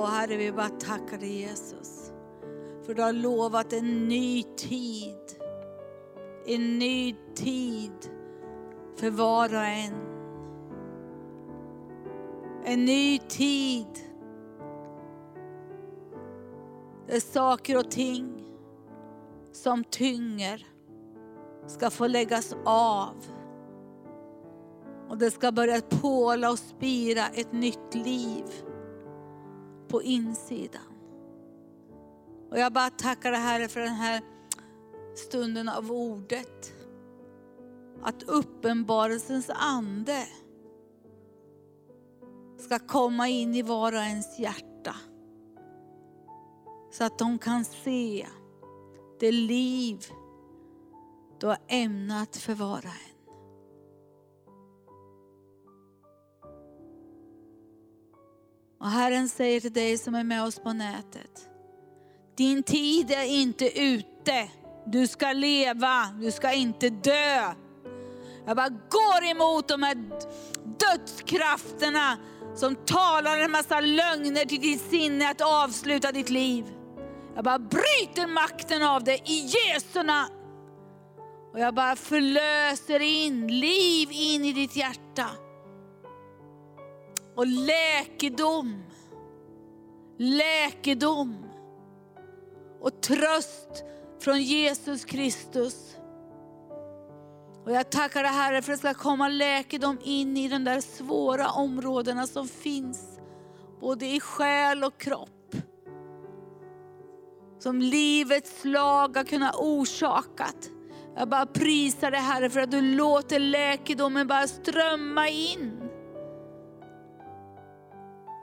Åh 0.00 0.06
Herre, 0.06 0.36
vi 0.36 0.52
bara 0.52 0.68
tackar 0.68 1.18
dig 1.18 1.40
Jesus. 1.40 2.12
För 2.86 2.94
du 2.94 3.02
har 3.02 3.12
lovat 3.12 3.72
en 3.72 4.08
ny 4.08 4.42
tid. 4.42 5.18
En 6.46 6.78
ny 6.78 7.16
tid 7.34 8.10
för 8.96 9.10
var 9.10 9.54
och 9.54 9.64
en. 9.64 9.94
En 12.64 12.84
ny 12.84 13.18
tid. 13.18 13.86
Där 17.06 17.20
saker 17.20 17.78
och 17.78 17.90
ting 17.90 18.44
som 19.52 19.84
tynger 19.84 20.66
ska 21.66 21.90
få 21.90 22.06
läggas 22.06 22.56
av. 22.64 23.14
Och 25.08 25.18
det 25.18 25.30
ska 25.30 25.52
börja 25.52 25.80
påla 25.80 26.50
och 26.50 26.58
spira 26.58 27.22
ett 27.34 27.52
nytt 27.52 27.94
liv 27.94 28.44
på 29.88 30.02
insidan. 30.02 30.82
Och 32.50 32.58
jag 32.58 32.72
bara 32.72 32.90
tackar 32.90 33.32
dig 33.32 33.40
Herre 33.40 33.68
för 33.68 33.80
den 33.80 33.94
här 33.94 34.22
stunden 35.14 35.68
av 35.68 35.92
ordet. 35.92 36.72
Att 38.02 38.22
uppenbarelsens 38.22 39.50
ande 39.50 40.26
ska 42.58 42.78
komma 42.78 43.28
in 43.28 43.54
i 43.54 43.62
var 43.62 43.92
och 43.92 43.98
ens 43.98 44.38
hjärta. 44.38 44.94
Så 46.92 47.04
att 47.04 47.18
de 47.18 47.38
kan 47.38 47.64
se 47.64 48.26
det 49.20 49.32
liv 49.32 50.06
du 51.40 51.46
har 51.46 51.58
ämnat 51.68 52.36
för 52.36 52.54
var 52.54 52.78
och 52.78 52.84
en. 52.84 53.07
Och 58.80 58.90
Herren 58.90 59.28
säger 59.28 59.60
till 59.60 59.72
dig 59.72 59.98
som 59.98 60.14
är 60.14 60.24
med 60.24 60.44
oss 60.44 60.58
på 60.58 60.72
nätet. 60.72 61.48
Din 62.36 62.62
tid 62.62 63.10
är 63.10 63.24
inte 63.24 63.80
ute. 63.80 64.50
Du 64.86 65.06
ska 65.06 65.32
leva, 65.32 66.08
du 66.20 66.30
ska 66.30 66.52
inte 66.52 66.90
dö. 66.90 67.54
Jag 68.46 68.56
bara 68.56 68.68
går 68.68 69.30
emot 69.30 69.68
de 69.68 69.82
här 69.82 69.96
dödskrafterna 70.78 72.16
som 72.56 72.76
talar 72.76 73.38
en 73.38 73.50
massa 73.50 73.80
lögner 73.80 74.44
till 74.44 74.60
ditt 74.60 74.90
sinne 74.90 75.30
att 75.30 75.40
avsluta 75.40 76.12
ditt 76.12 76.30
liv. 76.30 76.64
Jag 77.34 77.44
bara 77.44 77.58
bryter 77.58 78.26
makten 78.26 78.82
av 78.82 79.04
det 79.04 79.30
i 79.30 79.46
Jesu 79.46 80.02
namn. 80.02 80.34
Och 81.52 81.60
jag 81.60 81.74
bara 81.74 81.96
förlöser 81.96 83.00
in 83.00 83.60
liv 83.60 84.08
in 84.12 84.44
i 84.44 84.52
ditt 84.52 84.76
hjärta. 84.76 85.28
Och 87.38 87.46
läkedom, 87.46 88.82
läkedom 90.18 91.44
och 92.80 93.00
tröst 93.00 93.84
från 94.20 94.42
Jesus 94.42 95.04
Kristus. 95.04 95.96
Och 97.64 97.72
jag 97.72 97.90
tackar 97.90 98.22
dig 98.22 98.32
Herre 98.32 98.62
för 98.62 98.72
att 98.72 98.82
det 98.82 98.94
ska 98.94 99.02
komma 99.02 99.28
läkedom 99.28 99.98
in 100.04 100.36
i 100.36 100.48
de 100.48 100.64
där 100.64 100.80
svåra 100.80 101.50
områdena 101.50 102.26
som 102.26 102.48
finns, 102.48 103.20
både 103.80 104.06
i 104.06 104.20
själ 104.20 104.84
och 104.84 105.00
kropp. 105.00 105.54
Som 107.58 107.80
livets 107.80 108.60
slag 108.60 109.16
har 109.16 109.24
kunnat 109.24 109.56
orsakat. 109.56 110.70
Jag 111.16 111.28
bara 111.28 111.46
prisar 111.46 112.10
dig 112.10 112.20
Herre 112.20 112.50
för 112.50 112.60
att 112.60 112.70
du 112.70 112.80
låter 112.80 113.38
läkedomen 113.38 114.26
bara 114.26 114.46
strömma 114.46 115.28
in. 115.28 115.87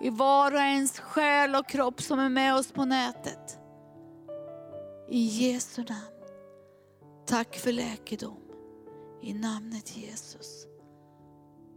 I 0.06 0.10
var 0.10 0.52
och 0.52 0.60
ens 0.60 1.00
själ 1.00 1.56
och 1.56 1.70
kropp 1.70 2.02
som 2.02 2.20
är 2.20 2.30
med 2.30 2.56
oss 2.56 2.72
på 2.72 2.86
nätet. 2.86 3.60
I 5.10 5.20
Jesu 5.20 5.84
namn. 5.84 6.26
Tack 7.26 7.56
för 7.56 7.72
läkedom. 7.72 8.42
I 9.22 9.34
namnet 9.34 9.98
Jesus. 9.98 10.66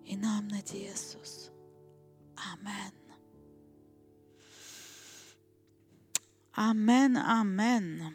I 0.04 0.16
namnet 0.16 0.74
Jesus. 0.74 1.50
Amen. 2.54 2.92
Amen, 6.52 7.16
amen. 7.16 8.14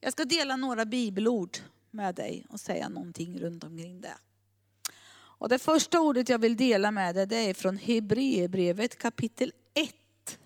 Jag 0.00 0.12
ska 0.12 0.24
dela 0.24 0.56
några 0.56 0.84
bibelord 0.84 1.58
med 1.90 2.14
dig 2.14 2.46
och 2.50 2.60
säga 2.60 2.88
någonting 2.88 3.38
runt 3.38 3.64
omkring 3.64 4.00
det. 4.00 4.14
Och 5.40 5.48
det 5.48 5.58
första 5.58 6.00
ordet 6.00 6.28
jag 6.28 6.38
vill 6.38 6.56
dela 6.56 6.90
med 6.90 7.14
dig 7.14 7.26
det 7.26 7.36
är 7.36 7.54
från 7.54 7.76
Hebreerbrevet 7.76 8.98
kapitel 8.98 9.52
1. 9.74 10.38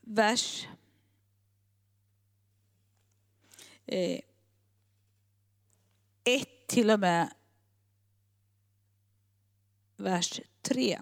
Vers 0.00 0.68
1 3.86 4.24
eh, 6.24 6.44
till 6.66 6.90
och 6.90 7.00
med 7.00 7.34
vers 9.96 10.40
3. 10.62 11.00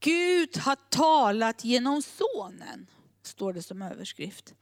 Gud 0.00 0.56
har 0.56 0.76
talat 0.88 1.64
genom 1.64 2.02
sonen, 2.02 2.86
står 3.22 3.52
det 3.52 3.62
som 3.62 3.82
överskrift. 3.82 4.54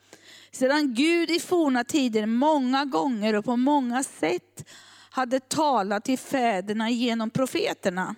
Sedan 0.50 0.94
Gud 0.94 1.30
i 1.30 1.40
forna 1.40 1.84
tider 1.84 2.26
många 2.26 2.84
gånger 2.84 3.34
och 3.34 3.44
på 3.44 3.56
många 3.56 4.02
sätt 4.02 4.68
hade 5.10 5.40
talat 5.40 6.04
till 6.04 6.18
fäderna 6.18 6.90
genom 6.90 7.30
profeterna, 7.30 8.14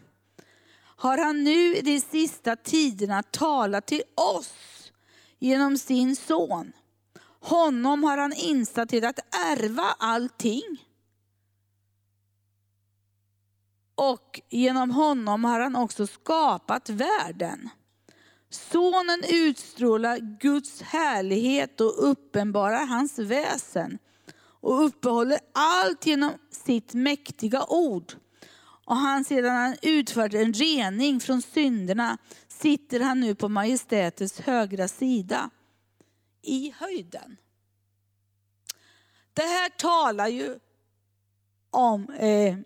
har 0.78 1.18
han 1.18 1.44
nu 1.44 1.76
i 1.76 1.82
de 1.82 2.00
sista 2.00 2.56
tiderna 2.56 3.22
talat 3.22 3.86
till 3.86 4.02
oss 4.14 4.92
genom 5.38 5.78
sin 5.78 6.16
son. 6.16 6.72
Honom 7.40 8.04
har 8.04 8.18
han 8.18 8.32
insatt 8.32 8.88
till 8.88 9.04
att 9.04 9.18
ärva 9.34 9.94
allting 9.98 10.86
och 13.96 14.40
genom 14.48 14.90
honom 14.90 15.44
har 15.44 15.60
han 15.60 15.76
också 15.76 16.06
skapat 16.06 16.90
världen. 16.90 17.70
Sonen 18.56 19.24
utstrålar 19.28 20.38
Guds 20.40 20.82
härlighet 20.82 21.80
och 21.80 22.10
uppenbarar 22.10 22.86
hans 22.86 23.18
väsen 23.18 23.98
och 24.60 24.84
uppehåller 24.84 25.38
allt 25.54 26.06
genom 26.06 26.32
sitt 26.50 26.94
mäktiga 26.94 27.64
ord. 27.68 28.12
Och 28.84 28.96
han 28.96 29.24
sedan 29.24 29.56
han 29.56 29.76
utfört 29.82 30.34
en 30.34 30.52
rening 30.52 31.20
från 31.20 31.42
synderna 31.42 32.18
sitter 32.48 33.00
han 33.00 33.20
nu 33.20 33.34
på 33.34 33.48
majestätets 33.48 34.40
högra 34.40 34.88
sida 34.88 35.50
i 36.42 36.74
höjden. 36.78 37.36
Det 39.32 39.42
här 39.42 39.68
talar 39.68 40.28
ju 40.28 40.58
om 41.70 42.10
eh, 42.10 42.56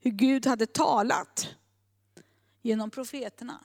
hur 0.00 0.10
Gud 0.10 0.46
hade 0.46 0.66
talat 0.66 1.57
genom 2.68 2.90
profeterna. 2.90 3.64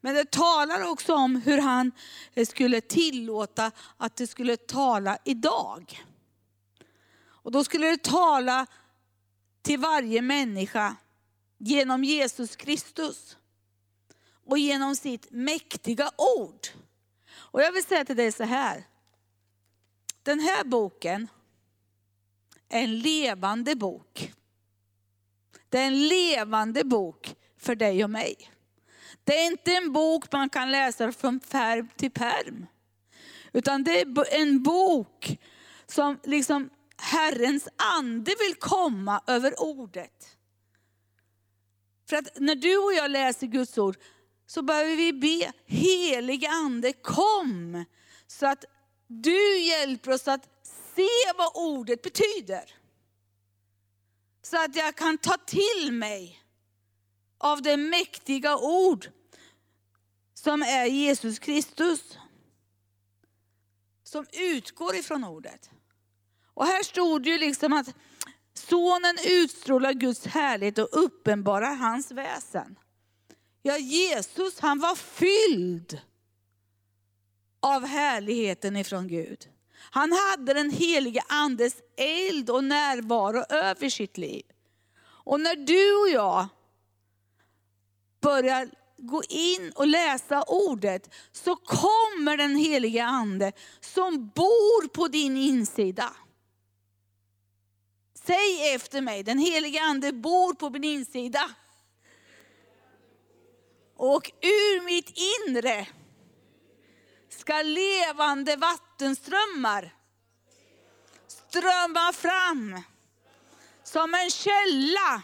Men 0.00 0.14
det 0.14 0.30
talar 0.30 0.90
också 0.90 1.14
om 1.14 1.36
hur 1.36 1.58
han 1.58 1.92
eh, 2.34 2.46
skulle 2.46 2.80
tillåta 2.80 3.72
att 3.96 4.16
det 4.16 4.26
skulle 4.26 4.56
tala 4.56 5.18
idag. 5.24 6.04
Och 7.24 7.52
då 7.52 7.64
skulle 7.64 7.86
det 7.86 8.02
tala 8.02 8.66
till 9.62 9.78
varje 9.78 10.22
människa 10.22 10.96
genom 11.58 12.04
Jesus 12.04 12.56
Kristus 12.56 13.36
och 14.46 14.58
genom 14.58 14.96
sitt 14.96 15.30
mäktiga 15.30 16.10
ord. 16.38 16.66
Och 17.34 17.62
jag 17.62 17.72
vill 17.72 17.84
säga 17.84 18.04
till 18.04 18.16
dig 18.16 18.32
så 18.32 18.44
här. 18.44 18.84
Den 20.22 20.40
här 20.40 20.64
boken 20.64 21.28
är 22.68 22.82
en 22.82 22.98
levande 22.98 23.76
bok. 23.76 24.32
Det 25.68 25.78
är 25.78 25.86
en 25.86 26.08
levande 26.08 26.84
bok 26.84 27.36
för 27.62 27.74
dig 27.74 28.04
och 28.04 28.10
mig. 28.10 28.50
Det 29.24 29.38
är 29.38 29.46
inte 29.46 29.74
en 29.74 29.92
bok 29.92 30.32
man 30.32 30.48
kan 30.48 30.70
läsa 30.70 31.12
från 31.12 31.40
pärm 31.40 31.88
till 31.96 32.10
pärm. 32.10 32.66
Utan 33.52 33.84
det 33.84 34.00
är 34.00 34.34
en 34.40 34.62
bok 34.62 35.38
som 35.86 36.18
liksom 36.24 36.70
Herrens 36.96 37.68
ande 37.76 38.34
vill 38.38 38.54
komma 38.54 39.22
över 39.26 39.62
ordet. 39.62 40.36
För 42.08 42.16
att 42.16 42.40
när 42.40 42.54
du 42.54 42.76
och 42.76 42.92
jag 42.92 43.10
läser 43.10 43.46
Guds 43.46 43.78
ord 43.78 43.96
så 44.46 44.62
behöver 44.62 44.96
vi 44.96 45.12
be, 45.12 45.52
helige 45.66 46.48
ande 46.48 46.92
kom. 46.92 47.84
Så 48.26 48.46
att 48.46 48.64
du 49.06 49.58
hjälper 49.58 50.12
oss 50.12 50.28
att 50.28 50.48
se 50.96 51.32
vad 51.38 51.50
ordet 51.54 52.02
betyder. 52.02 52.74
Så 54.42 54.64
att 54.64 54.76
jag 54.76 54.96
kan 54.96 55.18
ta 55.18 55.36
till 55.46 55.92
mig 55.92 56.41
av 57.42 57.62
det 57.62 57.76
mäktiga 57.76 58.56
ord 58.56 59.08
som 60.34 60.62
är 60.62 60.86
Jesus 60.86 61.38
Kristus. 61.38 62.18
Som 64.04 64.26
utgår 64.32 64.94
ifrån 64.94 65.24
ordet. 65.24 65.70
Och 66.54 66.66
här 66.66 66.82
stod 66.82 67.22
det 67.22 67.30
ju 67.30 67.38
liksom 67.38 67.72
att 67.72 67.94
Sonen 68.54 69.16
utstrålar 69.26 69.92
Guds 69.92 70.26
härlighet 70.26 70.78
och 70.78 70.88
uppenbarar 70.92 71.74
hans 71.74 72.10
väsen. 72.10 72.78
Ja, 73.62 73.78
Jesus 73.78 74.60
han 74.60 74.78
var 74.78 74.94
fylld 74.94 76.00
av 77.60 77.86
härligheten 77.86 78.76
ifrån 78.76 79.08
Gud. 79.08 79.48
Han 79.90 80.12
hade 80.12 80.54
den 80.54 80.70
helige 80.70 81.22
andes 81.28 81.74
eld 81.96 82.50
och 82.50 82.64
närvaro 82.64 83.44
över 83.48 83.88
sitt 83.88 84.18
liv. 84.18 84.44
Och 85.04 85.40
när 85.40 85.56
du 85.56 85.96
och 85.96 86.08
jag 86.08 86.48
börjar 88.22 88.70
gå 88.96 89.22
in 89.28 89.72
och 89.74 89.86
läsa 89.86 90.42
ordet 90.42 91.14
så 91.32 91.56
kommer 91.56 92.36
den 92.36 92.56
helige 92.56 93.04
ande 93.04 93.52
som 93.80 94.28
bor 94.28 94.88
på 94.88 95.08
din 95.08 95.36
insida. 95.36 96.16
Säg 98.14 98.74
efter 98.74 99.00
mig, 99.00 99.22
den 99.22 99.38
helige 99.38 99.82
ande 99.82 100.12
bor 100.12 100.54
på 100.54 100.70
min 100.70 100.84
insida. 100.84 101.50
Och 103.96 104.32
ur 104.40 104.84
mitt 104.84 105.12
inre 105.48 105.86
ska 107.28 107.62
levande 107.62 108.56
vattenströmmar 108.56 109.94
strömma 111.26 112.12
fram 112.12 112.82
som 113.84 114.14
en 114.14 114.30
källa 114.30 115.22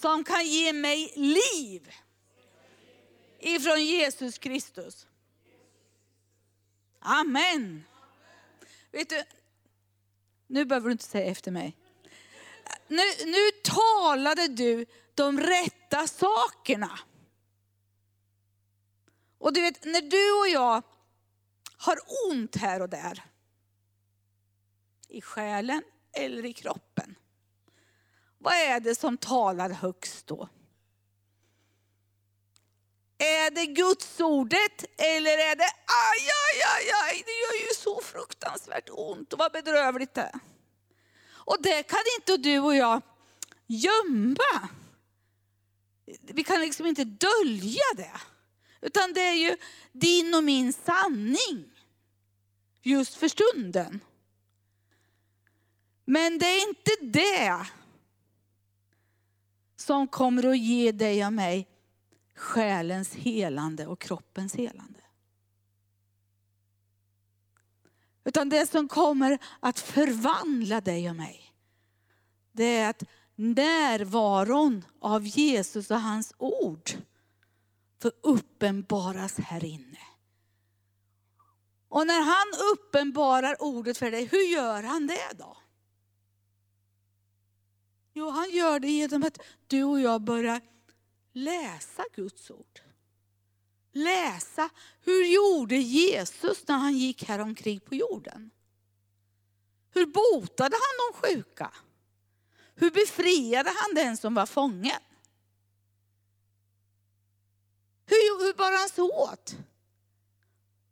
som 0.00 0.24
kan 0.24 0.46
ge 0.46 0.72
mig 0.72 1.12
liv 1.16 1.90
ifrån 3.38 3.84
Jesus 3.84 4.38
Kristus. 4.38 5.06
Amen. 6.98 7.84
Vet 8.90 9.08
du, 9.08 9.24
nu 10.46 10.64
behöver 10.64 10.86
du 10.88 10.92
inte 10.92 11.04
säga 11.04 11.30
efter 11.30 11.50
mig. 11.50 11.76
Nu, 12.88 13.02
nu 13.26 13.50
talade 13.64 14.48
du 14.48 14.86
de 15.14 15.40
rätta 15.40 16.06
sakerna. 16.06 16.98
Och 19.38 19.52
du 19.52 19.60
vet, 19.60 19.84
när 19.84 20.00
du 20.00 20.40
och 20.40 20.48
jag 20.48 20.82
har 21.76 21.98
ont 22.30 22.56
här 22.56 22.82
och 22.82 22.88
där, 22.88 23.22
i 25.08 25.20
själen 25.20 25.82
eller 26.12 26.44
i 26.44 26.52
kroppen, 26.52 26.89
vad 28.40 28.54
är 28.54 28.80
det 28.80 28.94
som 28.94 29.16
talar 29.16 29.70
högst 29.70 30.26
då? 30.26 30.48
Är 33.18 33.50
det 33.50 33.66
Guds 33.66 34.20
ordet 34.20 34.84
eller 34.96 35.30
är 35.30 35.56
det 35.56 35.70
aj, 35.86 36.24
aj, 36.46 36.62
aj, 36.76 36.90
aj, 37.04 37.22
det 37.26 37.32
gör 37.32 37.68
ju 37.68 37.74
så 37.76 38.00
fruktansvärt 38.00 38.88
ont 38.90 39.32
och 39.32 39.38
vad 39.38 39.52
bedrövligt 39.52 40.14
det 40.14 40.20
är. 40.20 40.40
Och 41.28 41.56
det 41.62 41.82
kan 41.82 42.02
inte 42.18 42.36
du 42.36 42.58
och 42.58 42.74
jag 42.74 43.02
gömma. 43.66 44.68
Vi 46.20 46.44
kan 46.44 46.60
liksom 46.60 46.86
inte 46.86 47.04
dölja 47.04 47.84
det. 47.96 48.20
Utan 48.80 49.12
det 49.12 49.20
är 49.20 49.34
ju 49.34 49.56
din 49.92 50.34
och 50.34 50.44
min 50.44 50.72
sanning. 50.72 51.70
Just 52.82 53.14
för 53.14 53.28
stunden. 53.28 54.00
Men 56.04 56.38
det 56.38 56.46
är 56.46 56.68
inte 56.68 56.90
det 57.00 57.66
som 59.80 60.08
kommer 60.08 60.46
att 60.46 60.58
ge 60.58 60.92
dig 60.92 61.26
och 61.26 61.32
mig 61.32 61.68
själens 62.34 63.14
helande 63.14 63.86
och 63.86 64.00
kroppens 64.00 64.54
helande. 64.54 65.00
Utan 68.24 68.48
det 68.48 68.70
som 68.70 68.88
kommer 68.88 69.38
att 69.60 69.80
förvandla 69.80 70.80
dig 70.80 71.10
och 71.10 71.16
mig, 71.16 71.54
det 72.52 72.76
är 72.76 72.90
att 72.90 73.02
närvaron 73.34 74.84
av 75.00 75.26
Jesus 75.26 75.90
och 75.90 76.00
hans 76.00 76.34
ord 76.38 76.90
får 78.02 78.12
uppenbaras 78.22 79.38
här 79.38 79.64
inne. 79.64 79.98
Och 81.88 82.06
när 82.06 82.20
han 82.20 82.72
uppenbarar 82.72 83.62
ordet 83.62 83.98
för 83.98 84.10
dig, 84.10 84.24
hur 84.24 84.52
gör 84.52 84.82
han 84.82 85.06
det 85.06 85.38
då? 85.38 85.56
Jo, 88.12 88.30
han 88.30 88.50
gör 88.50 88.80
det 88.80 88.90
genom 88.90 89.22
att 89.22 89.38
du 89.66 89.84
och 89.84 90.00
jag 90.00 90.20
börjar 90.22 90.60
läsa 91.32 92.04
Guds 92.14 92.50
ord. 92.50 92.80
Läsa, 93.92 94.70
hur 95.00 95.24
gjorde 95.24 95.76
Jesus 95.76 96.68
när 96.68 96.76
han 96.76 96.98
gick 96.98 97.24
här 97.24 97.38
omkring 97.38 97.80
på 97.80 97.94
jorden? 97.94 98.50
Hur 99.90 100.06
botade 100.06 100.76
han 100.76 101.12
de 101.12 101.28
sjuka? 101.28 101.72
Hur 102.74 102.90
befriade 102.90 103.70
han 103.76 103.94
den 103.94 104.16
som 104.16 104.34
var 104.34 104.46
fången? 104.46 105.00
Hur, 108.06 108.46
hur 108.46 108.54
bar 108.54 108.78
han 108.78 108.88
sig 108.88 109.04
åt? 109.04 109.56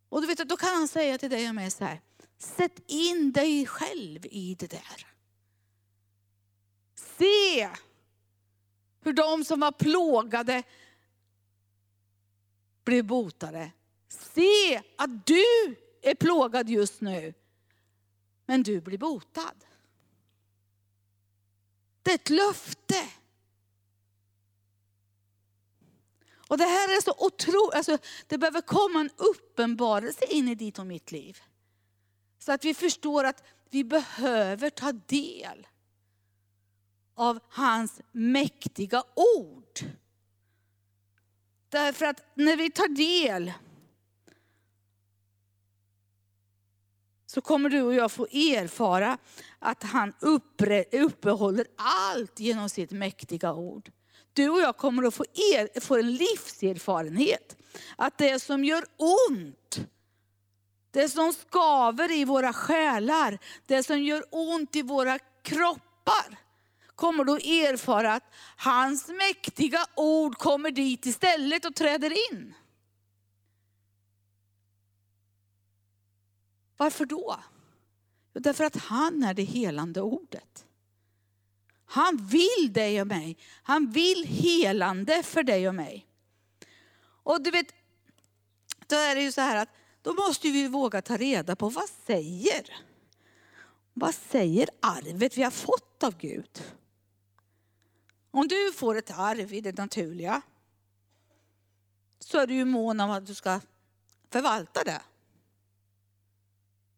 Och 0.08 0.20
du 0.20 0.26
vet, 0.26 0.48
då 0.48 0.56
kan 0.56 0.74
han 0.74 0.88
säga 0.88 1.18
till 1.18 1.30
dig 1.30 1.48
och 1.48 1.54
mig 1.54 1.70
så 1.70 1.84
här, 1.84 2.00
sätt 2.38 2.80
in 2.86 3.32
dig 3.32 3.66
själv 3.66 4.26
i 4.26 4.56
det 4.58 4.66
där. 4.66 5.07
Se 7.18 7.68
hur 9.00 9.12
de 9.12 9.44
som 9.44 9.60
var 9.60 9.72
plågade 9.72 10.62
blev 12.84 13.04
botade. 13.04 13.70
Se 14.08 14.82
att 14.96 15.26
du 15.26 15.76
är 16.02 16.14
plågad 16.14 16.68
just 16.68 17.00
nu, 17.00 17.34
men 18.46 18.62
du 18.62 18.80
blir 18.80 18.98
botad. 18.98 19.64
Det 22.02 22.10
är 22.10 22.14
ett 22.14 22.30
löfte. 22.30 23.08
Och 26.48 26.58
det 26.58 26.64
här 26.64 26.96
är 26.96 27.02
så 27.02 27.14
otroligt, 27.18 27.74
alltså, 27.74 27.98
det 28.26 28.38
behöver 28.38 28.60
komma 28.60 29.00
en 29.00 29.10
uppenbarelse 29.16 30.24
in 30.24 30.48
i 30.48 30.54
ditt 30.54 30.78
och 30.78 30.86
mitt 30.86 31.12
liv. 31.12 31.38
Så 32.38 32.52
att 32.52 32.64
vi 32.64 32.74
förstår 32.74 33.24
att 33.24 33.42
vi 33.70 33.84
behöver 33.84 34.70
ta 34.70 34.92
del 34.92 35.66
av 37.18 37.38
hans 37.48 38.00
mäktiga 38.12 39.02
ord. 39.36 39.80
Därför 41.68 42.06
att 42.06 42.24
när 42.34 42.56
vi 42.56 42.70
tar 42.70 42.88
del 42.88 43.52
så 47.26 47.40
kommer 47.40 47.68
du 47.68 47.82
och 47.82 47.94
jag 47.94 48.12
få 48.12 48.26
erfara 48.26 49.18
att 49.58 49.82
han 49.82 50.12
uppehåller 50.90 51.66
allt 51.76 52.40
genom 52.40 52.68
sitt 52.68 52.90
mäktiga 52.90 53.54
ord. 53.54 53.90
Du 54.32 54.48
och 54.48 54.60
jag 54.60 54.76
kommer 54.76 55.02
att 55.02 55.14
få, 55.14 55.24
er, 55.54 55.80
få 55.80 55.96
en 55.96 56.12
livserfarenhet. 56.12 57.56
Att 57.96 58.18
det 58.18 58.40
som 58.40 58.64
gör 58.64 58.84
ont, 59.28 59.80
det 60.90 61.08
som 61.08 61.32
skaver 61.32 62.12
i 62.12 62.24
våra 62.24 62.52
själar, 62.52 63.38
det 63.66 63.82
som 63.82 64.02
gör 64.02 64.24
ont 64.30 64.76
i 64.76 64.82
våra 64.82 65.18
kroppar, 65.42 66.47
kommer 66.98 67.24
du 67.24 67.32
erfara 67.32 68.14
att 68.14 68.32
hans 68.56 69.08
mäktiga 69.08 69.86
ord 69.94 70.36
kommer 70.36 70.70
dit 70.70 71.06
istället 71.06 71.64
och 71.64 71.74
träder 71.74 72.32
in. 72.32 72.54
Varför 76.76 77.06
då? 77.06 77.40
Därför 78.32 78.64
att 78.64 78.76
han 78.76 79.22
är 79.22 79.34
det 79.34 79.42
helande 79.42 80.00
ordet. 80.00 80.66
Han 81.84 82.16
vill 82.16 82.72
dig 82.72 83.00
och 83.00 83.06
mig. 83.06 83.36
Han 83.62 83.90
vill 83.90 84.24
helande 84.24 85.22
för 85.22 85.42
dig 85.42 85.68
och 85.68 85.74
mig. 85.74 86.06
Och 87.22 87.42
du 87.42 87.50
vet, 87.50 87.74
då 88.86 88.96
är 88.96 89.14
det 89.14 89.22
ju 89.22 89.32
så 89.32 89.40
här 89.40 89.56
att 89.56 89.68
då 90.02 90.14
måste 90.14 90.50
vi 90.50 90.68
våga 90.68 91.02
ta 91.02 91.16
reda 91.16 91.56
på 91.56 91.68
vad 91.68 91.88
säger, 92.06 92.76
vad 93.94 94.14
säger 94.14 94.68
arvet 94.80 95.38
vi 95.38 95.42
har 95.42 95.50
fått 95.50 96.02
av 96.02 96.18
Gud? 96.18 96.62
Om 98.38 98.48
du 98.48 98.72
får 98.72 98.94
ett 98.94 99.10
arv 99.10 99.52
i 99.52 99.60
det 99.60 99.78
naturliga 99.78 100.42
så 102.18 102.38
är 102.38 102.46
du 102.46 102.54
ju 102.54 102.64
mån 102.64 103.00
om 103.00 103.10
att 103.10 103.26
du 103.26 103.34
ska 103.34 103.60
förvalta 104.30 104.84
det. 104.84 105.02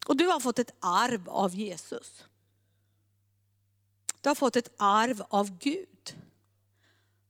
Och 0.07 0.17
du 0.17 0.27
har 0.27 0.41
fått 0.41 0.59
ett 0.59 0.75
arv 0.81 1.29
av 1.29 1.55
Jesus. 1.55 2.25
Du 4.21 4.29
har 4.29 4.35
fått 4.35 4.57
ett 4.57 4.75
arv 4.77 5.23
av 5.29 5.59
Gud. 5.59 6.17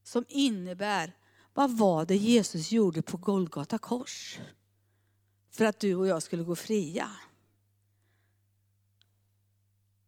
Som 0.02 0.25
innebär, 0.29 1.17
vad 1.55 1.79
var 1.79 2.05
det 2.05 2.17
Jesus 2.17 2.73
gjorde 2.73 3.02
på 3.02 3.17
Golgata 3.17 3.79
kors? 3.79 4.38
För 5.50 5.64
att 5.64 5.81
du 5.81 5.95
och 5.95 6.07
jag 6.07 6.23
skulle 6.23 6.43
gå 6.43 6.57
fria. 6.57 7.11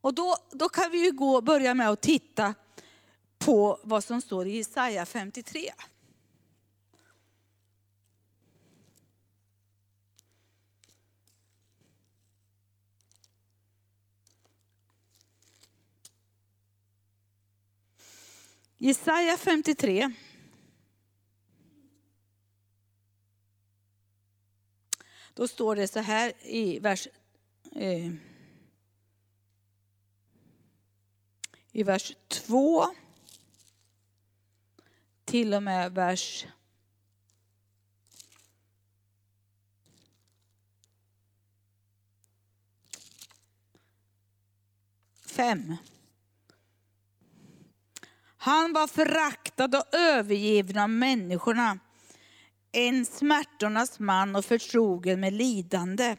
Och 0.00 0.14
då, 0.14 0.36
då 0.50 0.68
kan 0.68 0.90
vi 0.90 1.04
ju 1.04 1.12
gå, 1.12 1.40
börja 1.40 1.74
med 1.74 1.88
att 1.88 2.02
titta 2.02 2.54
på 3.44 3.78
vad 3.82 4.04
som 4.04 4.20
står 4.20 4.46
i 4.46 4.56
Jesaja 4.56 5.06
53. 5.06 5.72
Jesaja 18.78 19.36
53. 19.36 20.12
Då 25.34 25.48
står 25.48 25.76
det 25.76 25.88
så 25.88 26.00
här 26.00 26.32
i 26.42 26.78
vers, 26.78 27.08
eh, 27.72 28.12
i 31.72 31.82
vers 31.82 32.16
2 32.28 32.86
till 35.32 35.54
och 35.54 35.62
med 35.62 35.94
vers 35.94 36.46
5. 45.26 45.76
Han 48.36 48.72
var 48.72 48.86
föraktad 48.86 49.64
och 49.78 49.94
övergiven 49.94 50.78
av 50.78 50.90
människorna. 50.90 51.78
En 52.72 53.06
smärtornas 53.06 53.98
man 53.98 54.36
och 54.36 54.44
förtrogen 54.44 55.20
med 55.20 55.32
lidande. 55.32 56.16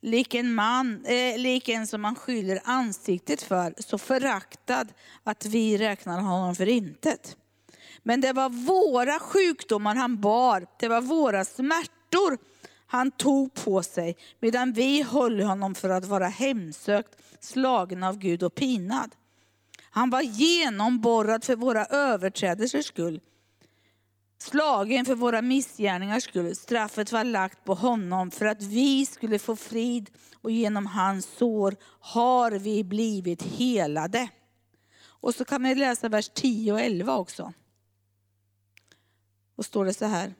Lik 0.00 0.34
en, 0.34 0.54
man, 0.54 1.04
eh, 1.04 1.38
lik 1.38 1.68
en 1.68 1.86
som 1.86 2.02
man 2.02 2.14
skyller 2.14 2.60
ansiktet 2.64 3.42
för, 3.42 3.74
så 3.78 3.98
föraktad 3.98 4.88
att 5.22 5.44
vi 5.44 5.78
räknar 5.78 6.20
honom 6.20 6.56
för 6.56 6.68
intet. 6.68 7.36
Men 8.02 8.20
det 8.20 8.32
var 8.32 8.48
våra 8.48 9.18
sjukdomar 9.18 9.94
han 9.94 10.20
bar, 10.20 10.66
det 10.78 10.88
var 10.88 11.00
våra 11.00 11.44
smärtor 11.44 12.38
han 12.86 13.10
tog 13.10 13.54
på 13.54 13.82
sig, 13.82 14.16
medan 14.40 14.72
vi 14.72 15.02
höll 15.02 15.40
honom 15.40 15.74
för 15.74 15.88
att 15.88 16.04
vara 16.04 16.26
hemsökt, 16.26 17.18
slagen 17.40 18.02
av 18.02 18.18
Gud 18.18 18.42
och 18.42 18.54
pinad. 18.54 19.14
Han 19.90 20.10
var 20.10 20.20
genomborrad 20.20 21.44
för 21.44 21.56
våra 21.56 21.84
överträdelsers 21.84 22.86
skull, 22.86 23.20
slagen 24.38 25.04
för 25.04 25.14
våra 25.14 25.42
missgärningars 25.42 26.24
skull. 26.24 26.56
Straffet 26.56 27.12
var 27.12 27.24
lagt 27.24 27.64
på 27.64 27.74
honom 27.74 28.30
för 28.30 28.46
att 28.46 28.62
vi 28.62 29.06
skulle 29.06 29.38
få 29.38 29.56
frid 29.56 30.10
och 30.42 30.50
genom 30.50 30.86
hans 30.86 31.26
sår 31.38 31.76
har 32.00 32.50
vi 32.50 32.84
blivit 32.84 33.42
helade. 33.42 34.28
Och 35.04 35.34
så 35.34 35.44
kan 35.44 35.62
vi 35.62 35.74
läsa 35.74 36.08
vers 36.08 36.30
10 36.34 36.72
och 36.72 36.80
11 36.80 37.16
också. 37.16 37.52
Och 39.56 39.64
står 39.64 39.84
det 39.84 39.94
så 39.94 40.04
här. 40.04 40.34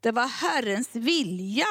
Det 0.00 0.12
var 0.12 0.26
Herrens 0.26 0.96
vilja 0.96 1.66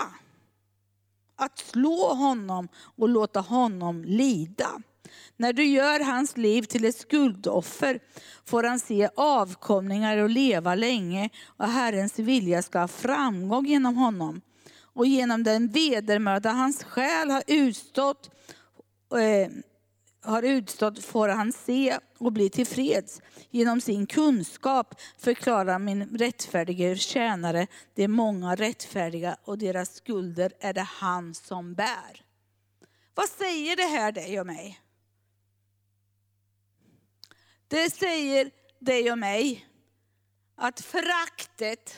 att 1.35 1.59
slå 1.59 2.13
honom 2.13 2.67
och 2.75 3.09
låta 3.09 3.39
honom 3.39 4.03
lida. 4.03 4.81
När 5.37 5.53
du 5.53 5.65
gör 5.65 5.99
hans 5.99 6.37
liv 6.37 6.61
till 6.61 6.85
ett 6.85 6.95
skuldoffer 6.95 7.99
får 8.45 8.63
han 8.63 8.79
se 8.79 9.09
avkomlingar 9.15 10.17
och 10.17 10.29
leva 10.29 10.75
länge 10.75 11.29
och 11.45 11.67
Herrens 11.67 12.19
vilja 12.19 12.61
ska 12.61 12.79
ha 12.79 12.87
framgång 12.87 13.65
genom 13.65 13.95
honom. 13.95 14.41
Och 14.81 15.05
genom 15.05 15.43
den 15.43 15.67
vedermöda 15.67 16.51
hans 16.51 16.83
själ 16.83 17.29
har 17.29 17.43
utstått 17.47 18.29
eh, 19.11 19.51
har 20.23 20.43
utstått 20.43 21.03
får 21.05 21.27
han 21.27 21.51
se 21.51 21.99
och 22.17 22.33
bli 22.33 22.49
tillfreds. 22.49 23.21
Genom 23.49 23.81
sin 23.81 24.07
kunskap 24.07 24.95
förklarar 25.17 25.79
min 25.79 26.17
rättfärdige 26.17 26.95
tjänare 26.95 27.67
de 27.93 28.07
många 28.07 28.55
rättfärdiga 28.55 29.37
och 29.43 29.57
deras 29.57 29.95
skulder 29.95 30.53
är 30.59 30.73
det 30.73 30.81
han 30.81 31.33
som 31.33 31.73
bär. 31.73 32.25
Vad 33.15 33.29
säger 33.29 33.75
det 33.75 33.83
här 33.83 34.11
dig 34.11 34.39
och 34.39 34.45
mig? 34.45 34.79
Det 37.67 37.93
säger 37.93 38.51
dig 38.79 39.11
och 39.11 39.17
mig 39.17 39.67
att 40.55 40.81
föraktet 40.81 41.97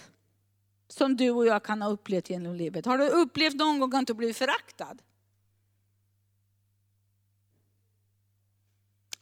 som 0.87 1.15
du 1.15 1.29
och 1.29 1.45
jag 1.45 1.63
kan 1.63 1.81
ha 1.81 1.89
upplevt 1.89 2.29
genom 2.29 2.55
livet. 2.55 2.85
Har 2.85 2.97
du 2.97 3.09
upplevt 3.09 3.55
någon 3.55 3.79
gång 3.79 3.95
att 3.95 4.07
du 4.07 4.13
blivit 4.13 4.37
föraktad? 4.37 4.97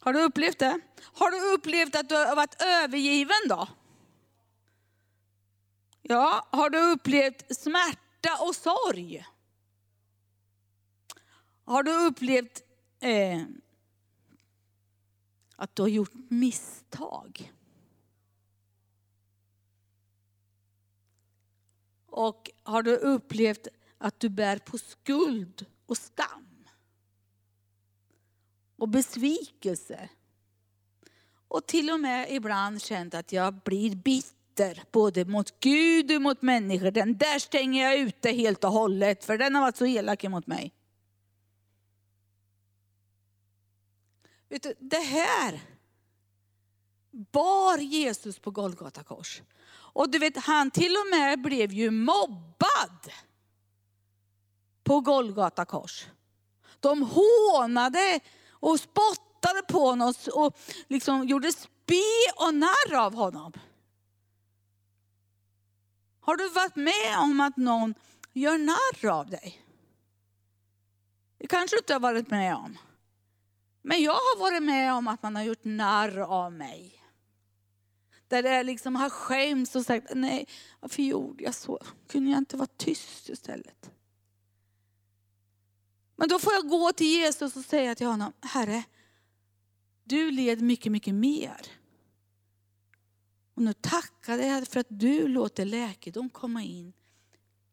Har 0.04 0.14
du 0.14 0.22
upplevt 0.22 0.60
det? 0.60 0.80
Har 1.02 1.32
du 1.32 1.54
upplevt 1.54 1.96
att 1.96 2.10
du 2.10 2.16
har 2.16 2.36
varit 2.36 2.62
övergiven 2.62 3.48
då? 3.50 3.68
Ja, 6.02 6.48
har 6.52 6.70
du 6.70 6.92
upplevt 6.92 7.56
smärta 7.58 8.38
och 8.42 8.56
sorg? 8.56 9.26
Har 11.66 11.84
du 11.84 12.06
upplevt 12.06 12.62
eh, 13.00 13.42
att 15.56 15.76
du 15.76 15.82
har 15.82 15.90
gjort 15.90 16.14
misstag? 16.14 17.54
Och 22.06 22.52
har 22.64 22.84
du 22.84 22.96
upplevt 22.98 23.68
att 23.98 24.20
du 24.20 24.30
bär 24.30 24.58
på 24.58 24.78
skuld 24.78 25.66
och 25.86 25.98
skam? 25.98 26.53
Och 28.84 28.90
besvikelse. 28.90 30.10
Och 31.48 31.66
till 31.66 31.90
och 31.90 32.00
med 32.00 32.32
ibland 32.32 32.82
känt 32.82 33.14
att 33.14 33.32
jag 33.32 33.54
blir 33.54 33.96
bitter, 33.96 34.84
både 34.92 35.26
mot 35.26 35.60
Gud 35.60 36.12
och 36.12 36.22
mot 36.22 36.42
människor. 36.42 36.92
Den 36.92 37.18
där 37.18 37.40
stänger 37.40 37.84
jag 37.84 38.00
ute 38.00 38.32
helt 38.32 38.64
och 38.64 38.72
hållet, 38.72 39.26
för 39.26 39.38
den 39.38 39.56
har 39.56 39.62
varit 39.62 39.78
så 39.78 39.86
elak 39.86 40.24
mot 40.24 40.48
mig. 40.48 40.74
Vet 44.50 44.64
du, 44.64 44.74
det 44.80 45.00
här 45.00 45.60
bar 47.12 47.78
Jesus 47.78 48.40
på 48.40 48.52
Golgata 48.52 49.04
kors. 49.04 49.42
Och 49.72 50.10
du 50.10 50.20
vet, 50.20 50.38
han 50.38 50.72
till 50.72 50.96
och 50.96 51.20
med 51.20 51.42
blev 51.42 51.72
ju 51.72 51.92
mobbad 51.92 53.12
på 54.84 55.02
Golgata 55.02 55.66
kors. 55.66 56.06
De 56.80 57.02
hånade 57.02 58.20
och 58.64 58.80
spottade 58.80 59.62
på 59.68 59.80
honom 59.80 60.14
och 60.34 60.58
liksom 60.88 61.28
gjorde 61.28 61.52
spe 61.52 62.04
och 62.36 62.56
narr 62.56 62.96
av 62.96 63.14
honom. 63.16 63.54
Har 66.20 66.36
du 66.36 66.50
varit 66.50 66.76
med 66.76 67.18
om 67.18 67.40
att 67.40 67.58
någon 67.58 67.94
gör 68.34 68.58
narr 68.58 69.10
av 69.10 69.30
dig? 69.30 69.62
Det 71.38 71.48
kanske 71.48 71.76
du 71.76 71.80
inte 71.80 71.94
har 71.94 72.00
varit 72.00 72.30
med 72.30 72.56
om. 72.56 72.78
Men 73.82 74.02
jag 74.02 74.14
har 74.14 74.40
varit 74.40 74.64
med 74.64 74.94
om 74.94 75.08
att 75.08 75.24
man 75.24 75.36
har 75.36 75.44
gjort 75.44 75.64
narr 75.64 76.20
av 76.20 76.54
mig. 76.54 77.04
Där 78.28 78.44
det 78.44 78.64
liksom 78.64 78.96
har 78.96 79.10
skämts 79.10 79.76
och 79.76 79.86
sagt, 79.86 80.08
nej 80.16 80.48
varför 80.80 81.04
gjorde 81.04 81.44
jag 81.44 81.56
så? 81.56 81.80
Kunde 82.08 82.32
jag 82.32 82.38
inte 82.38 82.58
vara 82.58 82.70
tyst 82.78 83.30
istället? 83.30 83.92
Men 86.16 86.30
då 86.30 86.40
får 86.40 86.54
jag 86.54 86.70
gå 86.70 86.92
till 86.92 87.08
Jesus 87.08 87.56
och 87.56 87.66
säga 87.66 87.96
till 87.96 88.08
honom, 88.08 88.34
Herre, 88.42 88.84
du 90.04 90.32
led 90.32 90.62
mycket, 90.62 90.92
mycket 90.92 91.16
mer. 91.16 91.62
Och 93.54 93.62
nu 93.62 93.74
tackar 93.74 94.38
jag 94.38 94.68
för 94.68 94.80
att 94.80 94.88
du 94.90 95.28
låter 95.28 95.66
läkedom 95.66 96.30
komma 96.30 96.64
in 96.64 96.94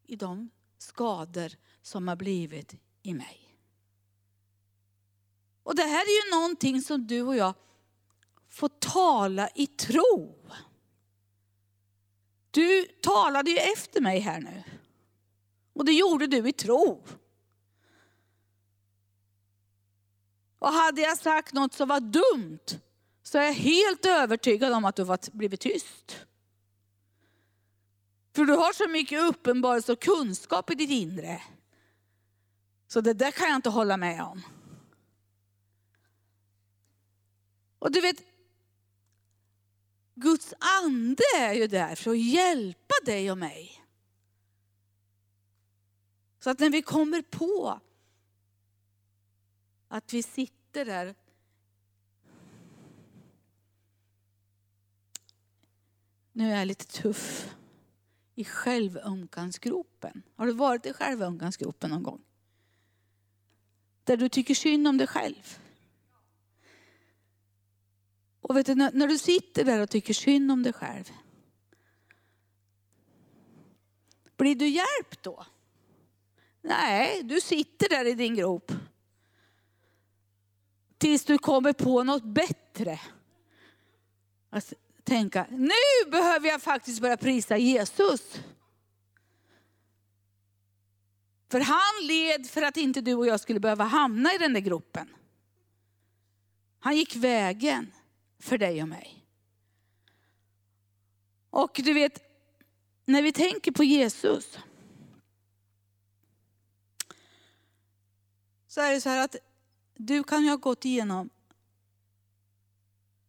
i 0.07 0.17
de 0.17 0.51
skador 0.79 1.53
som 1.83 2.09
har 2.09 2.17
blivit 2.17 2.75
i 3.03 3.15
mig. 3.15 3.51
Och 5.63 5.77
det 5.77 5.83
här 5.83 6.05
är 6.05 6.27
ju 6.27 6.41
någonting 6.41 6.83
som 6.83 7.07
du 7.07 7.23
och 7.23 7.37
jag 7.37 7.55
får 8.49 8.69
tala 8.69 9.49
i 9.55 9.67
tro. 9.67 10.37
Du 12.51 12.87
talade 13.03 13.51
ju 13.51 13.57
efter 13.57 14.01
mig 14.01 14.19
här 14.19 14.41
nu. 14.41 14.63
Och 15.73 15.85
det 15.85 15.93
gjorde 15.93 16.27
du 16.27 16.49
i 16.49 16.53
tro. 16.53 17.05
Och 20.61 20.69
hade 20.69 21.01
jag 21.01 21.19
sagt 21.19 21.53
något 21.53 21.75
som 21.75 21.89
var 21.89 22.01
dumt 22.01 22.81
så 23.23 23.39
är 23.39 23.43
jag 23.43 23.53
helt 23.53 24.07
övertygad 24.07 24.73
om 24.73 24.85
att 24.85 24.97
du 24.97 25.05
har 25.05 25.19
blivit 25.33 25.61
tyst. 25.61 26.27
För 28.35 28.45
du 28.45 28.53
har 28.53 28.73
så 28.73 28.89
mycket 28.89 29.23
uppenbarelse 29.23 29.93
och 29.93 30.01
kunskap 30.01 30.71
i 30.71 30.75
ditt 30.75 30.91
inre. 30.91 31.43
Så 32.89 33.01
det 33.01 33.13
där 33.13 33.31
kan 33.31 33.49
jag 33.49 33.57
inte 33.57 33.69
hålla 33.69 33.97
med 33.97 34.23
om. 34.23 34.43
Och 37.79 37.93
du 37.93 38.01
vet, 38.01 38.23
Guds 40.15 40.55
ande 40.85 41.23
är 41.37 41.55
ju 41.55 41.67
där 41.67 41.95
för 41.95 42.11
att 42.11 42.19
hjälpa 42.19 42.95
dig 43.05 43.31
och 43.31 43.39
mig. 43.39 43.85
Så 46.41 46.51
att 46.51 46.59
när 46.59 46.71
vi 46.71 46.83
kommer 46.83 47.23
på 47.23 47.81
att 49.91 50.13
vi 50.13 50.23
sitter 50.23 50.85
där 50.85 51.15
Nu 56.33 56.53
är 56.53 56.59
jag 56.59 56.67
lite 56.67 56.87
tuff. 56.87 57.55
I 58.35 58.45
självömkansgropen. 58.45 60.23
Har 60.37 60.47
du 60.47 60.53
varit 60.53 60.87
i 60.87 60.93
självömkansgropen 60.93 61.91
någon 61.91 62.03
gång? 62.03 62.23
Där 64.05 64.17
du 64.17 64.29
tycker 64.29 64.55
synd 64.55 64.89
om 64.89 64.99
dig 64.99 65.07
själv. 65.07 65.59
Och 68.41 68.57
vet 68.57 68.67
du, 68.67 68.75
när, 68.75 69.07
du 69.07 69.19
sitter 69.19 69.65
där 69.65 69.81
och 69.81 69.91
tycker 69.91 70.15
synd 70.15 70.53
om 70.53 70.63
dig 70.63 70.73
själv. 70.73 71.11
Blir 74.37 74.55
du 74.55 74.69
hjälpt 74.69 75.23
då? 75.23 75.47
Nej, 76.63 77.23
du 77.23 77.41
sitter 77.41 77.89
där 77.89 78.05
i 78.05 78.15
din 78.15 78.35
grop. 78.35 78.73
Tills 81.01 81.25
du 81.25 81.39
kommer 81.39 81.73
på 81.73 82.05
något 82.05 82.25
bättre. 82.25 83.01
Att 84.51 84.73
tänka, 85.05 85.47
nu 85.51 86.11
behöver 86.11 86.49
jag 86.49 86.63
faktiskt 86.63 87.01
börja 87.01 87.17
prisa 87.17 87.57
Jesus. 87.57 88.41
För 91.49 91.61
han 91.61 92.07
led 92.07 92.47
för 92.51 92.63
att 92.63 92.77
inte 92.77 93.01
du 93.01 93.15
och 93.15 93.27
jag 93.27 93.41
skulle 93.41 93.61
behöva 93.61 93.85
hamna 93.85 94.35
i 94.35 94.39
den 94.39 94.53
där 94.53 94.61
gropen. 94.61 95.09
Han 96.81 96.97
gick 96.97 97.17
vägen 97.17 97.93
för 98.39 98.59
dig 98.59 98.83
och 98.83 98.89
mig. 98.89 99.27
Och 101.51 101.81
du 101.85 101.93
vet, 101.93 102.23
när 103.05 103.23
vi 103.23 103.33
tänker 103.33 103.73
på 103.73 103.85
Jesus 103.85 104.59
så 108.67 108.81
är 108.81 108.93
det 108.93 109.01
så 109.01 109.09
här 109.09 109.25
att 109.25 109.37
du 110.07 110.25
kan 110.25 110.43
ju 110.43 110.51
ha 110.51 110.57
gått 110.57 110.85
igenom 110.85 111.31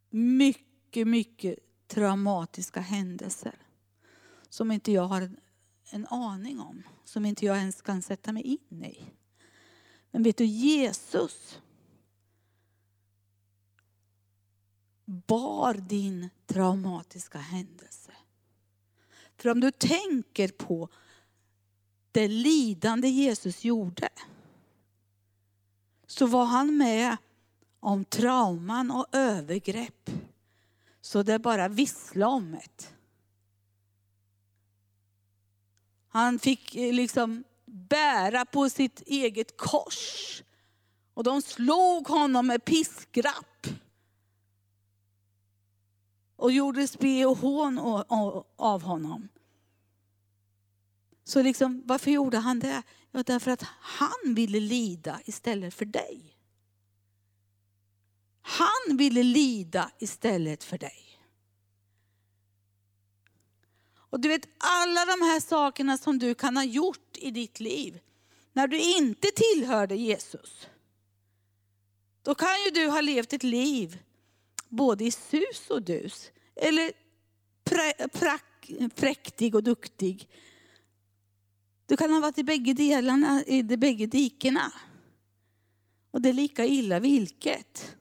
mycket, 0.09 1.07
mycket 1.07 1.59
traumatiska 1.87 2.79
händelser 2.79 3.55
som 4.49 4.71
inte 4.71 4.91
jag 4.91 5.03
har 5.03 5.31
en 5.89 6.07
aning 6.07 6.59
om, 6.59 6.83
som 7.03 7.25
inte 7.25 7.45
jag 7.45 7.57
ens 7.57 7.81
kan 7.81 8.01
sätta 8.01 8.31
mig 8.31 8.43
in 8.43 8.85
i. 8.85 9.05
Men 10.11 10.23
vet 10.23 10.37
du, 10.37 10.45
Jesus 10.45 11.59
bar 15.05 15.73
din 15.73 16.29
traumatiska 16.45 17.37
händelse. 17.37 18.11
För 19.37 19.49
om 19.49 19.59
du 19.59 19.71
tänker 19.71 20.47
på 20.47 20.89
det 22.11 22.27
lidande 22.27 23.07
Jesus 23.07 23.63
gjorde, 23.63 24.09
så 26.11 26.27
var 26.27 26.45
han 26.45 26.77
med 26.77 27.17
om 27.79 28.05
trauman 28.05 28.91
och 28.91 29.05
övergrepp. 29.11 30.09
Så 31.01 31.23
det 31.23 31.39
bara 31.39 31.67
visslade 31.67 32.33
om 32.33 32.51
det. 32.51 32.93
Han 36.07 36.39
fick 36.39 36.75
eh, 36.75 36.93
liksom 36.93 37.43
bära 37.65 38.45
på 38.45 38.69
sitt 38.69 39.01
eget 39.01 39.57
kors. 39.57 40.43
Och 41.13 41.23
de 41.23 41.41
slog 41.41 42.07
honom 42.07 42.47
med 42.47 42.65
piskrapp. 42.65 43.67
Och 46.35 46.51
gjorde 46.51 46.87
spe 46.87 47.25
och 47.25 47.37
hån 47.37 48.03
av 48.55 48.81
honom. 48.81 49.29
Så 51.23 51.41
liksom, 51.41 51.83
varför 51.85 52.11
gjorde 52.11 52.37
han 52.37 52.59
det? 52.59 52.83
Ja, 53.11 53.23
därför 53.23 53.51
att 53.51 53.63
han 53.81 54.33
ville 54.33 54.59
lida 54.59 55.21
istället 55.25 55.73
för 55.73 55.85
dig. 55.85 56.37
Han 58.41 58.97
ville 58.97 59.23
lida 59.23 59.91
istället 59.99 60.63
för 60.63 60.77
dig. 60.77 61.21
Och 63.93 64.19
du 64.19 64.29
vet 64.29 64.47
alla 64.57 65.05
de 65.05 65.21
här 65.21 65.39
sakerna 65.39 65.97
som 65.97 66.19
du 66.19 66.35
kan 66.35 66.57
ha 66.57 66.63
gjort 66.63 67.17
i 67.17 67.31
ditt 67.31 67.59
liv 67.59 67.99
när 68.53 68.67
du 68.67 68.79
inte 68.79 69.27
tillhörde 69.35 69.95
Jesus. 69.95 70.67
Då 72.21 72.35
kan 72.35 72.63
ju 72.65 72.71
du 72.71 72.87
ha 72.87 73.01
levt 73.01 73.33
ett 73.33 73.43
liv 73.43 73.99
både 74.69 75.05
i 75.05 75.11
sus 75.11 75.69
och 75.69 75.81
dus. 75.81 76.31
Eller 76.55 76.91
präktig 78.95 79.55
och 79.55 79.63
duktig. 79.63 80.29
Du 81.91 81.97
kan 81.97 82.11
ha 82.11 82.19
varit 82.19 82.37
i 82.37 82.43
bägge 82.43 82.73
delarna, 82.73 83.43
i 83.47 83.61
de 83.61 83.77
bägge 83.77 84.05
dikena. 84.05 84.73
Och 86.11 86.21
det 86.21 86.29
är 86.29 86.33
lika 86.33 86.65
illa 86.65 86.99
vilket. 86.99 87.97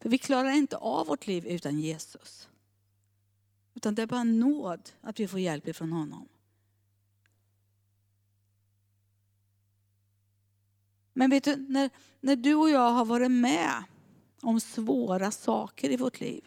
För 0.00 0.08
vi 0.08 0.18
klarar 0.18 0.50
inte 0.50 0.76
av 0.76 1.06
vårt 1.06 1.26
liv 1.26 1.46
utan 1.46 1.80
Jesus. 1.80 2.48
Utan 3.74 3.94
det 3.94 4.02
är 4.02 4.06
bara 4.06 4.24
nåd 4.24 4.90
att 5.00 5.20
vi 5.20 5.28
får 5.28 5.40
hjälp 5.40 5.68
ifrån 5.68 5.92
honom. 5.92 6.28
Men 11.12 11.30
vet 11.30 11.44
du, 11.44 11.56
när, 11.56 11.90
när 12.20 12.36
du 12.36 12.54
och 12.54 12.70
jag 12.70 12.90
har 12.90 13.04
varit 13.04 13.30
med 13.30 13.84
om 14.40 14.60
svåra 14.60 15.30
saker 15.30 15.90
i 15.90 15.96
vårt 15.96 16.20
liv 16.20 16.44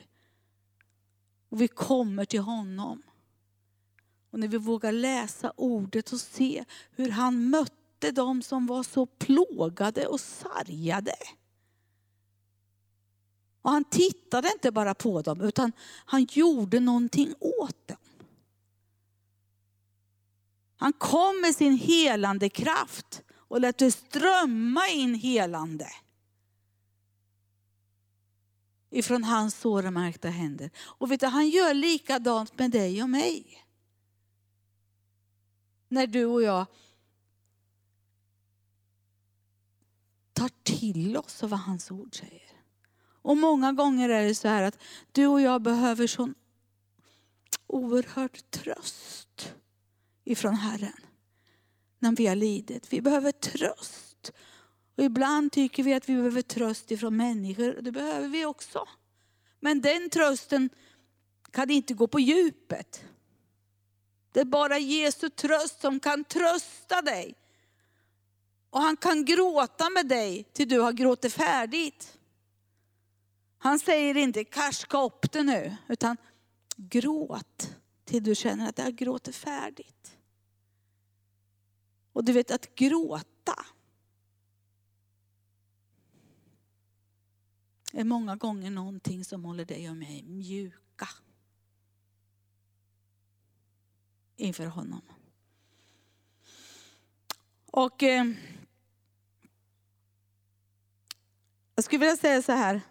och 1.49 1.61
vi 1.61 1.67
kommer 1.67 2.25
till 2.25 2.41
honom 2.41 3.01
och 4.31 4.39
när 4.39 4.47
vi 4.47 4.57
vågar 4.57 4.91
läsa 4.91 5.53
ordet 5.55 6.13
och 6.13 6.19
se 6.19 6.65
hur 6.91 7.09
han 7.09 7.49
mötte 7.49 8.11
dem 8.11 8.41
som 8.41 8.67
var 8.67 8.83
så 8.83 9.05
plågade 9.05 10.07
och 10.07 10.19
sargade. 10.19 11.15
Och 13.61 13.71
han 13.71 13.83
tittade 13.83 14.51
inte 14.53 14.71
bara 14.71 14.93
på 14.93 15.21
dem 15.21 15.41
utan 15.41 15.71
han 16.05 16.27
gjorde 16.29 16.79
någonting 16.79 17.33
åt 17.39 17.87
dem. 17.87 17.97
Han 20.77 20.93
kom 20.93 21.41
med 21.41 21.55
sin 21.55 21.77
helande 21.77 22.49
kraft 22.49 23.21
och 23.31 23.61
lät 23.61 23.77
det 23.77 23.91
strömma 23.91 24.87
in 24.87 25.15
helande 25.15 25.87
ifrån 28.91 29.23
hans 29.23 29.59
sårmärkta 29.59 30.29
händer. 30.29 30.71
Och 30.77 31.11
vet 31.11 31.19
du, 31.19 31.25
han 31.25 31.49
gör 31.49 31.73
likadant 31.73 32.59
med 32.59 32.71
dig 32.71 33.03
och 33.03 33.09
mig. 33.09 33.65
När 35.89 36.07
du 36.07 36.25
och 36.25 36.43
jag 36.43 36.65
tar 40.33 40.49
till 40.63 41.17
oss 41.17 41.43
av 41.43 41.49
vad 41.49 41.59
hans 41.59 41.91
ord 41.91 42.15
säger. 42.15 42.51
Och 43.21 43.37
många 43.37 43.73
gånger 43.73 44.09
är 44.09 44.23
det 44.27 44.35
så 44.35 44.47
här 44.47 44.63
att 44.63 44.77
du 45.11 45.27
och 45.27 45.41
jag 45.41 45.61
behöver 45.61 46.07
sån 46.07 46.35
oerhörd 47.67 48.51
tröst 48.51 49.53
ifrån 50.23 50.53
Herren. 50.55 50.99
När 51.99 52.15
vi 52.15 52.27
har 52.27 52.35
lidit. 52.35 52.93
Vi 52.93 53.01
behöver 53.01 53.31
tröst. 53.31 54.31
Och 54.97 55.03
ibland 55.03 55.51
tycker 55.51 55.83
vi 55.83 55.93
att 55.93 56.09
vi 56.09 56.15
behöver 56.15 56.41
tröst 56.41 56.91
ifrån 56.91 57.17
människor. 57.17 57.81
Det 57.81 57.91
behöver 57.91 58.27
vi 58.27 58.45
också. 58.45 58.87
Men 59.59 59.81
den 59.81 60.09
trösten 60.09 60.69
kan 61.51 61.69
inte 61.69 61.93
gå 61.93 62.07
på 62.07 62.19
djupet. 62.19 63.03
Det 64.31 64.39
är 64.39 64.45
bara 64.45 64.77
Jesu 64.77 65.29
tröst 65.29 65.81
som 65.81 65.99
kan 65.99 66.23
trösta 66.23 67.01
dig. 67.01 67.35
Och 68.69 68.81
han 68.81 68.97
kan 68.97 69.25
gråta 69.25 69.89
med 69.89 70.07
dig 70.07 70.43
till 70.43 70.69
du 70.69 70.79
har 70.79 70.91
gråtit 70.91 71.33
färdigt. 71.33 72.17
Han 73.57 73.79
säger 73.79 74.17
inte 74.17 74.43
karska 74.43 75.01
upp 75.01 75.31
det 75.31 75.43
nu, 75.43 75.77
utan 75.87 76.17
gråt 76.75 77.75
till 78.05 78.23
du 78.23 78.35
känner 78.35 78.69
att 78.69 78.77
jag 78.77 78.95
gråter 78.95 79.31
färdigt. 79.31 80.17
Och 82.13 82.23
du 82.23 82.31
vet 82.31 82.51
att 82.51 82.75
gråta 82.75 83.65
är 87.93 88.03
många 88.03 88.35
gånger 88.35 88.71
någonting 88.71 89.25
som 89.25 89.45
håller 89.45 89.65
dig 89.65 89.89
och 89.89 89.95
mig 89.95 90.23
mjuka 90.23 91.07
inför 94.39 94.65
honom. 94.65 95.01
Och 97.71 98.03
eh, 98.03 98.25
jag 101.75 101.83
skulle 101.83 101.99
vilja 101.99 102.17
säga 102.17 102.41
så 102.41 102.51
här, 102.51 102.81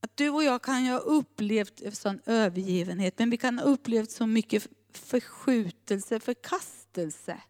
att 0.00 0.16
du 0.16 0.30
och 0.30 0.44
jag 0.44 0.62
kan 0.62 0.84
ju 0.84 0.90
ha 0.90 0.98
upplevt 0.98 1.80
en 1.80 1.92
sån 1.92 2.20
övergivenhet, 2.26 3.18
men 3.18 3.30
vi 3.30 3.36
kan 3.36 3.58
ha 3.58 3.66
upplevt 3.66 4.10
så 4.10 4.26
mycket 4.26 4.68
förskjutelse, 4.92 6.20
förkastelse. 6.20 7.42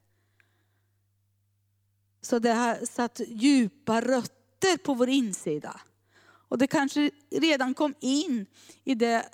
Så 2.20 2.38
det 2.38 2.52
har 2.52 2.86
satt 2.86 3.20
djupa 3.26 4.00
rötter 4.00 4.76
på 4.76 4.94
vår 4.94 5.08
insida. 5.08 5.80
Och 6.24 6.58
det 6.58 6.66
kanske 6.66 7.10
redan 7.30 7.74
kom 7.74 7.94
in 8.00 8.46
i 8.84 8.94
det 8.94 9.28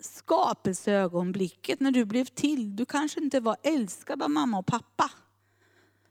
skapelseögonblicket 0.00 1.80
när 1.80 1.90
du 1.90 2.04
blev 2.04 2.24
till. 2.24 2.76
Du 2.76 2.86
kanske 2.86 3.20
inte 3.20 3.40
var 3.40 3.56
älskad 3.62 4.22
av 4.22 4.30
mamma 4.30 4.58
och 4.58 4.66
pappa. 4.66 5.10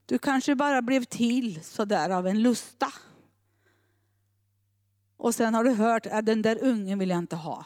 Du 0.05 0.19
kanske 0.19 0.55
bara 0.55 0.81
blev 0.81 1.03
till 1.03 1.63
sådär 1.63 2.09
av 2.09 2.27
en 2.27 2.41
lusta. 2.41 2.93
Och 5.17 5.35
sen 5.35 5.53
har 5.53 5.63
du 5.63 5.71
hört 5.71 6.05
att 6.05 6.25
den 6.25 6.41
där 6.41 6.63
ungen 6.63 6.99
vill 6.99 7.09
jag 7.09 7.19
inte 7.19 7.35
ha. 7.35 7.65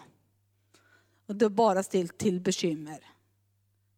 Och 1.28 1.36
det 1.36 1.46
har 1.46 1.50
bara 1.50 1.84
ställt 1.84 2.18
till 2.18 2.42
bekymmer. 2.42 3.06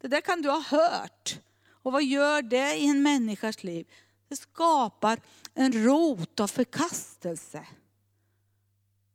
Det 0.01 0.07
där 0.07 0.21
kan 0.21 0.41
du 0.41 0.49
ha 0.49 0.59
hört. 0.59 1.39
Och 1.67 1.91
vad 1.91 2.03
gör 2.03 2.41
det 2.41 2.75
i 2.75 2.88
en 2.88 3.03
människas 3.03 3.63
liv? 3.63 3.88
Det 4.27 4.36
skapar 4.36 5.19
en 5.53 5.73
rot 5.73 6.39
av 6.39 6.47
förkastelse. 6.47 7.65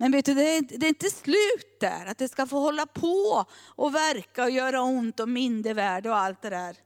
Men 0.01 0.13
vet 0.13 0.25
du, 0.25 0.35
det 0.35 0.57
är, 0.57 0.63
det 0.79 0.87
är 0.87 0.89
inte 0.89 1.11
slut 1.11 1.81
där, 1.81 2.07
att 2.07 2.19
det 2.19 2.29
ska 2.29 2.47
få 2.47 2.59
hålla 2.59 2.87
på 2.87 3.45
och 3.67 3.95
verka 3.95 4.45
och 4.45 4.51
göra 4.51 4.83
ont 4.83 5.21
och 5.21 5.29
mindervärde 5.29 6.11
och 6.11 6.17
allt 6.17 6.43
det 6.43 6.51
där. 6.51 6.77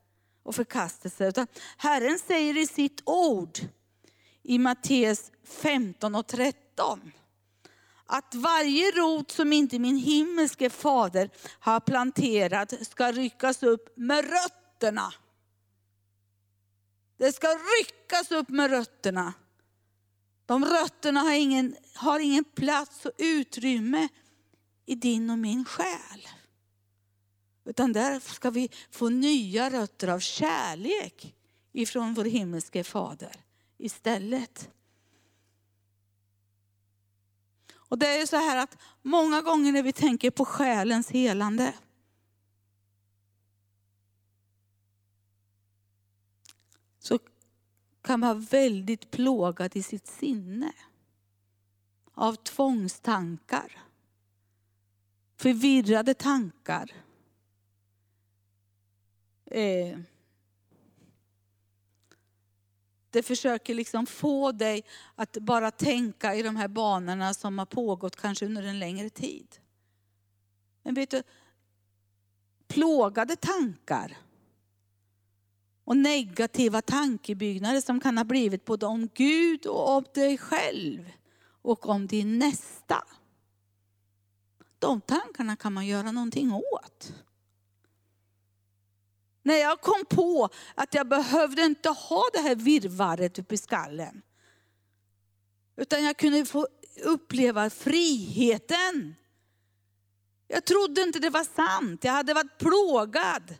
Och 0.42 0.54
förkastelse. 0.54 1.28
Utan 1.28 1.46
Herren 1.76 2.18
säger 2.18 2.58
i 2.58 2.66
sitt 2.66 3.02
ord 3.06 3.58
i 4.42 4.58
Matteus 4.58 5.30
15 5.44 6.14
och 6.14 6.26
13 6.26 7.12
att 8.06 8.34
varje 8.34 8.90
rot 8.90 9.30
som 9.30 9.52
inte 9.52 9.78
min 9.78 9.96
himmelske 9.96 10.70
fader 10.70 11.30
har 11.60 11.80
planterat 11.80 12.86
ska 12.86 13.12
ryckas 13.12 13.62
upp 13.62 13.96
med 13.96 14.24
rötterna. 14.24 15.12
Det 17.18 17.32
ska 17.32 17.48
ryckas 17.48 18.30
upp 18.30 18.48
med 18.48 18.70
rötterna. 18.70 19.32
De 20.46 20.64
rötterna 20.64 21.20
har 21.20 21.32
ingen, 21.32 21.76
har 21.94 22.20
ingen 22.20 22.44
plats 22.44 23.06
och 23.06 23.12
utrymme 23.18 24.08
i 24.86 24.94
din 24.94 25.30
och 25.30 25.38
min 25.38 25.64
själ. 25.64 26.28
Utan 27.64 27.92
där 27.92 28.20
ska 28.20 28.50
vi 28.50 28.70
få 28.90 29.08
nya 29.08 29.70
rötter 29.70 30.08
av 30.08 30.18
kärlek 30.18 31.34
ifrån 31.72 32.14
vår 32.14 32.24
himmelske 32.24 32.84
fader 32.84 33.36
istället. 33.78 34.70
Och 37.74 37.98
det 37.98 38.06
är 38.06 38.26
så 38.26 38.36
här 38.36 38.56
att 38.56 38.78
många 39.02 39.40
gånger 39.40 39.72
när 39.72 39.82
vi 39.82 39.92
tänker 39.92 40.30
på 40.30 40.44
själens 40.44 41.10
helande, 41.10 41.74
så 46.98 47.18
kan 48.02 48.20
vara 48.20 48.34
väldigt 48.34 49.10
plågad 49.10 49.76
i 49.76 49.82
sitt 49.82 50.06
sinne 50.06 50.72
av 52.14 52.34
tvångstankar, 52.34 53.78
förvirrade 55.36 56.14
tankar. 56.14 56.92
Eh, 59.44 59.98
det 63.10 63.22
försöker 63.22 63.74
liksom 63.74 64.06
få 64.06 64.52
dig 64.52 64.84
att 65.14 65.32
bara 65.32 65.70
tänka 65.70 66.34
i 66.34 66.42
de 66.42 66.56
här 66.56 66.68
banorna 66.68 67.34
som 67.34 67.58
har 67.58 67.66
pågått 67.66 68.16
kanske 68.16 68.46
under 68.46 68.62
en 68.62 68.78
längre 68.78 69.10
tid. 69.10 69.60
Men 70.82 70.94
vet 70.94 71.10
du, 71.10 71.22
plågade 72.68 73.36
tankar 73.36 74.16
och 75.84 75.96
negativa 75.96 76.82
tankebyggnader 76.82 77.80
som 77.80 78.00
kan 78.00 78.18
ha 78.18 78.24
blivit 78.24 78.64
både 78.64 78.86
om 78.86 79.08
Gud 79.14 79.66
och 79.66 79.96
om 79.96 80.04
dig 80.14 80.38
själv 80.38 81.12
och 81.62 81.88
om 81.88 82.06
din 82.06 82.38
nästa. 82.38 83.04
De 84.78 85.00
tankarna 85.00 85.56
kan 85.56 85.72
man 85.72 85.86
göra 85.86 86.12
någonting 86.12 86.52
åt. 86.52 87.12
När 89.42 89.56
jag 89.56 89.80
kom 89.80 90.04
på 90.10 90.48
att 90.74 90.94
jag 90.94 91.08
behövde 91.08 91.62
inte 91.62 91.88
ha 91.88 92.22
det 92.32 92.38
här 92.38 92.54
virrvarret 92.54 93.38
uppe 93.38 93.54
i 93.54 93.58
skallen. 93.58 94.22
Utan 95.76 96.04
jag 96.04 96.16
kunde 96.16 96.44
få 96.44 96.68
uppleva 97.04 97.70
friheten. 97.70 99.14
Jag 100.48 100.64
trodde 100.64 101.02
inte 101.02 101.18
det 101.18 101.30
var 101.30 101.44
sant. 101.44 102.04
Jag 102.04 102.12
hade 102.12 102.34
varit 102.34 102.58
plågad 102.58 103.54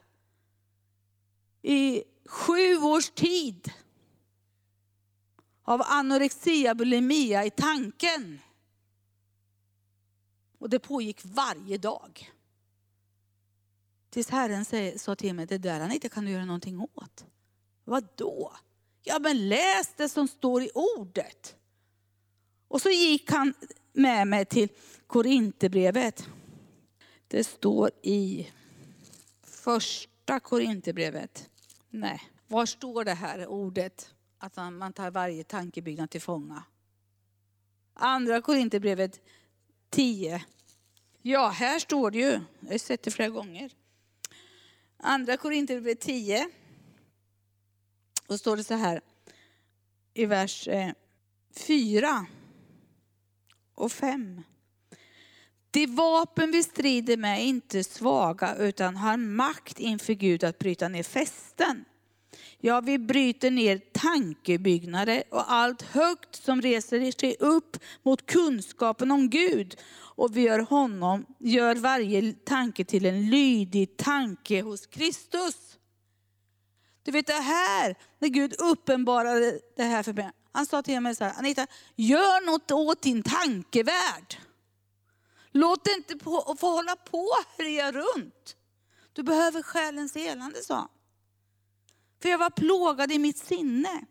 i 1.62 2.04
sju 2.26 2.76
års 2.76 3.10
tid 3.10 3.72
av 5.62 5.82
anorexia 5.84 6.74
bulimia 6.74 7.44
i 7.44 7.50
tanken. 7.50 8.40
Och 10.58 10.70
det 10.70 10.78
pågick 10.78 11.20
varje 11.24 11.78
dag. 11.78 12.30
Tills 14.10 14.28
Herren 14.30 14.98
sa 14.98 15.16
till 15.16 15.34
mig, 15.34 15.46
det 15.46 15.58
där 15.58 15.92
inte 15.92 16.08
kan 16.08 16.24
du 16.24 16.30
göra 16.30 16.44
någonting 16.44 16.80
åt. 16.80 17.24
Vad 17.84 18.08
då? 18.14 18.52
Ja 19.02 19.18
men 19.18 19.48
läs 19.48 19.94
det 19.96 20.08
som 20.08 20.28
står 20.28 20.62
i 20.62 20.70
ordet. 20.74 21.56
Och 22.68 22.82
så 22.82 22.90
gick 22.90 23.30
han 23.30 23.54
med 23.92 24.28
mig 24.28 24.44
till 24.44 24.68
Korinthierbrevet. 25.06 26.28
Det 27.28 27.44
står 27.44 27.90
i 28.02 28.50
första 29.42 30.40
Korinthierbrevet. 30.40 31.50
Nej, 31.94 32.22
var 32.48 32.66
står 32.66 33.04
det 33.04 33.14
här 33.14 33.46
ordet? 33.46 34.14
Att 34.38 34.56
man 34.56 34.92
tar 34.92 35.10
varje 35.10 35.44
tankebyggnad 35.44 36.10
till 36.10 36.20
fånga. 36.20 36.64
Andra 37.94 38.42
Korinthierbrevet 38.42 39.20
10. 39.90 40.44
Ja, 41.22 41.48
här 41.48 41.78
står 41.78 42.10
det 42.10 42.18
ju. 42.18 42.40
Jag 42.60 42.70
har 42.70 42.78
sett 42.78 43.02
det 43.02 43.10
flera 43.10 43.28
gånger. 43.28 43.72
Andra 44.96 45.36
Korinthierbrevet 45.36 46.00
10. 46.00 46.48
Då 48.26 48.38
står 48.38 48.56
det 48.56 48.64
så 48.64 48.74
här 48.74 49.00
i 50.14 50.26
vers 50.26 50.68
eh, 50.68 50.92
4 51.56 52.26
och 53.74 53.92
5. 53.92 54.42
De 55.72 55.86
vapen 55.86 56.50
vi 56.50 56.62
strider 56.62 57.16
med 57.16 57.38
är 57.38 57.42
inte 57.42 57.84
svaga 57.84 58.54
utan 58.54 58.96
har 58.96 59.16
makt 59.16 59.78
inför 59.78 60.12
Gud 60.12 60.44
att 60.44 60.58
bryta 60.58 60.88
ner 60.88 61.02
fästen. 61.02 61.84
Ja, 62.58 62.80
vi 62.80 62.98
bryter 62.98 63.50
ner 63.50 63.80
tankebyggnader 63.92 65.22
och 65.30 65.52
allt 65.52 65.82
högt 65.82 66.36
som 66.36 66.62
reser 66.62 67.12
sig 67.20 67.36
upp 67.40 67.76
mot 68.02 68.26
kunskapen 68.26 69.10
om 69.10 69.30
Gud. 69.30 69.76
Och 69.94 70.36
vi 70.36 70.40
gör 70.40 70.58
honom, 70.58 71.26
gör 71.38 71.76
varje 71.76 72.32
tanke 72.32 72.84
till 72.84 73.06
en 73.06 73.30
lydig 73.30 73.96
tanke 73.96 74.62
hos 74.62 74.86
Kristus. 74.86 75.78
Du 77.02 77.10
vet 77.10 77.26
det 77.26 77.32
här, 77.32 77.96
när 78.18 78.28
Gud 78.28 78.54
uppenbarade 78.58 79.60
det 79.76 79.82
här 79.82 80.02
för 80.02 80.12
mig. 80.12 80.30
Han 80.52 80.66
sa 80.66 80.82
till 80.82 81.00
mig 81.00 81.16
så 81.16 81.24
här, 81.24 81.34
Anita, 81.38 81.66
gör 81.96 82.46
något 82.46 82.70
åt 82.70 83.02
din 83.02 83.22
tankevärld. 83.22 84.36
Låt 85.52 85.84
det 85.84 85.92
inte 85.92 86.16
på, 86.16 86.56
få 86.58 86.70
hålla 86.70 86.96
på 86.96 87.18
och 87.18 87.44
härja 87.58 87.92
runt. 87.92 88.56
Du 89.12 89.22
behöver 89.22 89.62
själens 89.62 90.14
helande, 90.14 90.62
sa 90.62 90.74
han. 90.74 90.88
För 92.22 92.28
jag 92.28 92.38
var 92.38 92.50
plågad 92.50 93.12
i 93.12 93.18
mitt 93.18 93.38
sinne. 93.38 94.06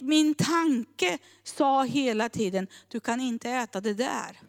Min 0.00 0.34
tanke 0.34 1.18
sa 1.42 1.84
hela 1.84 2.28
tiden, 2.28 2.66
du 2.88 3.00
kan 3.00 3.20
inte 3.20 3.50
äta 3.50 3.80
det 3.80 3.94
där. 3.94 4.40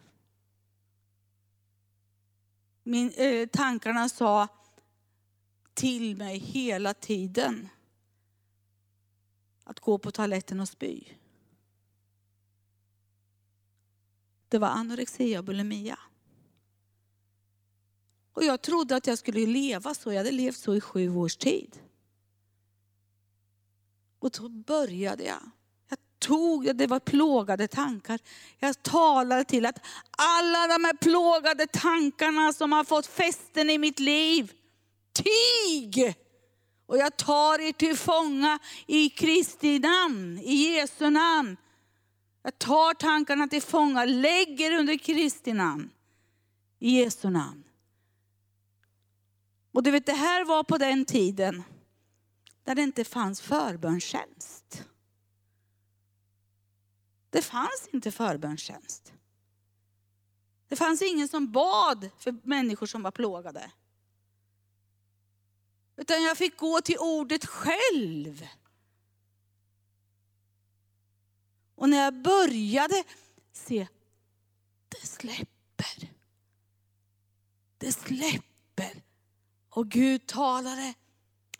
Min, 2.82 3.10
eh, 3.10 3.48
tankarna 3.48 4.08
sa 4.08 4.48
till 5.74 6.16
mig 6.16 6.38
hela 6.38 6.94
tiden 6.94 7.68
att 9.64 9.80
gå 9.80 9.98
på 9.98 10.10
toaletten 10.10 10.60
och 10.60 10.68
spy. 10.68 11.04
Det 14.52 14.58
var 14.58 14.68
anorexia 14.68 15.38
och 15.38 15.44
bulimia. 15.44 15.98
Och 18.32 18.44
jag 18.44 18.62
trodde 18.62 18.96
att 18.96 19.06
jag 19.06 19.18
skulle 19.18 19.46
leva 19.46 19.94
så. 19.94 20.12
Jag 20.12 20.16
hade 20.16 20.30
levt 20.30 20.56
så 20.56 20.74
i 20.74 20.80
sju 20.80 21.16
års 21.16 21.36
tid. 21.36 21.80
Och 24.18 24.30
då 24.30 24.48
började 24.48 25.24
jag. 25.24 25.50
Jag 25.88 25.98
tog, 26.18 26.76
det 26.76 26.86
var 26.86 27.00
plågade 27.00 27.68
tankar. 27.68 28.20
Jag 28.58 28.82
talade 28.82 29.44
till 29.44 29.66
att 29.66 29.78
alla 30.10 30.66
de 30.66 30.84
här 30.84 30.96
plågade 30.96 31.66
tankarna 31.66 32.52
som 32.52 32.72
har 32.72 32.84
fått 32.84 33.06
fästen 33.06 33.70
i 33.70 33.78
mitt 33.78 34.00
liv, 34.00 34.52
tig! 35.12 36.14
Och 36.86 36.98
jag 36.98 37.16
tar 37.16 37.58
er 37.58 37.72
till 37.72 37.96
fånga 37.96 38.58
i 38.86 39.10
Kristi 39.10 39.78
namn, 39.78 40.38
i 40.38 40.54
Jesu 40.54 41.10
namn. 41.10 41.56
Jag 42.42 42.58
tar 42.58 42.94
tankarna 42.94 43.48
till 43.48 43.62
fånga, 43.62 44.04
lägger 44.04 44.78
under 44.78 44.98
Kristi 44.98 45.52
namn, 45.52 45.90
i 46.78 46.90
Jesu 46.90 47.30
namn. 47.30 47.64
Och 49.72 49.82
du 49.82 49.90
vet, 49.90 50.06
det 50.06 50.12
här 50.12 50.44
var 50.44 50.64
på 50.64 50.78
den 50.78 51.04
tiden 51.04 51.62
där 52.64 52.74
det 52.74 52.82
inte 52.82 53.04
fanns 53.04 53.40
förbönstjänst. 53.40 54.84
Det 57.30 57.42
fanns 57.42 57.88
inte 57.92 58.10
förbönstjänst. 58.10 59.12
Det 60.68 60.76
fanns 60.76 61.02
ingen 61.02 61.28
som 61.28 61.52
bad 61.52 62.10
för 62.18 62.36
människor 62.42 62.86
som 62.86 63.02
var 63.02 63.10
plågade. 63.10 63.70
Utan 65.96 66.22
jag 66.22 66.38
fick 66.38 66.56
gå 66.56 66.80
till 66.80 66.98
ordet 66.98 67.46
själv. 67.46 68.46
Och 71.74 71.88
när 71.88 72.04
jag 72.04 72.22
började 72.22 73.04
se, 73.52 73.88
det 74.88 75.06
släpper. 75.06 76.10
Det 77.78 77.92
släpper. 77.92 79.02
Och 79.68 79.88
Gud 79.88 80.26
talade 80.26 80.94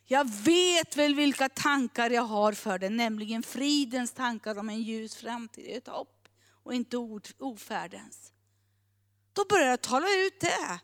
Jag 0.07 0.31
vet 0.31 0.97
väl 0.97 1.15
vilka 1.15 1.49
tankar 1.49 2.11
jag 2.11 2.23
har 2.23 2.53
för 2.53 2.79
det, 2.79 2.91
nämligen 2.91 3.43
fridens 3.43 4.13
tankar 4.13 4.59
om 4.59 4.69
en 4.69 4.83
ljus 4.83 5.17
framtid, 5.17 5.77
ett 5.77 5.89
hopp 5.89 6.29
och 6.63 6.75
inte 6.75 6.97
ofärdens. 7.39 8.33
Då 9.33 9.45
började 9.49 9.71
jag 9.71 9.81
tala 9.81 10.07
ut 10.07 10.41
det. 10.41 10.81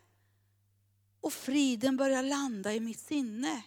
Och 1.21 1.33
friden 1.33 1.97
började 1.97 2.29
landa 2.29 2.75
i 2.75 2.81
mitt 2.81 3.01
sinne. 3.01 3.63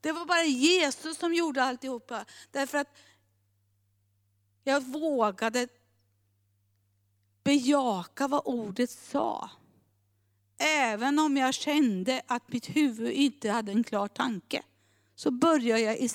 Det 0.00 0.12
var 0.12 0.26
bara 0.26 0.44
Jesus 0.44 1.18
som 1.18 1.34
gjorde 1.34 1.62
alltihopa. 1.62 2.24
Därför 2.50 2.78
att 2.78 2.96
jag 4.64 4.80
vågade 4.80 5.68
bejaka 7.44 8.28
vad 8.28 8.42
ordet 8.44 8.90
sa. 8.90 9.50
Även 10.58 11.18
om 11.18 11.36
jag 11.36 11.54
kände 11.54 12.22
att 12.26 12.52
mitt 12.52 12.76
huvud 12.76 13.12
inte 13.12 13.50
hade 13.50 13.72
en 13.72 13.84
klar 13.84 14.08
tanke. 14.08 14.62
Så 15.14 15.30
började 15.30 15.80
jag 15.80 16.10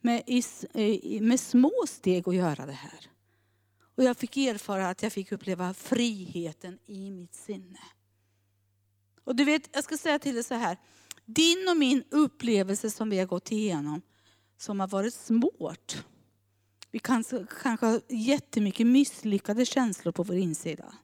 med, 0.00 0.22
med 1.22 1.40
små 1.40 1.72
steg 1.88 2.28
att 2.28 2.34
göra 2.34 2.66
det 2.66 2.72
här. 2.72 3.10
Och 3.96 4.04
jag 4.04 4.16
fick 4.16 4.36
erfara 4.36 4.88
att 4.88 5.02
jag 5.02 5.12
fick 5.12 5.32
uppleva 5.32 5.74
friheten 5.74 6.78
i 6.86 7.10
mitt 7.10 7.34
sinne. 7.34 7.78
Och 9.24 9.36
du 9.36 9.44
vet, 9.44 9.68
jag 9.72 9.84
ska 9.84 9.96
säga 9.96 10.18
till 10.18 10.34
dig 10.34 10.44
så 10.44 10.54
här. 10.54 10.78
Din 11.24 11.68
och 11.70 11.76
min 11.76 12.04
upplevelse 12.10 12.90
som 12.90 13.10
vi 13.10 13.18
har 13.18 13.26
gått 13.26 13.52
igenom, 13.52 14.02
som 14.56 14.80
har 14.80 14.88
varit 14.88 15.14
svårt. 15.14 16.04
Vi 16.90 16.98
kanske, 16.98 17.46
kanske 17.62 17.86
har 17.86 18.00
jättemycket 18.08 18.86
misslyckade 18.86 19.66
känslor 19.66 20.12
på 20.12 20.22
vår 20.22 20.36
insida. 20.36 20.94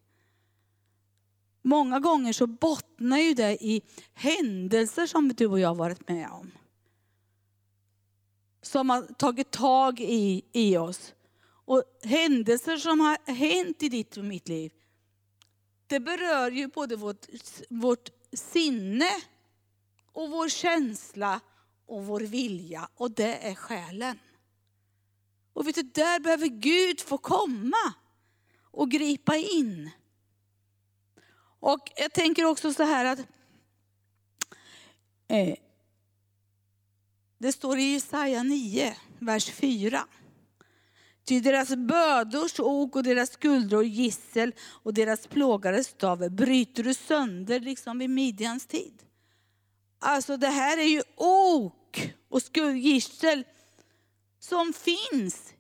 Många 1.63 2.01
gånger 2.01 2.33
så 2.33 2.47
bottnar 2.47 3.19
ju 3.19 3.35
det 3.35 3.65
i 3.65 3.83
händelser 4.15 5.07
som 5.07 5.29
du 5.29 5.47
och 5.47 5.61
jag 5.61 5.69
har 5.69 5.75
varit 5.75 6.09
med 6.09 6.31
om. 6.31 6.51
Som 8.63 8.91
har 8.91 9.03
tagit 9.03 9.51
tag 9.51 10.01
i, 10.01 10.43
i 10.53 10.77
oss. 10.77 11.15
Och 11.65 11.83
händelser 12.03 12.77
som 12.77 13.01
har 13.01 13.33
hänt 13.33 13.83
i 13.83 13.89
ditt 13.89 14.17
och 14.17 14.25
mitt 14.25 14.49
liv, 14.49 14.73
det 15.87 16.01
berör 16.01 16.51
ju 16.51 16.69
både 16.69 16.97
vårt, 16.97 17.27
vårt 17.69 18.11
sinne 18.33 19.11
och 20.13 20.31
vår 20.31 20.49
känsla 20.49 21.41
och 21.87 22.07
vår 22.07 22.21
vilja. 22.21 22.89
Och 22.95 23.11
det 23.11 23.49
är 23.49 23.55
själen. 23.55 24.19
Och 25.53 25.67
vet 25.67 25.75
du, 25.75 25.83
där 25.83 26.21
behöver 26.21 26.47
Gud 26.47 27.01
få 27.01 27.19
komma 27.19 27.95
och 28.63 28.91
gripa 28.91 29.37
in. 29.37 29.91
Och 31.61 31.93
jag 31.97 32.13
tänker 32.13 32.45
också 32.45 32.75
så 32.75 32.83
här 32.83 33.05
att 33.05 33.19
eh, 35.29 35.55
det 37.39 37.53
står 37.53 37.79
i 37.79 37.93
Jesaja 37.93 38.43
9, 38.43 38.97
vers 39.19 39.51
4. 39.51 40.05
Ty 41.25 41.41
deras 41.41 41.77
bödors 41.77 42.61
ok 42.61 42.97
och 42.97 43.03
deras 43.03 43.31
skuldror 43.31 43.85
gissel 43.85 44.55
och 44.61 44.95
deras 44.95 45.27
plågares 45.27 45.87
stav 45.87 46.31
bryter 46.31 46.83
du 46.83 46.95
sönder 46.95 47.61
liksom 47.61 47.99
vid 47.99 48.11
midjans 48.11 48.67
tid. 48.67 49.03
Alltså 50.03 50.37
det 50.37 50.49
här 50.49 50.79
är 50.79 50.89
ju 50.89 51.03
ok 51.17 52.13
och 52.29 52.41
gissel 52.77 53.45
som 54.39 54.73
finns 54.73 55.55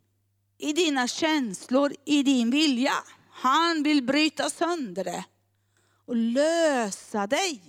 i 0.58 0.72
dina 0.72 1.08
känslor, 1.08 1.94
i 2.04 2.22
din 2.22 2.50
vilja. 2.50 2.92
Han 3.30 3.82
vill 3.82 4.02
bryta 4.02 4.50
sönder 4.50 5.04
det 5.04 5.24
och 6.06 6.16
lösa 6.16 7.26
dig. 7.26 7.60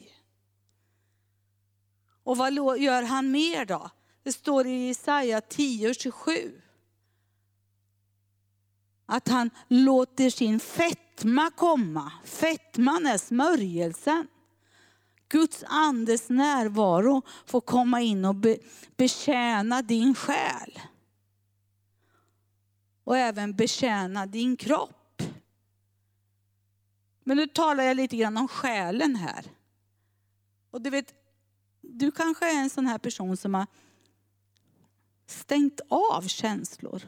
Och 2.24 2.38
vad 2.38 2.80
gör 2.80 3.04
han 3.04 3.32
mer 3.32 3.66
då? 3.66 3.90
Det 4.24 4.34
står 4.34 4.68
i 4.68 4.88
Jesaja 4.88 5.40
10.27. 5.40 6.62
Att 9.06 9.28
han 9.28 9.50
låter 9.68 10.30
sin 10.30 10.60
fetma 10.60 11.52
komma. 11.52 12.12
Fetman 12.26 13.06
är 13.06 13.18
smörjelsen. 13.18 14.28
Guds 15.32 15.64
andes 15.68 16.30
närvaro 16.30 17.22
får 17.46 17.62
komma 17.62 18.02
in 18.02 18.26
och 18.26 18.36
be, 18.36 18.58
betjäna 18.96 19.82
din 19.82 20.16
själ. 20.16 20.80
Och 23.04 23.18
även 23.18 23.56
betjäna 23.56 24.26
din 24.26 24.58
kropp. 24.58 25.24
Men 27.24 27.38
nu 27.38 27.48
talar 27.48 27.84
jag 27.84 27.98
lite 27.98 28.18
grann 28.18 28.38
om 28.38 28.48
själen 28.48 29.16
här. 29.16 29.46
Och 30.72 30.82
du 30.82 30.90
vet, 30.90 31.14
du 31.82 32.12
kanske 32.12 32.52
är 32.52 32.62
en 32.62 32.70
sån 32.70 32.88
här 32.88 32.98
person 32.98 33.38
som 33.38 33.54
har 33.54 33.68
stängt 35.26 35.82
av 35.90 36.22
känslor. 36.22 37.02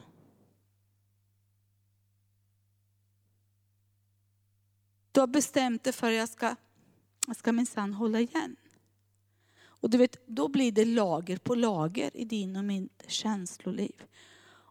Du 5.12 5.20
har 5.20 5.26
bestämt 5.26 5.84
dig 5.84 5.92
för 5.92 6.06
att 6.06 6.14
jag 6.14 6.28
ska, 6.28 6.56
jag 7.26 7.36
ska 7.36 7.52
minsann 7.52 7.94
hålla 7.94 8.20
igen. 8.20 8.56
Och 9.84 9.90
du 9.90 9.98
vet, 9.98 10.26
då 10.26 10.48
blir 10.48 10.72
det 10.72 10.84
lager 10.84 11.36
på 11.36 11.54
lager 11.54 12.16
i 12.16 12.24
din 12.24 12.56
och 12.56 12.64
mitt 12.64 13.04
känsloliv. 13.06 14.02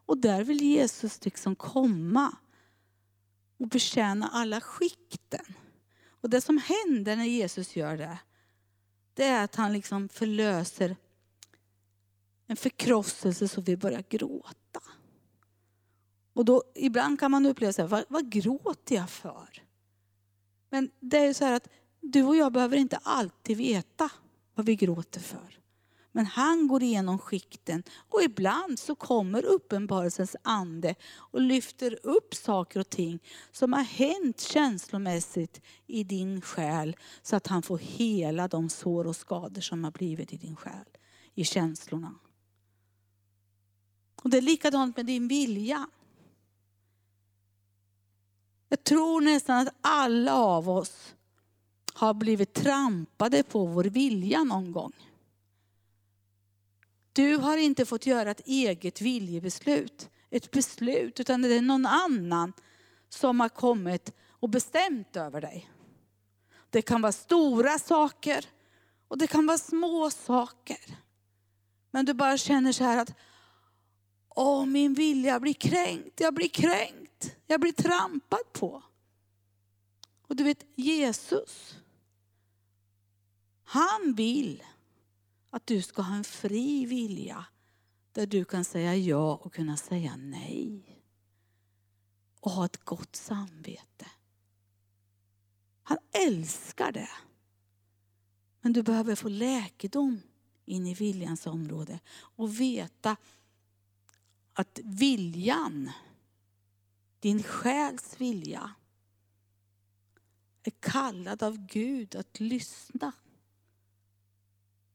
Och 0.06 0.18
där 0.18 0.44
vill 0.44 0.62
Jesus 0.62 1.24
liksom 1.24 1.56
komma 1.56 2.36
och 3.56 3.68
betjäna 3.68 4.28
alla 4.28 4.60
skikten. 4.60 5.54
Och 6.06 6.30
det 6.30 6.40
som 6.40 6.58
händer 6.58 7.16
när 7.16 7.24
Jesus 7.24 7.76
gör 7.76 7.96
det, 7.96 8.18
det 9.14 9.24
är 9.24 9.44
att 9.44 9.54
han 9.54 9.72
liksom 9.72 10.08
förlöser 10.08 10.96
en 12.46 12.56
förkrosselse 12.56 13.48
så 13.48 13.60
vi 13.60 13.76
börjar 13.76 14.04
gråta. 14.08 14.80
Och 16.32 16.44
då, 16.44 16.62
ibland 16.74 17.20
kan 17.20 17.30
man 17.30 17.46
uppleva 17.46 17.72
så 17.72 17.82
här, 17.82 17.88
vad, 17.88 18.04
vad 18.08 18.30
gråter 18.30 18.94
jag 18.94 19.10
för? 19.10 19.62
Men 20.70 20.90
det 21.00 21.18
är 21.18 21.34
så 21.34 21.44
här 21.44 21.52
att 21.52 21.68
du 22.04 22.22
och 22.22 22.36
jag 22.36 22.52
behöver 22.52 22.76
inte 22.76 22.98
alltid 23.02 23.56
veta 23.56 24.10
vad 24.54 24.66
vi 24.66 24.76
gråter 24.76 25.20
för. 25.20 25.58
Men 26.16 26.26
han 26.26 26.68
går 26.68 26.82
igenom 26.82 27.18
skikten 27.18 27.82
och 28.08 28.22
ibland 28.22 28.78
så 28.78 28.94
kommer 28.94 29.44
uppenbarelsens 29.44 30.36
ande 30.42 30.94
och 31.16 31.40
lyfter 31.40 31.98
upp 32.02 32.34
saker 32.34 32.80
och 32.80 32.88
ting 32.88 33.18
som 33.52 33.72
har 33.72 33.82
hänt 33.82 34.40
känslomässigt 34.40 35.60
i 35.86 36.04
din 36.04 36.40
själ 36.40 36.96
så 37.22 37.36
att 37.36 37.46
han 37.46 37.62
får 37.62 37.78
hela 37.78 38.48
de 38.48 38.68
sår 38.68 39.06
och 39.06 39.16
skador 39.16 39.60
som 39.60 39.84
har 39.84 39.90
blivit 39.90 40.32
i 40.32 40.36
din 40.36 40.56
själ, 40.56 40.86
i 41.34 41.44
känslorna. 41.44 42.14
Och 44.22 44.30
Det 44.30 44.36
är 44.36 44.42
likadant 44.42 44.96
med 44.96 45.06
din 45.06 45.28
vilja. 45.28 45.88
Jag 48.68 48.84
tror 48.84 49.20
nästan 49.20 49.58
att 49.58 49.74
alla 49.80 50.34
av 50.34 50.68
oss 50.70 51.13
har 51.94 52.14
blivit 52.14 52.52
trampade 52.52 53.42
på 53.42 53.66
vår 53.66 53.84
vilja 53.84 54.44
någon 54.44 54.72
gång. 54.72 54.92
Du 57.12 57.36
har 57.36 57.56
inte 57.56 57.86
fått 57.86 58.06
göra 58.06 58.30
ett 58.30 58.46
eget 58.46 59.00
viljebeslut, 59.00 60.10
ett 60.30 60.50
beslut, 60.50 61.20
utan 61.20 61.42
det 61.42 61.54
är 61.54 61.62
någon 61.62 61.86
annan 61.86 62.52
som 63.08 63.40
har 63.40 63.48
kommit 63.48 64.12
och 64.28 64.48
bestämt 64.48 65.16
över 65.16 65.40
dig. 65.40 65.70
Det 66.70 66.82
kan 66.82 67.02
vara 67.02 67.12
stora 67.12 67.78
saker 67.78 68.46
och 69.08 69.18
det 69.18 69.26
kan 69.26 69.46
vara 69.46 69.58
små 69.58 70.10
saker. 70.10 70.98
Men 71.90 72.04
du 72.04 72.14
bara 72.14 72.36
känner 72.36 72.72
så 72.72 72.84
här 72.84 72.98
att, 73.02 73.14
åh 74.28 74.66
min 74.66 74.94
vilja 74.94 75.40
blir 75.40 75.52
kränkt, 75.52 76.20
jag 76.20 76.34
blir 76.34 76.48
kränkt, 76.48 77.36
jag 77.46 77.60
blir 77.60 77.72
trampad 77.72 78.52
på. 78.52 78.82
Och 80.28 80.36
du 80.36 80.44
vet 80.44 80.64
Jesus, 80.74 81.76
han 83.74 84.14
vill 84.14 84.62
att 85.50 85.66
du 85.66 85.82
ska 85.82 86.02
ha 86.02 86.14
en 86.14 86.24
fri 86.24 86.86
vilja 86.86 87.46
där 88.12 88.26
du 88.26 88.44
kan 88.44 88.64
säga 88.64 88.96
ja 88.96 89.34
och 89.34 89.52
kunna 89.52 89.76
säga 89.76 90.16
nej. 90.16 91.00
Och 92.40 92.50
ha 92.50 92.64
ett 92.64 92.84
gott 92.84 93.16
samvete. 93.16 94.06
Han 95.82 95.98
älskar 96.26 96.92
det. 96.92 97.10
Men 98.60 98.72
du 98.72 98.82
behöver 98.82 99.14
få 99.14 99.28
läkedom 99.28 100.20
in 100.64 100.86
i 100.86 100.94
viljans 100.94 101.46
område 101.46 102.00
och 102.10 102.60
veta 102.60 103.16
att 104.52 104.80
viljan, 104.84 105.90
din 107.20 107.42
själs 107.42 108.14
vilja, 108.18 108.74
är 110.62 110.72
kallad 110.80 111.42
av 111.42 111.66
Gud 111.66 112.16
att 112.16 112.40
lyssna 112.40 113.12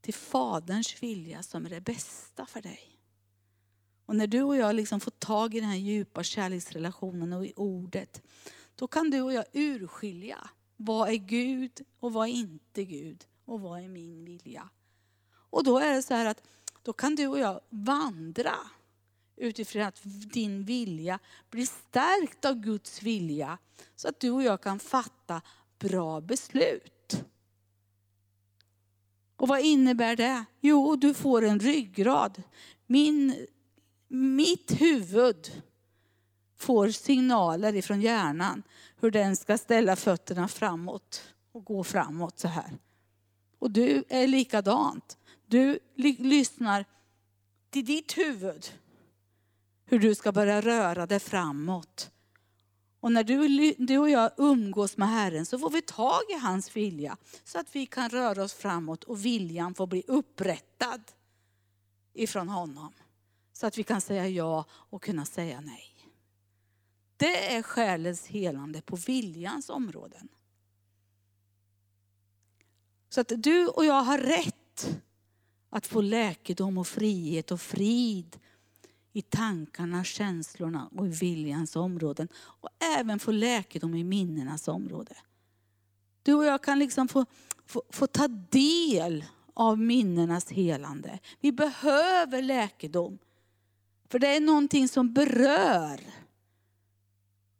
till 0.02 0.14
Faderns 0.14 1.04
vilja 1.04 1.44
som 1.44 1.66
är 1.66 1.70
det 1.70 1.82
bästa 1.82 2.46
för 2.46 2.62
dig. 2.62 3.00
Och 4.06 4.16
när 4.16 4.28
du 4.28 4.42
och 4.42 4.56
jag 4.56 4.76
liksom 4.76 5.00
får 5.00 5.12
tag 5.12 5.56
i 5.56 5.60
den 5.60 5.70
här 5.70 5.78
djupa 5.78 6.24
kärleksrelationen 6.24 7.34
och 7.34 7.46
i 7.46 7.54
ordet, 7.56 8.22
då 8.76 8.88
kan 8.88 9.10
du 9.10 9.22
och 9.22 9.34
jag 9.34 9.46
urskilja 9.54 10.50
vad 10.78 11.10
är 11.10 11.16
Gud 11.16 11.82
och 12.00 12.14
vad 12.14 12.28
är 12.28 12.32
inte 12.32 12.84
Gud 12.84 13.26
och 13.46 13.62
vad 13.62 13.80
är 13.80 13.88
min 13.88 14.26
vilja. 14.26 14.70
Och 15.32 15.64
då 15.64 15.78
är 15.78 15.94
det 15.94 16.04
så 16.04 16.14
här 16.14 16.26
att 16.26 16.44
då 16.84 16.94
kan 16.94 17.16
du 17.16 17.28
och 17.28 17.40
jag 17.40 17.62
vandra 17.70 18.56
utifrån 19.36 19.82
att 19.82 20.02
din 20.34 20.66
vilja 20.66 21.20
blir 21.50 21.66
stärkt 21.66 22.46
av 22.46 22.56
Guds 22.56 23.04
vilja. 23.04 23.58
Så 23.96 24.08
att 24.08 24.20
du 24.20 24.32
och 24.32 24.44
jag 24.44 24.62
kan 24.62 24.80
fatta 24.80 25.42
bra 25.80 26.22
beslut. 26.22 26.99
Och 29.40 29.48
vad 29.48 29.62
innebär 29.62 30.16
det? 30.16 30.46
Jo, 30.62 30.96
du 30.96 31.14
får 31.14 31.46
en 31.46 31.60
ryggrad. 31.60 32.44
Min, 32.88 33.48
mitt 34.08 34.82
huvud 34.82 35.64
får 36.58 36.90
signaler 36.90 37.76
ifrån 37.76 38.02
hjärnan 38.02 38.64
hur 39.00 39.12
den 39.12 39.36
ska 39.36 39.58
ställa 39.58 39.96
fötterna 39.96 40.48
framåt 40.48 41.24
och 41.52 41.66
gå 41.66 41.84
framåt 41.84 42.40
så 42.40 42.48
här. 42.48 42.78
Och 43.60 43.72
du 43.72 44.04
är 44.10 44.28
likadant. 44.28 45.18
Du 45.46 45.80
lyssnar 46.18 46.86
till 47.70 47.86
ditt 47.86 48.18
huvud 48.18 48.66
hur 49.86 50.00
du 50.00 50.16
ska 50.16 50.32
börja 50.32 50.62
röra 50.62 51.06
dig 51.06 51.20
framåt. 51.20 52.12
Och 53.00 53.12
när 53.12 53.24
du, 53.24 53.76
du 53.78 53.98
och 53.98 54.10
jag 54.10 54.32
umgås 54.38 54.98
med 54.98 55.10
Herren 55.10 55.46
så 55.46 55.60
får 55.60 55.70
vi 55.70 55.82
tag 55.82 56.22
i 56.30 56.34
hans 56.34 56.76
vilja 56.76 57.18
så 57.44 57.60
att 57.60 57.76
vi 57.76 57.86
kan 57.86 58.10
röra 58.10 58.44
oss 58.44 58.54
framåt 58.54 59.04
och 59.04 59.26
viljan 59.26 59.74
får 59.74 59.88
bli 59.88 60.04
upprättad 60.08 61.02
ifrån 62.14 62.50
honom. 62.50 62.94
Så 63.54 63.68
att 63.68 63.78
vi 63.78 63.84
kan 63.84 64.02
säga 64.02 64.28
ja 64.28 64.66
och 64.72 65.04
kunna 65.04 65.26
säga 65.26 65.62
nej. 65.62 65.86
Det 67.18 67.56
är 67.56 67.62
själens 67.62 68.28
helande 68.28 68.82
på 68.82 68.96
viljans 68.96 69.70
områden. 69.70 70.28
Så 73.10 73.22
att 73.22 73.32
du 73.36 73.68
och 73.68 73.86
jag 73.86 74.02
har 74.04 74.18
rätt 74.18 75.00
att 75.70 75.88
få 75.88 76.02
läkedom 76.02 76.78
och 76.78 76.88
frihet 76.88 77.52
och 77.52 77.62
frid 77.62 78.40
i 79.20 79.22
tankarna, 79.22 80.04
känslorna 80.04 80.90
och 80.98 81.08
i 81.08 81.10
viljans 81.10 81.76
områden. 81.76 82.28
Och 82.36 82.70
även 82.98 83.20
få 83.20 83.32
läkedom 83.32 83.96
i 83.96 84.04
minnenas 84.04 84.68
område. 84.68 85.16
Du 86.24 86.34
och 86.34 86.46
jag 86.46 86.64
kan 86.64 86.80
liksom 86.80 87.08
få, 87.08 87.26
få, 87.66 87.84
få 87.90 88.08
ta 88.08 88.28
del 88.50 89.26
av 89.54 89.80
minnenas 89.80 90.50
helande. 90.52 91.20
Vi 91.40 91.52
behöver 91.52 92.42
läkedom. 92.42 93.18
För 94.10 94.20
det 94.20 94.28
är 94.28 94.40
någonting 94.40 94.88
som 94.88 95.14
berör. 95.14 96.00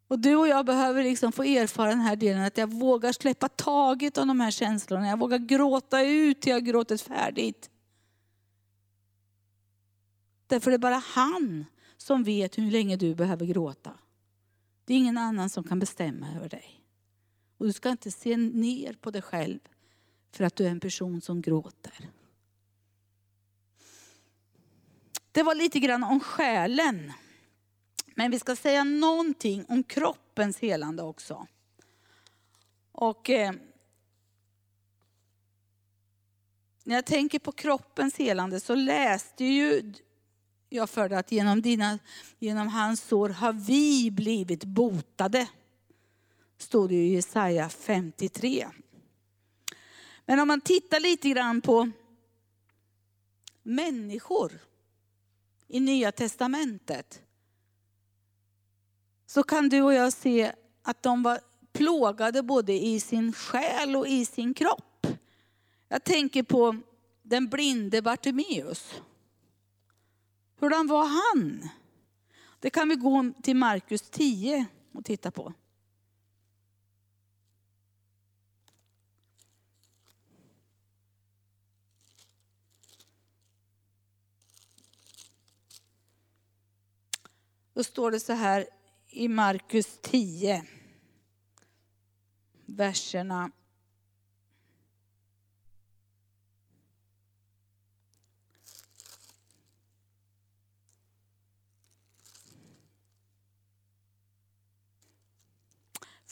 Och 0.08 0.20
du 0.20 0.36
och 0.36 0.48
jag 0.48 0.66
behöver 0.66 1.04
liksom 1.04 1.32
få 1.32 1.44
erfara 1.44 1.90
den 1.90 2.02
här 2.02 2.16
delen 2.16 2.44
att 2.44 2.58
jag 2.58 2.74
vågar 2.74 3.12
släppa 3.12 3.50
taget 3.50 4.18
om 4.18 4.28
de 4.28 4.40
här 4.40 4.52
känslorna. 4.52 5.08
Jag 5.08 5.20
vågar 5.20 5.38
gråta 5.38 6.02
ut 6.02 6.42
till 6.42 6.52
jag 6.52 6.66
gråtit 6.66 7.02
färdigt. 7.02 7.70
Därför 10.50 10.72
är 10.72 10.72
det 10.72 10.80
bara 10.80 10.96
han 10.96 11.66
som 11.98 12.24
vet 12.24 12.58
hur 12.58 12.72
länge 12.72 12.96
du 12.96 13.16
behöver 13.16 13.46
gråta. 13.46 13.94
Det 14.86 14.94
är 14.94 14.98
ingen 14.98 15.18
annan 15.18 15.50
som 15.50 15.64
kan 15.64 15.80
bestämma 15.80 16.36
över 16.36 16.50
dig. 16.50 16.84
Och 17.58 17.66
du 17.66 17.74
ska 17.74 17.90
inte 17.90 18.12
se 18.12 18.38
ner 18.38 18.94
på 18.94 19.12
dig 19.12 19.22
själv 19.22 19.60
för 20.32 20.44
att 20.44 20.56
du 20.56 20.66
är 20.66 20.70
en 20.70 20.80
person 20.80 21.22
som 21.22 21.42
gråter. 21.42 22.10
Det 25.32 25.44
var 25.44 25.56
lite 25.56 25.80
grann 25.80 26.04
om 26.04 26.20
själen. 26.20 27.14
Men 28.16 28.32
vi 28.32 28.40
ska 28.40 28.56
säga 28.56 28.84
någonting 28.84 29.66
om 29.68 29.84
kroppens 29.84 30.60
helande 30.60 31.04
också. 31.04 31.48
Och 32.92 33.30
eh, 33.30 33.54
när 36.84 36.96
jag 36.96 37.06
tänker 37.06 37.40
på 37.40 37.52
kroppens 37.52 38.18
helande 38.18 38.60
så 38.60 38.76
läste 38.76 39.46
ju 39.46 39.94
jag 40.70 40.90
för 40.90 41.10
att 41.10 41.32
genom, 41.32 41.62
dina, 41.62 42.00
genom 42.40 42.68
hans 42.68 43.02
sår 43.02 43.30
har 43.30 43.54
vi 43.54 44.12
blivit 44.12 44.64
botade. 44.64 45.48
Stod 46.58 46.90
det 46.90 46.96
i 46.96 47.14
Jesaja 47.14 47.70
53. 47.70 48.68
Men 50.26 50.40
om 50.40 50.48
man 50.48 50.62
tittar 50.62 51.00
lite 51.00 51.30
grann 51.30 51.62
på 51.62 51.92
människor 53.64 54.52
i 55.68 55.80
Nya 55.80 56.12
Testamentet 56.12 57.22
så 59.26 59.44
kan 59.44 59.70
du 59.70 59.82
och 59.82 59.94
jag 59.94 60.14
se 60.14 60.52
att 60.82 61.04
de 61.04 61.24
var 61.24 61.40
plågade 61.72 62.44
både 62.44 62.74
i 62.74 63.00
sin 63.00 63.34
själ 63.34 63.96
och 63.96 64.08
i 64.08 64.26
sin 64.26 64.54
kropp. 64.54 65.08
Jag 65.88 66.04
tänker 66.04 66.44
på 66.44 66.78
den 67.22 67.48
blinde 67.48 68.02
Bartimeus. 68.02 69.02
Hurdan 70.60 70.88
var 70.88 71.06
han? 71.06 71.70
Det 72.60 72.70
kan 72.70 72.90
vi 72.90 72.96
gå 72.96 73.34
till 73.44 73.56
Markus 73.56 74.02
10 74.02 74.66
och 74.92 75.06
titta 75.06 75.32
på. 75.32 75.54
Då 87.74 87.84
står 87.84 88.12
det 88.12 88.20
så 88.20 88.34
här 88.34 88.68
i 89.08 89.28
Markus 89.28 90.00
10, 90.02 90.66
verserna 92.66 93.52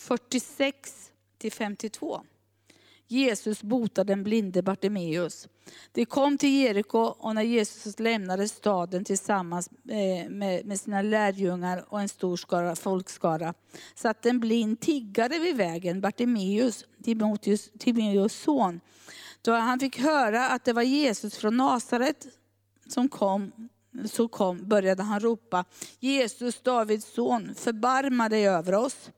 46 0.08 1.12
till 1.38 1.52
52. 1.52 2.22
Jesus 3.08 3.64
botade 3.64 4.14
den 4.14 4.24
blinde 4.24 4.62
Bartimeus. 4.62 5.48
De 5.92 6.06
kom 6.06 6.38
till 6.38 6.50
Jeriko 6.50 7.00
och 7.00 7.36
när 7.36 7.42
Jesus 7.42 8.00
lämnade 8.00 8.48
staden 8.48 9.06
tillsammans 9.06 9.70
eh, 9.90 10.30
med 10.30 10.80
sina 10.80 11.02
lärjungar 11.02 11.86
och 11.90 12.02
en 12.02 12.10
stor 12.10 12.38
skara, 12.38 12.76
folkskara 12.76 13.54
satt 13.96 14.26
en 14.26 14.40
blind 14.40 14.80
tiggare 14.80 15.40
vid 15.40 15.56
vägen, 15.56 16.02
Bartimeus, 16.02 16.86
Timoteus 17.80 18.34
son. 18.34 18.80
Då 19.42 19.52
han 19.52 19.80
fick 19.80 20.00
höra 20.00 20.50
att 20.50 20.66
det 20.66 20.74
var 20.74 20.82
Jesus 20.84 21.38
från 21.38 21.58
Nasaret 21.58 22.28
som 22.88 23.10
kom, 23.10 23.70
så 24.06 24.28
kom 24.28 24.68
började 24.68 25.04
han 25.04 25.20
ropa, 25.20 25.66
Jesus, 26.00 26.62
Davids 26.62 27.14
son, 27.14 27.56
förbarma 27.56 28.30
dig 28.30 28.48
över 28.48 28.76
oss. 28.76 29.12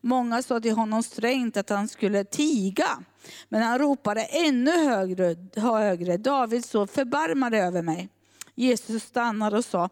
Många 0.00 0.42
sa 0.42 0.60
till 0.60 0.72
honom 0.72 1.02
strängt 1.02 1.56
att 1.56 1.70
han 1.70 1.88
skulle 1.88 2.24
tiga. 2.24 3.04
Men 3.48 3.62
han 3.62 3.78
ropade 3.78 4.22
ännu 4.22 4.70
högre, 4.70 5.36
högre 5.56 6.16
David 6.16 6.64
så 6.64 6.86
förbarmade 6.86 7.58
över 7.58 7.82
mig. 7.82 8.08
Jesus 8.54 9.02
stannade 9.02 9.56
och 9.56 9.64
sa, 9.64 9.88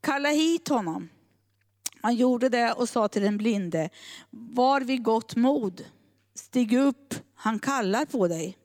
kalla 0.00 0.28
hit 0.28 0.68
honom. 0.68 1.08
Han 2.02 2.14
gjorde 2.14 2.48
det 2.48 2.72
och 2.72 2.88
sa 2.88 3.08
till 3.08 3.22
den 3.22 3.36
blinde, 3.36 3.90
var 4.30 4.80
vid 4.80 5.02
gott 5.02 5.36
mod, 5.36 5.84
stig 6.34 6.78
upp, 6.78 7.14
han 7.34 7.58
kallar 7.58 8.04
på 8.04 8.28
dig. 8.28 8.58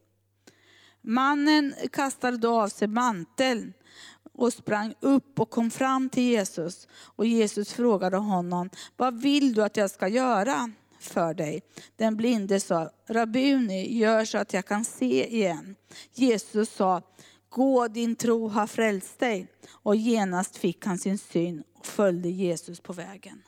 Mannen 1.02 1.74
kastade 1.92 2.38
då 2.38 2.62
av 2.62 2.68
sig 2.68 2.88
manteln 2.88 3.74
och 4.34 4.54
sprang 4.54 4.94
upp 5.00 5.40
och 5.40 5.50
kom 5.50 5.72
fram 5.72 6.10
till 6.10 6.24
Jesus. 6.24 6.88
Och 6.92 7.26
Jesus 7.26 7.74
frågade 7.74 8.18
honom, 8.18 8.70
vad 8.98 9.22
vill 9.22 9.54
du 9.54 9.64
att 9.64 9.78
jag 9.78 9.92
ska 9.92 10.08
göra 10.08 10.72
för 11.00 11.34
dig? 11.34 11.62
Den 11.96 12.16
blinde 12.16 12.60
sa, 12.60 12.92
Rabuni, 13.08 13.98
gör 13.98 14.26
så 14.26 14.38
att 14.38 14.54
jag 14.54 14.66
kan 14.66 14.86
se 14.86 15.36
igen. 15.36 15.76
Jesus 16.14 16.70
sa, 16.70 17.02
gå 17.50 17.88
din 17.88 18.16
tro 18.16 18.48
har 18.48 18.68
frälst 18.68 19.20
dig. 19.20 19.48
Och 19.70 19.96
genast 19.96 20.58
fick 20.58 20.86
han 20.86 20.98
sin 20.98 21.18
syn 21.18 21.64
och 21.74 21.86
följde 21.86 22.30
Jesus 22.30 22.80
på 22.80 22.94
vägen. 22.94 23.44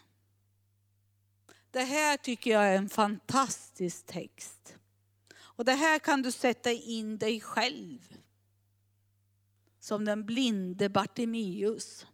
Det 1.71 1.83
här 1.83 2.17
tycker 2.17 2.51
jag 2.51 2.67
är 2.67 2.77
en 2.77 2.89
fantastisk 2.89 4.05
text. 4.05 4.75
Och 5.39 5.65
det 5.65 5.73
här 5.73 5.99
kan 5.99 6.21
du 6.21 6.31
sätta 6.31 6.71
in 6.71 7.17
dig 7.17 7.41
själv 7.41 8.17
som 9.79 10.05
den 10.05 10.25
blinde 10.25 10.89
Bartimeus. 10.89 12.05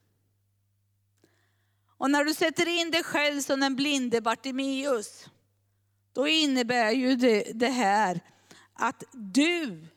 Och 1.97 2.11
när 2.11 2.23
du 2.23 2.33
sätter 2.33 2.67
in 2.67 2.91
dig 2.91 3.03
själv 3.03 3.41
som 3.41 3.59
den 3.59 3.75
blinde 3.75 4.21
Bartimeus, 4.21 5.25
då 6.13 6.27
innebär 6.27 6.91
ju 6.91 7.15
det, 7.15 7.51
det 7.53 7.69
här 7.69 8.21
att 8.73 9.03
du, 9.11 9.87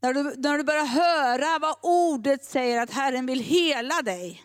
när 0.00 0.14
du, 0.14 0.22
när 0.22 0.58
du 0.58 0.64
börjar 0.64 0.84
höra 0.84 1.58
vad 1.58 1.76
ordet 1.82 2.44
säger 2.44 2.82
att 2.82 2.90
Herren 2.90 3.26
vill 3.26 3.40
hela 3.40 4.02
dig, 4.02 4.44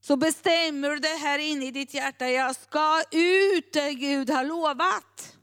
så 0.00 0.16
bestämmer 0.16 0.90
du 0.90 0.98
det 0.98 1.08
här 1.08 1.38
inne 1.38 1.66
i 1.66 1.70
ditt 1.70 1.94
hjärta, 1.94 2.28
jag 2.28 2.56
ska 2.56 3.02
ut 3.10 3.72
där 3.72 3.90
Gud 3.90 4.30
har 4.30 4.44
lovat. 4.44 5.37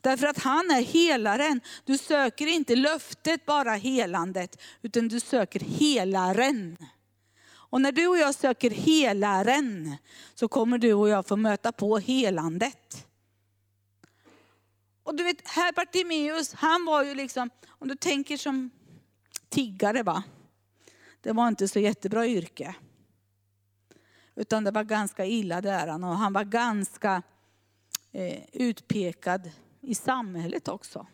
Därför 0.00 0.26
att 0.26 0.38
han 0.38 0.70
är 0.70 0.82
helaren. 0.82 1.60
Du 1.84 1.98
söker 1.98 2.46
inte 2.46 2.76
löftet, 2.76 3.46
bara 3.46 3.74
helandet, 3.74 4.62
utan 4.82 5.08
du 5.08 5.20
söker 5.20 5.60
helaren. 5.60 6.76
Och 7.52 7.80
när 7.80 7.92
du 7.92 8.06
och 8.06 8.18
jag 8.18 8.34
söker 8.34 8.70
helaren 8.70 9.96
så 10.34 10.48
kommer 10.48 10.78
du 10.78 10.92
och 10.92 11.08
jag 11.08 11.26
få 11.26 11.36
möta 11.36 11.72
på 11.72 11.98
helandet. 11.98 13.06
Och 15.02 15.14
du 15.14 15.24
vet, 15.24 15.48
här 15.48 15.72
Bartimeus, 15.72 16.52
han 16.52 16.84
var 16.84 17.04
ju 17.04 17.14
liksom, 17.14 17.50
om 17.68 17.88
du 17.88 17.94
tänker 17.94 18.36
som 18.36 18.70
tiggare 19.48 20.02
va. 20.02 20.22
Det 21.20 21.32
var 21.32 21.48
inte 21.48 21.68
så 21.68 21.78
jättebra 21.78 22.26
yrke. 22.26 22.74
Utan 24.34 24.64
det 24.64 24.70
var 24.70 24.84
ganska 24.84 25.26
illa 25.26 25.60
där 25.60 25.88
och 25.88 26.16
han 26.16 26.32
var 26.32 26.44
ganska 26.44 27.22
eh, 28.12 28.40
utpekad 28.52 29.50
i 29.80 29.94
samhället 29.94 30.68
också. 30.68 31.06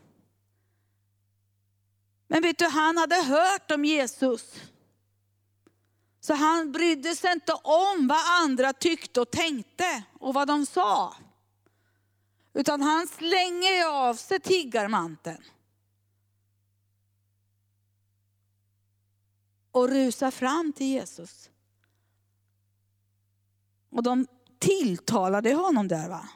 Men 2.28 2.42
vet 2.42 2.58
du, 2.58 2.64
han 2.64 2.96
hade 2.96 3.16
hört 3.16 3.70
om 3.70 3.84
Jesus. 3.84 4.54
Så 6.20 6.34
han 6.34 6.72
brydde 6.72 7.16
sig 7.16 7.32
inte 7.32 7.52
om 7.52 8.08
vad 8.08 8.42
andra 8.42 8.72
tyckte 8.72 9.20
och 9.20 9.30
tänkte 9.30 10.02
och 10.12 10.34
vad 10.34 10.48
de 10.48 10.66
sa. 10.66 11.14
Utan 12.52 12.82
han 12.82 13.08
slänger 13.08 13.88
av 13.88 14.14
sig 14.14 14.40
tiggarmanteln. 14.40 15.44
Och 19.70 19.88
rusar 19.88 20.30
fram 20.30 20.72
till 20.72 20.86
Jesus. 20.86 21.50
Och 23.90 24.02
de 24.02 24.26
tilltalade 24.58 25.54
honom 25.54 25.88
där 25.88 26.08
va. 26.08 26.28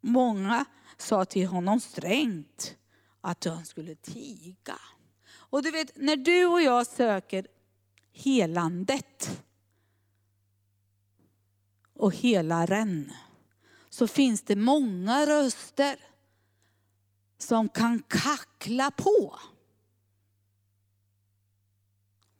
Många 0.00 0.64
sa 0.96 1.24
till 1.24 1.46
honom 1.46 1.80
strängt 1.80 2.76
att 3.20 3.44
han 3.44 3.66
skulle 3.66 3.94
tiga. 3.94 4.78
Och 5.30 5.62
du 5.62 5.70
vet, 5.70 5.96
när 5.96 6.16
du 6.16 6.46
och 6.46 6.62
jag 6.62 6.86
söker 6.86 7.46
helandet 8.12 9.42
och 11.94 12.14
helaren 12.14 13.12
så 13.88 14.08
finns 14.08 14.42
det 14.42 14.56
många 14.56 15.26
röster 15.26 15.96
som 17.38 17.68
kan 17.68 18.02
kackla 18.02 18.90
på. 18.90 19.38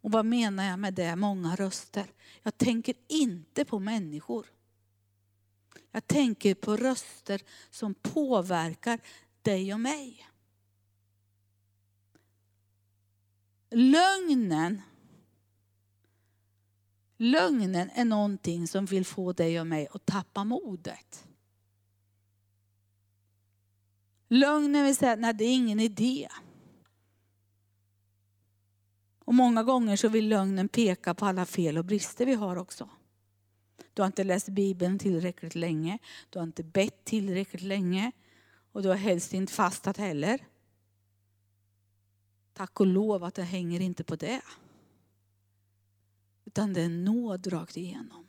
Och 0.01 0.13
vad 0.13 0.27
menar 0.27 0.65
jag 0.65 0.79
med 0.79 0.95
det, 0.95 1.17
många 1.17 1.57
röster? 1.57 2.07
Jag 2.43 2.59
tänker 2.59 2.95
inte 3.09 3.65
på 3.65 3.79
människor. 3.79 4.47
Jag 5.93 6.07
tänker 6.07 6.55
på 6.55 6.77
röster 6.77 7.43
som 7.71 7.95
påverkar 7.95 9.01
dig 9.43 9.75
och 9.75 9.81
mig. 9.81 10.27
Lögnen 13.71 14.83
Lögnen 17.21 17.91
är 17.95 18.05
någonting 18.05 18.69
som 18.69 18.87
vill 18.87 19.07
få 19.07 19.33
dig 19.33 19.61
och 19.61 19.67
mig 19.67 19.89
att 19.91 20.07
tappa 20.07 20.45
modet. 20.45 21.27
Lögnen 24.29 24.85
vill 24.85 24.97
säga 24.97 25.29
att 25.29 25.39
det 25.39 25.45
är 25.45 25.55
ingen 25.55 25.81
idé. 25.81 26.29
Och 29.25 29.35
många 29.35 29.63
gånger 29.63 29.97
så 29.97 30.09
vill 30.09 30.29
lögnen 30.29 30.69
peka 30.69 31.15
på 31.15 31.27
alla 31.27 31.47
fel 31.47 31.79
och 31.79 31.85
brister 31.85 32.27
vi 32.27 32.35
har 32.35 32.57
också. 32.57 32.91
Du 33.99 34.03
har 34.03 34.07
inte 34.07 34.25
läst 34.25 34.49
Bibeln 34.49 34.99
tillräckligt 34.99 35.55
länge, 35.55 35.99
du 36.31 36.39
har 36.39 36.47
inte 36.47 36.63
bett 36.63 37.05
tillräckligt 37.05 37.63
länge 37.63 38.13
och 38.73 38.83
du 38.83 38.89
har 38.89 38.97
helst 38.97 39.33
inte 39.35 39.53
fastat 39.53 39.97
heller. 39.97 40.47
Tack 42.53 42.81
och 42.81 42.87
lov 42.87 43.25
att 43.25 43.35
det 43.35 43.43
hänger 43.43 43.81
inte 43.81 44.05
på 44.05 44.17
det. 44.17 44.43
Utan 46.45 46.73
det 46.73 46.83
är 46.83 46.89
nåd 46.89 47.53
rakt 47.53 47.77
igenom. 47.77 48.27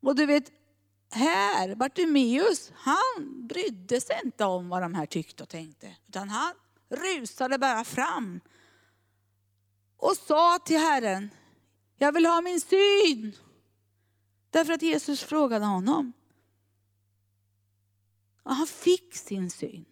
Och 0.00 0.16
du 0.16 0.26
vet, 0.26 0.52
här, 1.10 1.74
Bartimeus, 1.74 2.72
han 2.74 3.46
brydde 3.48 4.00
sig 4.00 4.20
inte 4.24 4.44
om 4.44 4.68
vad 4.68 4.82
de 4.82 4.94
här 4.94 5.06
tyckte 5.06 5.42
och 5.42 5.48
tänkte. 5.48 5.96
Utan 6.06 6.28
han 6.28 6.54
rusade 6.88 7.58
bara 7.58 7.84
fram 7.84 8.40
och 9.96 10.16
sa 10.16 10.58
till 10.58 10.78
Herren, 10.78 11.30
jag 12.04 12.12
vill 12.12 12.26
ha 12.26 12.40
min 12.40 12.60
syn. 12.60 13.36
Därför 14.50 14.72
att 14.72 14.82
Jesus 14.82 15.22
frågade 15.22 15.64
honom. 15.64 16.12
Och 18.42 18.54
han 18.54 18.66
fick 18.66 19.16
sin 19.16 19.50
syn. 19.50 19.84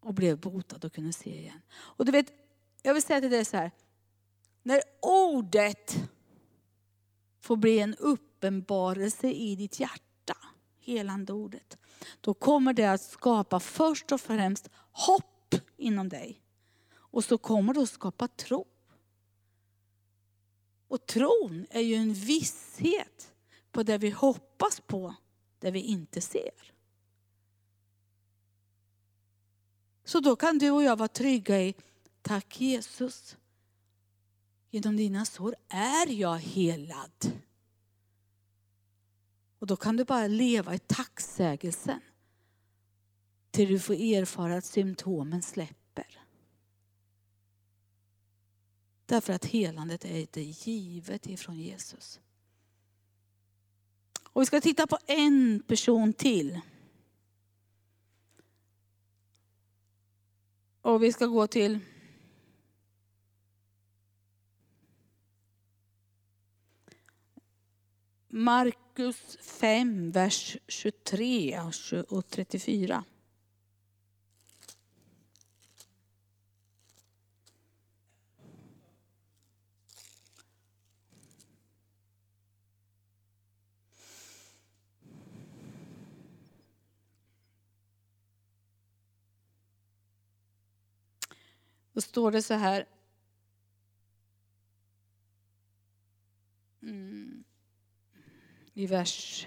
Och 0.00 0.14
blev 0.14 0.40
botad 0.40 0.84
och 0.84 0.92
kunde 0.92 1.12
se 1.12 1.40
igen. 1.40 1.60
Och 1.72 2.04
du 2.04 2.12
vet, 2.12 2.32
jag 2.82 2.94
vill 2.94 3.02
säga 3.02 3.20
till 3.20 3.30
dig 3.30 3.44
så 3.44 3.56
här. 3.56 3.70
När 4.62 4.80
ordet 5.02 5.96
får 7.40 7.56
bli 7.56 7.78
en 7.78 7.94
uppenbarelse 7.94 9.30
i 9.30 9.56
ditt 9.56 9.80
hjärta, 9.80 10.36
helande 10.78 11.32
ordet, 11.32 11.78
då 12.20 12.34
kommer 12.34 12.72
det 12.72 12.86
att 12.86 13.02
skapa 13.02 13.60
först 13.60 14.12
och 14.12 14.20
främst 14.20 14.70
hopp 14.92 15.54
inom 15.76 16.08
dig. 16.08 16.42
Och 16.90 17.24
så 17.24 17.38
kommer 17.38 17.74
det 17.74 17.82
att 17.82 17.90
skapa 17.90 18.28
tro. 18.28 18.66
Och 20.88 21.06
tron 21.06 21.66
är 21.70 21.80
ju 21.80 21.94
en 21.94 22.12
visshet 22.12 23.32
på 23.72 23.82
det 23.82 23.98
vi 23.98 24.10
hoppas 24.10 24.80
på, 24.80 25.14
det 25.58 25.70
vi 25.70 25.80
inte 25.80 26.20
ser. 26.20 26.72
Så 30.04 30.20
då 30.20 30.36
kan 30.36 30.58
du 30.58 30.70
och 30.70 30.82
jag 30.82 30.96
vara 30.96 31.08
trygga 31.08 31.62
i, 31.62 31.74
tack 32.22 32.60
Jesus, 32.60 33.36
genom 34.70 34.96
dina 34.96 35.24
sår 35.24 35.54
är 35.68 36.10
jag 36.12 36.38
helad. 36.38 37.32
Och 39.58 39.66
då 39.66 39.76
kan 39.76 39.96
du 39.96 40.04
bara 40.04 40.26
leva 40.26 40.74
i 40.74 40.78
tacksägelsen 40.78 42.00
till 43.50 43.68
du 43.68 43.78
får 43.78 43.94
erfara 43.94 44.56
att 44.56 44.64
symptomen 44.64 45.42
släpper. 45.42 45.77
Därför 49.08 49.32
att 49.32 49.44
helandet 49.44 50.04
är 50.04 50.20
inte 50.20 50.40
givet 50.40 51.26
ifrån 51.26 51.58
Jesus. 51.58 52.20
Och 54.22 54.42
vi 54.42 54.46
ska 54.46 54.60
titta 54.60 54.86
på 54.86 54.98
en 55.06 55.62
person 55.66 56.12
till. 56.12 56.60
Och 60.82 61.02
vi 61.02 61.12
ska 61.12 61.26
gå 61.26 61.46
till 61.46 61.78
Markus 68.28 69.36
5, 69.40 70.10
vers 70.10 70.56
23 70.68 71.60
och 72.08 72.28
34. 72.28 73.04
Då 91.98 92.02
står 92.02 92.30
det 92.30 92.42
så 92.42 92.54
här. 92.54 92.86
Mm. 96.82 97.44
I 98.74 98.86
vers 98.86 99.46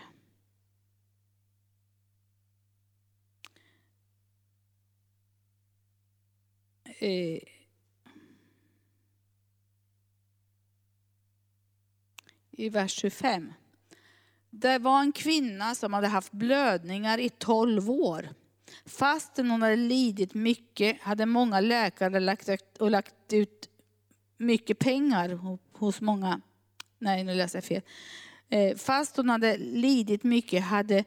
eh. 6.85 7.39
i 12.51 12.69
vers 12.69 12.91
25. 12.91 13.53
Det 14.49 14.77
var 14.77 15.01
en 15.01 15.11
kvinna 15.11 15.75
som 15.75 15.93
hade 15.93 16.07
haft 16.07 16.31
blödningar 16.31 17.17
i 17.17 17.29
12 17.29 17.89
år. 17.89 18.40
Fastän 18.85 19.51
hon 19.51 19.61
hade 19.61 19.75
lidit 19.75 20.33
mycket 20.33 21.01
hade 21.01 21.25
många 21.25 21.59
läkare 21.59 22.19
lagt, 22.19 22.49
och 22.79 22.91
lagt 22.91 23.33
ut 23.33 23.69
mycket 24.37 24.79
pengar 24.79 25.57
hos 25.77 26.01
många. 26.01 26.41
Nej, 26.99 27.23
nu 27.23 27.33
läser 27.35 27.57
jag 27.57 27.63
fel. 27.63 27.81
Eh, 28.49 28.77
fast 28.77 29.17
hon 29.17 29.29
hade 29.29 29.57
lidit 29.57 30.23
mycket 30.23 30.63
hade, 30.63 31.03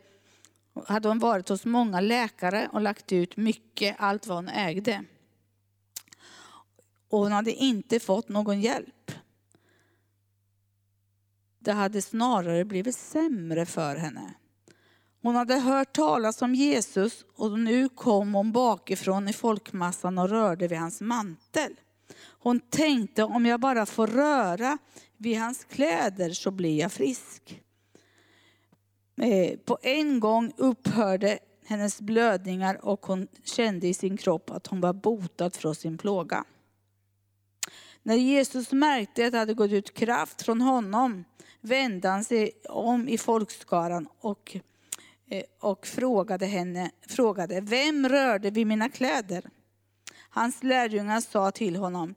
hade 0.87 1.09
hon 1.09 1.19
varit 1.19 1.49
hos 1.49 1.65
många 1.65 2.01
läkare 2.01 2.69
och 2.73 2.81
lagt 2.81 3.13
ut 3.13 3.37
mycket, 3.37 3.97
allt 3.99 4.27
vad 4.27 4.39
hon 4.39 4.49
ägde. 4.49 5.05
Och 7.09 7.19
hon 7.19 7.33
hade 7.33 7.53
inte 7.53 8.01
fått 8.01 8.29
någon 8.29 8.61
hjälp. 8.61 9.13
det 11.65 11.73
hade 11.73 12.03
snarare 12.03 12.65
blivit 12.65 12.97
sämre 12.97 13.67
för 13.67 13.97
henne. 13.97 14.35
Hon 15.25 15.37
hade 15.37 15.55
hört 15.55 15.93
talas 15.93 16.43
om 16.43 16.55
Jesus 16.55 17.25
och 17.37 17.59
nu 17.59 17.89
kom 17.89 18.35
hon 18.35 18.53
bakifrån 18.53 19.29
i 19.29 19.33
folkmassan 19.33 20.19
och 20.19 20.29
rörde 20.29 20.69
vid 20.69 20.79
hans 20.79 21.01
mantel. 21.01 21.73
Hon 22.19 22.61
tänkte 22.61 23.25
om 23.25 23.47
jag 23.47 23.61
bara 23.61 23.87
får 23.87 24.07
röra 24.07 24.79
vid 25.17 25.39
hans 25.39 25.65
kläder 25.65 26.31
så 26.31 26.51
blir 26.51 26.81
jag 26.81 26.93
frisk. 26.93 27.63
Eh, 29.17 29.59
på 29.59 29.79
en 29.83 30.21
gång 30.21 30.53
upphörde 30.57 31.39
hennes 31.67 32.01
blödningar 32.01 32.85
och 32.85 33.07
hon 33.07 33.29
kände 33.45 33.89
i 33.89 33.95
sin 33.95 34.17
kropp 34.17 34.51
att 34.51 34.67
hon 34.67 34.81
var 34.81 34.93
botad 34.93 35.55
från 35.55 35.75
sin 35.75 35.99
plåga. 35.99 36.45
När 38.03 38.17
Jesus 38.17 38.73
märkte 38.73 39.27
att 39.27 39.33
det 39.33 39.39
hade 39.39 39.55
gått 39.55 39.73
ut 39.73 39.95
kraft 39.95 40.43
från 40.43 40.61
honom 40.61 41.25
vände 41.61 42.09
han 42.09 42.25
sig 42.25 42.53
om 42.69 43.09
i 43.09 43.19
folkskaran 43.19 44.09
och, 44.21 44.57
Eh, 45.31 45.43
och 45.61 45.87
frågade 45.87 46.47
henne, 46.47 46.91
frågade, 47.09 47.61
vem 47.61 48.09
rörde 48.09 48.51
vid 48.51 48.67
mina 48.67 48.89
kläder? 48.89 49.51
Hans 50.31 50.63
lärjungar 50.63 51.21
sa 51.21 51.51
till 51.51 51.77
honom, 51.77 52.15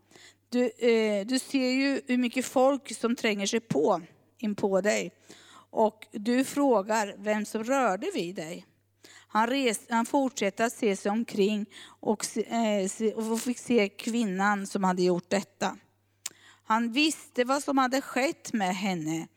du, 0.49 0.69
eh, 0.69 1.25
du 1.25 1.39
ser 1.39 1.69
ju 1.69 2.01
hur 2.07 2.17
mycket 2.17 2.45
folk 2.45 2.95
som 2.95 3.15
tränger 3.15 3.45
sig 3.45 3.59
på 3.59 4.01
in 4.37 4.55
på 4.55 4.81
dig 4.81 5.11
och 5.69 6.07
du 6.11 6.43
frågar 6.43 7.15
vem 7.17 7.45
som 7.45 7.63
rörde 7.63 8.11
vid 8.13 8.35
dig. 8.35 8.65
Han, 9.27 9.47
res, 9.47 9.81
han 9.89 10.05
fortsatte 10.05 10.65
att 10.65 10.73
se 10.73 10.95
sig 10.95 11.11
omkring 11.11 11.65
och, 11.85 12.37
eh, 12.37 12.89
och 13.15 13.39
fick 13.39 13.57
se 13.57 13.89
kvinnan 13.89 14.67
som 14.67 14.83
hade 14.83 15.03
gjort 15.03 15.29
detta. 15.29 15.77
Han 16.63 16.91
visste 16.91 17.43
vad 17.43 17.63
som 17.63 17.77
hade 17.77 18.01
skett 18.01 18.53
med 18.53 18.75
henne 18.75 19.27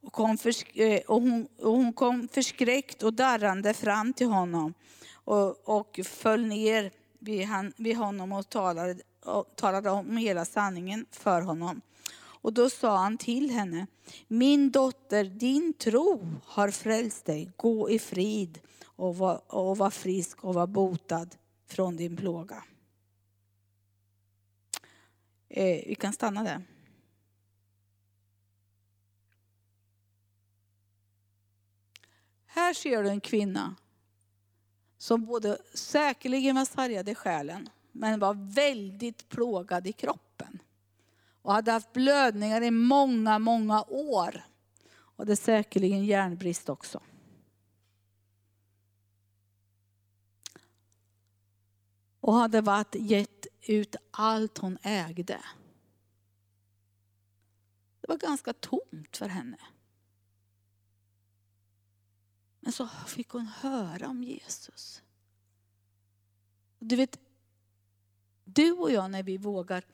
och, 0.00 0.12
kom 0.12 0.38
eh, 0.74 1.00
och, 1.00 1.22
hon, 1.22 1.48
och 1.58 1.72
hon 1.72 1.92
kom 1.92 2.28
förskräckt 2.28 3.02
och 3.02 3.14
darrande 3.14 3.74
fram 3.74 4.12
till 4.12 4.26
honom 4.26 4.74
och, 5.12 5.68
och 5.68 6.00
föll 6.04 6.46
ner 6.46 6.90
vid, 7.18 7.46
han, 7.46 7.72
vid 7.76 7.96
honom 7.96 8.32
och 8.32 8.48
talade, 8.48 8.98
och 9.24 9.56
talade 9.56 9.90
om 9.90 10.16
hela 10.16 10.44
sanningen 10.44 11.06
för 11.10 11.40
honom. 11.40 11.80
Och 12.40 12.52
då 12.52 12.70
sa 12.70 12.96
han 12.96 13.18
till 13.18 13.50
henne, 13.50 13.86
min 14.28 14.70
dotter, 14.70 15.24
din 15.24 15.72
tro 15.72 16.26
har 16.44 16.70
frälst 16.70 17.24
dig. 17.24 17.50
Gå 17.56 17.90
i 17.90 17.98
frid 17.98 18.60
och 18.84 19.16
var, 19.16 19.54
och 19.54 19.78
var 19.78 19.90
frisk 19.90 20.44
och 20.44 20.54
var 20.54 20.66
botad 20.66 21.34
från 21.66 21.96
din 21.96 22.16
plåga. 22.16 22.64
Eh, 25.48 25.82
vi 25.86 25.94
kan 25.94 26.12
stanna 26.12 26.42
där. 26.42 26.62
Här 32.58 32.74
ser 32.74 33.02
du 33.02 33.08
en 33.08 33.20
kvinna 33.20 33.76
som 34.96 35.24
både 35.24 35.58
säkerligen 35.74 36.56
var 36.56 36.64
sargad 36.64 37.08
i 37.08 37.14
själen, 37.14 37.68
men 37.92 38.20
var 38.20 38.54
väldigt 38.54 39.28
plågad 39.28 39.86
i 39.86 39.92
kroppen. 39.92 40.62
Och 41.42 41.52
hade 41.52 41.72
haft 41.72 41.92
blödningar 41.92 42.62
i 42.62 42.70
många, 42.70 43.38
många 43.38 43.82
år. 43.88 44.44
Och 44.90 45.26
det 45.26 45.32
är 45.32 45.36
säkerligen 45.36 46.04
järnbrist 46.04 46.68
också. 46.68 47.02
Och 52.20 52.34
hade 52.34 52.60
varit 52.60 52.94
gett 52.94 53.46
ut 53.60 53.96
allt 54.10 54.58
hon 54.58 54.78
ägde. 54.82 55.40
Det 58.00 58.08
var 58.08 58.16
ganska 58.16 58.52
tomt 58.52 59.16
för 59.16 59.28
henne. 59.28 59.58
Men 62.68 62.72
så 62.72 62.88
fick 63.06 63.28
hon 63.28 63.46
höra 63.46 64.08
om 64.08 64.22
Jesus. 64.22 65.02
Du 66.78 66.96
vet, 66.96 67.18
du 68.44 68.72
och 68.72 68.92
jag 68.92 69.10
när 69.10 69.22
vi 69.22 69.36
vågar 69.36 69.84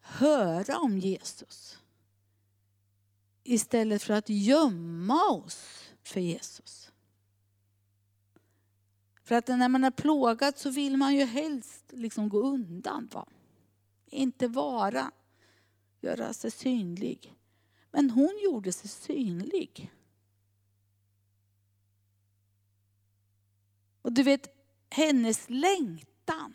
höra 0.00 0.78
om 0.78 0.98
Jesus 0.98 1.78
istället 3.42 4.02
för 4.02 4.14
att 4.14 4.28
gömma 4.28 5.30
oss 5.30 5.90
för 6.02 6.20
Jesus. 6.20 6.92
För 9.22 9.34
att 9.34 9.48
när 9.48 9.68
man 9.68 9.84
är 9.84 9.90
plågad 9.90 10.58
så 10.58 10.70
vill 10.70 10.96
man 10.96 11.14
ju 11.14 11.24
helst 11.24 11.84
liksom 11.88 12.28
gå 12.28 12.40
undan. 12.40 13.08
Va? 13.12 13.26
Inte 14.06 14.48
vara, 14.48 15.10
göra 16.00 16.32
sig 16.32 16.50
synlig. 16.50 17.34
Men 17.90 18.10
hon 18.10 18.40
gjorde 18.42 18.72
sig 18.72 18.90
synlig. 18.90 19.93
Och 24.04 24.12
du 24.12 24.22
vet, 24.22 24.48
hennes 24.90 25.44
längtan 25.48 26.54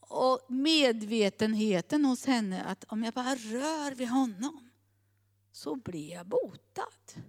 och 0.00 0.40
medvetenheten 0.48 2.04
hos 2.04 2.26
henne 2.26 2.64
att 2.64 2.84
om 2.84 3.04
jag 3.04 3.14
bara 3.14 3.34
rör 3.34 3.94
vid 3.94 4.08
honom 4.08 4.70
så 5.52 5.76
blir 5.76 6.12
jag 6.12 6.26
botad. 6.26 7.22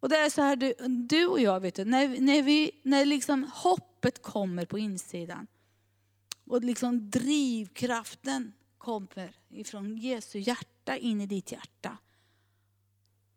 Och 0.00 0.08
det 0.08 0.16
är 0.16 0.30
så 0.30 0.42
här, 0.42 0.56
du, 0.56 0.74
du 0.88 1.26
och 1.26 1.40
jag, 1.40 1.60
vet 1.60 1.74
du, 1.74 1.84
när, 1.84 2.20
när, 2.20 2.42
vi, 2.42 2.80
när 2.82 3.04
liksom 3.04 3.50
hoppet 3.54 4.22
kommer 4.22 4.64
på 4.64 4.78
insidan 4.78 5.46
och 6.44 6.64
liksom 6.64 7.10
drivkraften 7.10 8.52
kommer 8.78 9.34
ifrån 9.48 9.96
Jesu 9.96 10.38
hjärta 10.38 10.96
in 10.96 11.20
i 11.20 11.26
ditt 11.26 11.52
hjärta. 11.52 11.98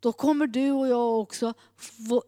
Då 0.04 0.12
kommer 0.12 0.46
du 0.46 0.70
och 0.70 0.88
jag 0.88 1.20
också 1.20 1.54
få 1.76 2.22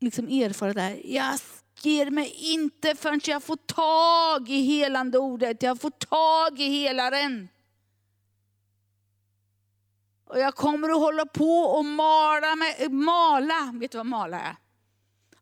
liksom 0.00 0.28
erfara 0.28 0.72
det 0.72 0.80
här. 0.80 1.00
Jag 1.04 1.38
ger 1.82 2.10
mig 2.10 2.34
inte 2.38 2.94
förrän 2.94 3.20
jag 3.24 3.42
får 3.42 3.56
tag 3.56 4.48
i 4.48 4.62
helande 4.62 5.18
ordet. 5.18 5.62
Jag 5.62 5.80
får 5.80 5.90
tag 5.90 6.60
i 6.60 6.68
helaren. 6.68 7.48
Och 10.24 10.38
jag 10.38 10.54
kommer 10.54 10.88
att 10.88 10.98
hålla 10.98 11.26
på 11.26 11.60
och 11.60 11.84
mala, 11.84 12.56
med, 12.56 12.92
mala. 12.92 13.74
vet 13.74 13.92
du 13.92 13.98
vad 13.98 14.06
mala 14.06 14.40
är? 14.40 14.56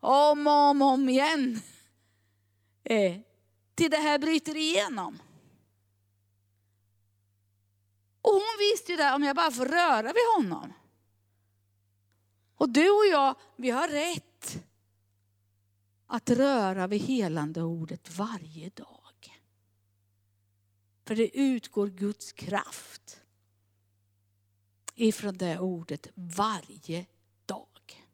Om 0.00 0.46
och 0.46 0.52
om, 0.52 0.82
om 0.82 1.08
igen. 1.08 1.60
Eh, 2.84 3.16
till 3.74 3.90
det 3.90 3.96
här 3.96 4.18
bryter 4.18 4.56
igenom. 4.56 5.18
Och 8.22 8.32
hon 8.32 8.56
visste 8.58 8.92
ju 8.92 8.96
det, 8.98 9.14
om 9.14 9.22
jag 9.22 9.36
bara 9.36 9.50
får 9.50 9.66
röra 9.66 10.12
vid 10.12 10.26
honom. 10.36 10.72
Och 12.58 12.70
du 12.70 12.90
och 12.90 13.06
jag, 13.10 13.34
vi 13.56 13.70
har 13.70 13.88
rätt 13.88 14.64
att 16.06 16.30
röra 16.30 16.86
vid 16.86 17.02
helande 17.02 17.62
ordet 17.62 18.18
varje 18.18 18.68
dag. 18.68 19.42
För 21.04 21.16
det 21.16 21.38
utgår 21.38 21.86
Guds 21.86 22.32
kraft 22.32 23.20
ifrån 24.94 25.36
det 25.36 25.58
ordet 25.58 26.08
varje 26.14 27.06
dag. 27.46 28.08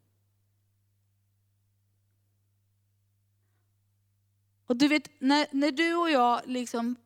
Och 4.67 4.77
du 4.77 4.89
vet, 4.89 5.21
när, 5.21 5.47
när 5.51 5.71
du 5.71 5.95
och 5.95 6.11
jag 6.11 6.43
liksom, 6.47 6.97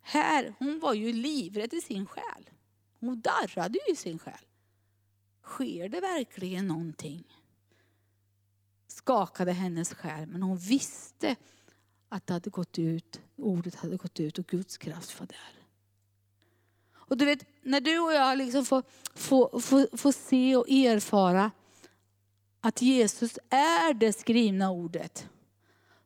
här, 0.00 0.54
hon 0.58 0.80
var 0.80 0.94
ju 0.94 1.12
livrädd 1.12 1.74
i 1.74 1.80
sin 1.80 2.06
själ. 2.06 2.50
Hon 3.00 3.20
darrade 3.20 3.78
ju 3.86 3.92
i 3.92 3.96
sin 3.96 4.18
själ. 4.18 4.46
Sker 5.42 5.88
det 5.88 6.00
verkligen 6.00 6.68
någonting? 6.68 7.24
Skakade 8.86 9.52
hennes 9.52 9.94
själ, 9.94 10.26
men 10.26 10.42
hon 10.42 10.56
visste 10.56 11.36
att 12.08 12.26
det 12.26 12.32
hade 12.32 12.50
gått 12.50 12.78
ut, 12.78 13.20
ordet 13.36 13.74
hade 13.74 13.96
gått 13.96 14.20
ut 14.20 14.38
och 14.38 14.46
Guds 14.46 14.78
kraft 14.78 15.20
var 15.20 15.26
där. 15.26 15.62
Och 16.94 17.16
du 17.16 17.24
vet, 17.24 17.46
när 17.62 17.80
du 17.80 17.98
och 17.98 18.12
jag 18.12 18.38
liksom 18.38 18.64
får, 18.64 18.82
får, 19.14 19.60
får, 19.60 19.96
får 19.96 20.12
se 20.12 20.56
och 20.56 20.70
erfara 20.70 21.50
att 22.60 22.82
Jesus 22.82 23.38
är 23.48 23.94
det 23.94 24.12
skrivna 24.12 24.70
ordet, 24.70 25.28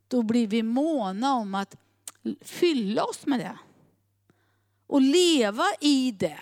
då 0.09 0.23
blir 0.23 0.47
vi 0.47 0.63
måna 0.63 1.35
om 1.35 1.55
att 1.55 1.77
fylla 2.41 3.05
oss 3.05 3.27
med 3.27 3.41
det. 3.41 3.59
Och 4.87 5.01
leva 5.01 5.65
i 5.81 6.11
det. 6.11 6.39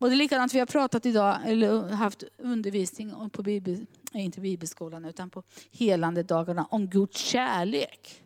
Och 0.00 0.08
det 0.08 0.14
är 0.14 0.16
likadant, 0.16 0.54
vi 0.54 0.58
har 0.58 0.66
pratat 0.66 1.06
idag, 1.06 1.40
eller 1.44 1.88
haft 1.88 2.22
undervisning 2.38 3.30
på 3.30 3.42
Bibel, 3.42 3.86
eh, 4.12 4.24
inte 4.24 4.40
bibelskolan, 4.40 5.04
utan 5.04 5.30
på 5.30 5.42
helande 5.70 6.22
dagarna 6.22 6.64
om 6.64 6.86
Guds 6.86 7.20
kärlek. 7.20 8.22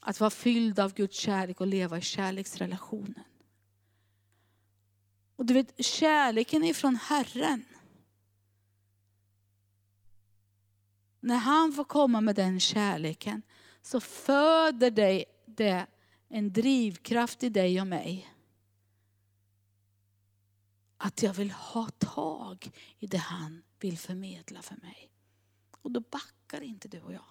Att 0.00 0.20
vara 0.20 0.30
fylld 0.30 0.80
av 0.80 0.94
Guds 0.94 1.18
kärlek 1.18 1.60
och 1.60 1.66
leva 1.66 1.98
i 1.98 2.00
kärleksrelationen. 2.00 3.24
Och 5.36 5.46
du 5.46 5.54
vet, 5.54 5.84
kärleken 5.84 6.64
är 6.64 6.74
från 6.74 6.96
Herren. 6.96 7.64
När 11.20 11.36
han 11.36 11.72
får 11.72 11.84
komma 11.84 12.20
med 12.20 12.36
den 12.36 12.60
kärleken 12.60 13.42
så 13.82 14.00
föder 14.00 14.90
det 14.90 15.24
det 15.46 15.86
en 16.28 16.52
drivkraft 16.52 17.42
i 17.42 17.48
dig 17.48 17.80
och 17.80 17.86
mig. 17.86 18.30
Att 21.02 21.22
jag 21.22 21.34
vill 21.34 21.50
ha 21.50 21.88
tag 21.98 22.70
i 22.98 23.06
det 23.06 23.18
han 23.18 23.62
vill 23.78 23.98
förmedla 23.98 24.62
för 24.62 24.76
mig. 24.76 25.10
Och 25.82 25.90
då 25.90 26.00
backar 26.00 26.60
inte 26.60 26.88
du 26.88 27.00
och 27.00 27.12
jag. 27.12 27.24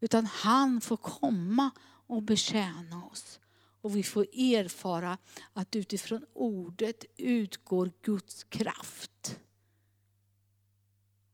Utan 0.00 0.26
han 0.26 0.80
får 0.80 0.96
komma 0.96 1.70
och 2.06 2.22
betjäna 2.22 3.04
oss. 3.04 3.40
Och 3.80 3.96
vi 3.96 4.02
får 4.02 4.22
erfara 4.32 5.18
att 5.52 5.76
utifrån 5.76 6.26
ordet 6.32 7.04
utgår 7.16 7.92
Guds 8.02 8.44
kraft. 8.44 9.38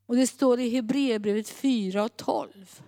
Och 0.07 0.17
det 0.17 0.27
står 0.27 0.61
i 0.61 0.71
Hebreerbrevet 0.71 1.49
4 1.49 2.05
och 2.05 2.17
12. 2.17 2.83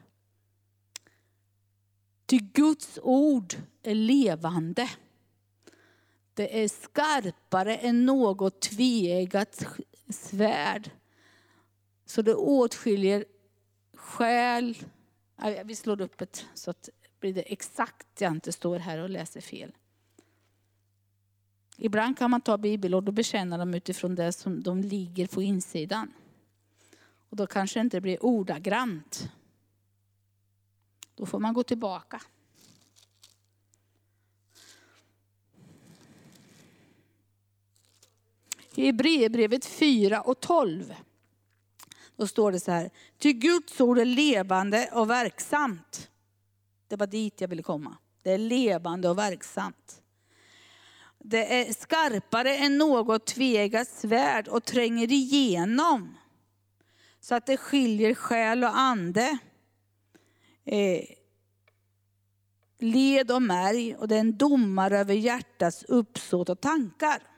Ty 2.26 2.38
Guds 2.38 2.98
ord 3.02 3.54
är 3.82 3.94
levande. 3.94 4.90
Det 6.34 6.62
är 6.64 6.68
skarpare 6.68 7.76
än 7.76 8.06
något 8.06 8.60
tveeggat 8.60 9.66
svärd. 10.08 10.90
Så 12.04 12.22
det 12.22 12.34
åtskiljer 12.34 13.24
själ. 13.94 14.76
Vi 15.64 15.74
slår 15.74 16.00
upp 16.00 16.18
det 16.18 16.46
så 16.54 16.70
att 16.70 16.88
blir 17.20 17.34
det 17.34 17.52
exakt 17.52 18.20
jag 18.20 18.32
inte 18.32 18.52
står 18.52 18.78
här 18.78 18.98
och 18.98 19.10
läser 19.10 19.40
fel. 19.40 19.72
Ibland 21.76 22.18
kan 22.18 22.30
man 22.30 22.40
ta 22.40 22.58
bibelord 22.58 23.08
och 23.08 23.14
bekänna 23.14 23.58
dem 23.58 23.74
utifrån 23.74 24.14
det 24.14 24.32
som 24.32 24.62
de 24.62 24.80
ligger 24.80 25.26
på 25.26 25.42
insidan. 25.42 26.12
Och 27.28 27.36
då 27.36 27.46
kanske 27.46 27.78
det 27.78 27.82
inte 27.82 28.00
blir 28.00 28.24
ordagrant. 28.24 29.28
Då 31.14 31.26
får 31.26 31.38
man 31.38 31.54
gå 31.54 31.62
tillbaka. 31.62 32.22
I 38.82 38.86
Hebreerbrevet 38.86 39.64
4 39.64 40.20
och 40.20 40.40
12. 40.40 40.94
Då 42.16 42.26
står 42.26 42.52
det 42.52 42.60
så 42.60 42.70
här. 42.70 42.90
Ty 43.18 43.32
Guds 43.32 43.80
ord 43.80 43.98
är 43.98 44.04
levande 44.04 44.90
och 44.92 45.10
verksamt. 45.10 46.10
Det 46.88 46.96
var 46.96 47.06
dit 47.06 47.40
jag 47.40 47.48
ville 47.48 47.62
komma. 47.62 47.96
Det 48.22 48.32
är 48.32 48.38
levande 48.38 49.08
och 49.08 49.18
verksamt. 49.18 50.02
Det 51.18 51.60
är 51.60 51.72
skarpare 51.72 52.56
än 52.56 52.78
något 52.78 53.26
tvegat 53.26 53.88
svärd 53.88 54.48
och 54.48 54.64
tränger 54.64 55.12
igenom. 55.12 56.18
Så 57.20 57.34
att 57.34 57.46
det 57.46 57.56
skiljer 57.56 58.14
själ 58.14 58.64
och 58.64 58.78
ande. 58.78 59.38
Eh, 60.64 61.04
led 62.78 63.30
och 63.30 63.42
märg 63.42 63.96
och 63.96 64.08
det 64.08 64.16
är 64.16 64.20
en 64.20 64.36
domare 64.36 64.98
över 64.98 65.14
hjärtats 65.14 65.82
uppsåt 65.82 66.48
och 66.48 66.60
tankar. 66.60 67.31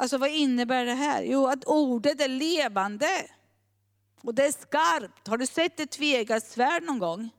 Alltså 0.00 0.18
vad 0.18 0.30
innebär 0.30 0.84
det 0.84 0.94
här? 0.94 1.22
Jo, 1.22 1.46
att 1.46 1.64
ordet 1.64 2.20
är 2.20 2.28
levande. 2.28 3.30
Och 4.20 4.34
det 4.34 4.46
är 4.46 4.52
skarpt. 4.52 5.28
Har 5.28 5.38
du 5.38 5.46
sett 5.46 5.80
ett 5.80 5.90
tvegat 5.90 6.46
svärd 6.46 6.82
någon 6.82 6.98
gång? 6.98 7.30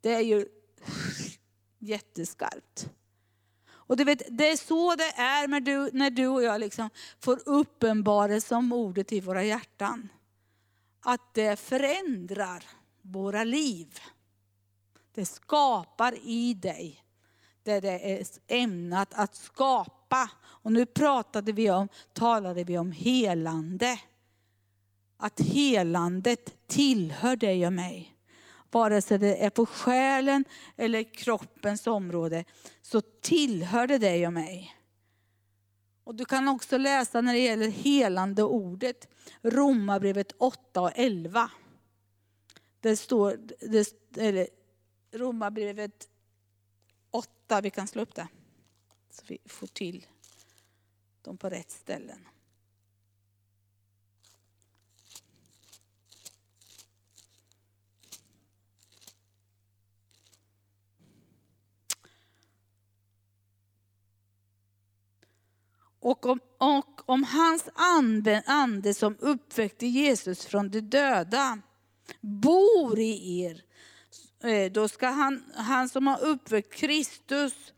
Det 0.00 0.14
är 0.14 0.20
ju 0.20 0.46
jätteskarpt. 1.78 2.88
Och 3.70 3.96
du 3.96 4.04
vet, 4.04 4.22
det 4.28 4.48
är 4.48 4.56
så 4.56 4.94
det 4.94 5.12
är 5.16 5.48
när 5.48 5.60
du, 5.60 5.90
när 5.92 6.10
du 6.10 6.26
och 6.26 6.42
jag 6.42 6.60
liksom 6.60 6.90
får 7.20 7.42
uppenbarelse 7.46 8.54
om 8.54 8.72
ordet 8.72 9.12
i 9.12 9.20
våra 9.20 9.44
hjärtan. 9.44 10.08
Att 11.00 11.34
det 11.34 11.60
förändrar 11.60 12.64
våra 13.02 13.44
liv. 13.44 13.98
Det 15.14 15.26
skapar 15.26 16.14
i 16.24 16.54
dig 16.54 17.04
det 17.62 17.80
det 17.80 18.12
är 18.12 18.26
ämnat 18.46 19.14
att 19.14 19.34
skapa. 19.34 20.01
Och 20.62 20.72
nu 20.72 20.86
pratade 20.86 21.52
vi 21.52 21.70
om, 21.70 21.88
talade 22.12 22.64
vi 22.64 22.78
om 22.78 22.92
helande. 22.92 24.00
Att 25.16 25.40
helandet 25.40 26.68
tillhör 26.68 27.36
dig 27.36 27.66
och 27.66 27.72
mig. 27.72 28.16
Vare 28.70 29.02
sig 29.02 29.18
det 29.18 29.44
är 29.44 29.50
på 29.50 29.66
själen 29.66 30.44
eller 30.76 31.02
kroppens 31.14 31.86
område 31.86 32.44
så 32.82 33.00
tillhör 33.00 33.86
det 33.86 33.98
dig 33.98 34.26
och 34.26 34.32
mig. 34.32 34.76
Och 36.04 36.14
du 36.14 36.24
kan 36.24 36.48
också 36.48 36.78
läsa 36.78 37.20
när 37.20 37.32
det 37.32 37.38
gäller 37.38 37.68
helande 37.68 38.42
ordet, 38.42 39.08
Romarbrevet 39.42 40.32
8 40.38 40.80
och 40.80 40.92
11. 40.94 41.50
Det 42.80 42.96
står, 42.96 43.38
det, 43.60 43.94
eller 44.16 44.48
Romarbrevet 45.12 46.08
8, 47.10 47.60
vi 47.60 47.70
kan 47.70 47.86
slå 47.86 48.02
upp 48.02 48.14
det. 48.14 48.28
Så 49.12 49.22
vi 49.26 49.38
får 49.46 49.66
till 49.66 50.06
dem 51.22 51.36
på 51.36 51.48
rätt 51.48 51.70
ställen. 51.70 52.28
Och 66.00 66.26
om, 66.26 66.40
och 66.58 67.08
om 67.08 67.24
hans 67.24 67.68
ande, 67.74 68.42
ande 68.46 68.94
som 68.94 69.16
uppväckte 69.18 69.86
Jesus 69.86 70.46
från 70.46 70.70
de 70.70 70.80
döda 70.80 71.58
bor 72.20 72.98
i 72.98 73.40
er, 73.40 73.64
eh, 74.42 74.72
då 74.72 74.88
ska 74.88 75.08
han, 75.08 75.52
han 75.54 75.88
som 75.88 76.06
har 76.06 76.24
uppväckt 76.24 76.72
Kristus 76.72 77.71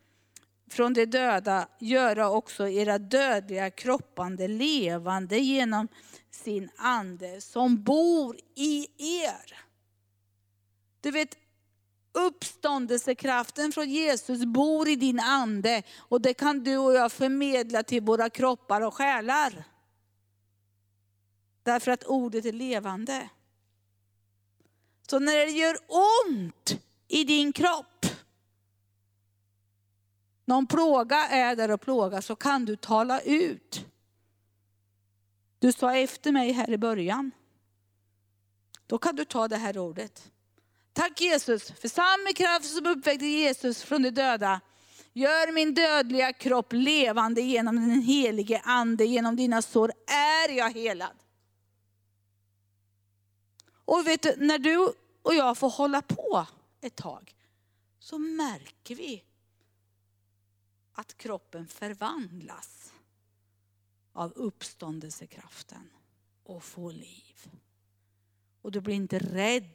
från 0.74 0.92
de 0.92 1.06
döda 1.06 1.68
göra 1.78 2.30
också 2.30 2.68
era 2.68 2.98
dödliga 2.98 3.70
kroppande 3.70 4.48
levande 4.48 5.38
genom 5.38 5.88
sin 6.30 6.70
ande 6.76 7.40
som 7.40 7.82
bor 7.82 8.36
i 8.54 8.86
er. 8.98 9.64
Du 11.00 11.10
vet, 11.10 11.36
Uppståndelsekraften 12.16 13.72
från 13.72 13.90
Jesus 13.90 14.44
bor 14.44 14.88
i 14.88 14.96
din 14.96 15.20
ande 15.20 15.82
och 15.98 16.20
det 16.20 16.34
kan 16.34 16.64
du 16.64 16.78
och 16.78 16.94
jag 16.94 17.12
förmedla 17.12 17.82
till 17.82 18.02
våra 18.02 18.30
kroppar 18.30 18.80
och 18.80 18.94
själar. 18.94 19.64
Därför 21.62 21.90
att 21.90 22.04
ordet 22.04 22.44
är 22.44 22.52
levande. 22.52 23.28
Så 25.10 25.18
när 25.18 25.46
det 25.46 25.52
gör 25.52 25.76
ont 26.24 26.80
i 27.08 27.24
din 27.24 27.52
kropp, 27.52 27.93
någon 30.44 30.66
plåga 30.66 31.16
är 31.16 31.56
där 31.56 31.70
och 31.70 31.80
plåga 31.80 32.22
så 32.22 32.36
kan 32.36 32.64
du 32.64 32.76
tala 32.76 33.20
ut. 33.20 33.86
Du 35.58 35.72
sa 35.72 35.96
efter 35.96 36.32
mig 36.32 36.52
här 36.52 36.70
i 36.70 36.78
början. 36.78 37.30
Då 38.86 38.98
kan 38.98 39.16
du 39.16 39.24
ta 39.24 39.48
det 39.48 39.56
här 39.56 39.78
ordet. 39.78 40.30
Tack 40.92 41.20
Jesus 41.20 41.70
för 41.70 41.88
samma 41.88 42.32
kraft 42.36 42.76
som 42.76 42.86
uppväckte 42.86 43.26
Jesus 43.26 43.82
från 43.82 44.02
de 44.02 44.10
döda. 44.10 44.60
Gör 45.12 45.52
min 45.52 45.74
dödliga 45.74 46.32
kropp 46.32 46.72
levande 46.72 47.40
genom 47.40 47.76
den 47.76 48.02
helige 48.02 48.60
ande. 48.64 49.04
Genom 49.04 49.36
dina 49.36 49.62
sår 49.62 49.92
är 50.06 50.56
jag 50.56 50.70
helad. 50.70 51.16
Och 53.84 54.06
vet 54.06 54.22
du, 54.22 54.34
när 54.38 54.58
du 54.58 54.92
och 55.22 55.34
jag 55.34 55.58
får 55.58 55.70
hålla 55.70 56.02
på 56.02 56.46
ett 56.80 56.96
tag 56.96 57.34
så 57.98 58.18
märker 58.18 58.94
vi 58.94 59.22
att 60.94 61.16
kroppen 61.16 61.68
förvandlas 61.68 62.92
av 64.12 64.32
uppståndelsekraften 64.32 65.90
och 66.42 66.64
får 66.64 66.92
liv. 66.92 67.50
Och 68.60 68.72
du 68.72 68.80
blir 68.80 68.94
inte 68.94 69.18
rädd 69.18 69.74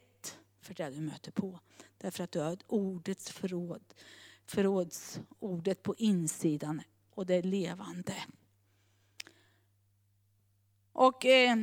för 0.60 0.74
det 0.74 0.90
du 0.90 1.00
möter 1.00 1.32
på. 1.32 1.60
Därför 1.98 2.24
att 2.24 2.32
du 2.32 2.38
har 2.38 2.58
ordets 2.66 3.30
förråd, 3.30 3.94
förrådsordet 4.46 5.82
på 5.82 5.94
insidan 5.96 6.82
och 7.10 7.26
det 7.26 7.34
är 7.34 7.42
levande. 7.42 8.16
Och 10.92 11.24
eh, 11.24 11.56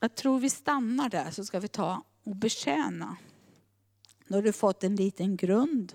jag 0.00 0.14
tror 0.14 0.40
vi 0.40 0.50
stannar 0.50 1.08
där 1.08 1.30
så 1.30 1.44
ska 1.44 1.60
vi 1.60 1.68
ta 1.68 2.04
och 2.22 2.36
betjäna. 2.36 3.16
Nu 4.32 4.38
har 4.38 4.42
du 4.42 4.52
fått 4.52 4.84
en 4.84 4.96
liten 4.96 5.36
grund 5.36 5.94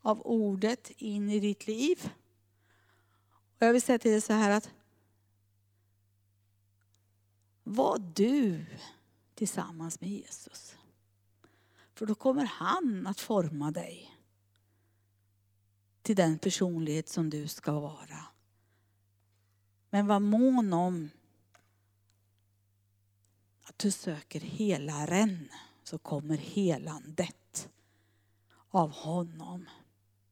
av 0.00 0.26
ordet 0.26 0.90
in 0.90 1.30
i 1.30 1.40
ditt 1.40 1.66
liv. 1.66 2.12
Och 3.32 3.66
jag 3.66 3.72
vill 3.72 3.82
säga 3.82 3.98
till 3.98 4.10
dig 4.10 4.20
så 4.20 4.32
här 4.32 4.50
att 4.50 4.70
var 7.64 7.98
du 8.14 8.66
tillsammans 9.34 10.00
med 10.00 10.10
Jesus. 10.10 10.76
För 11.94 12.06
då 12.06 12.14
kommer 12.14 12.44
han 12.44 13.06
att 13.06 13.20
forma 13.20 13.70
dig 13.70 14.14
till 16.02 16.16
den 16.16 16.38
personlighet 16.38 17.08
som 17.08 17.30
du 17.30 17.48
ska 17.48 17.80
vara. 17.80 18.26
Men 19.90 20.06
var 20.06 20.20
mån 20.20 20.72
om 20.72 21.10
att 23.62 23.68
att 23.68 23.78
du 23.78 23.90
söker 23.90 24.40
helaren 24.40 25.48
så 25.84 25.98
kommer 25.98 26.36
helandet 26.36 27.47
av 28.70 28.90
honom. 28.90 29.68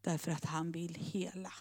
Därför 0.00 0.30
att 0.30 0.44
han 0.44 0.72
vill 0.72 0.94
hela. 0.94 1.52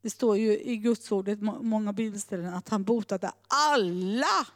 Det 0.00 0.10
står 0.10 0.36
ju 0.36 0.60
i 0.60 0.76
Guds 0.76 1.12
ordet, 1.12 1.40
många 1.42 1.92
bibelställen, 1.92 2.54
att 2.54 2.68
han 2.68 2.84
botade 2.84 3.32
alla 3.48 4.46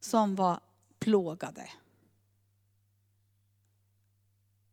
som 0.00 0.34
var 0.34 0.60
plågade. 0.98 1.70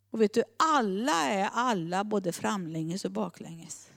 Och 0.09 0.21
vet 0.21 0.33
du, 0.33 0.43
alla 0.57 1.29
är 1.29 1.49
alla 1.53 2.03
både 2.03 2.31
framlänges 2.31 3.05
och 3.05 3.11
baklänges. 3.11 3.91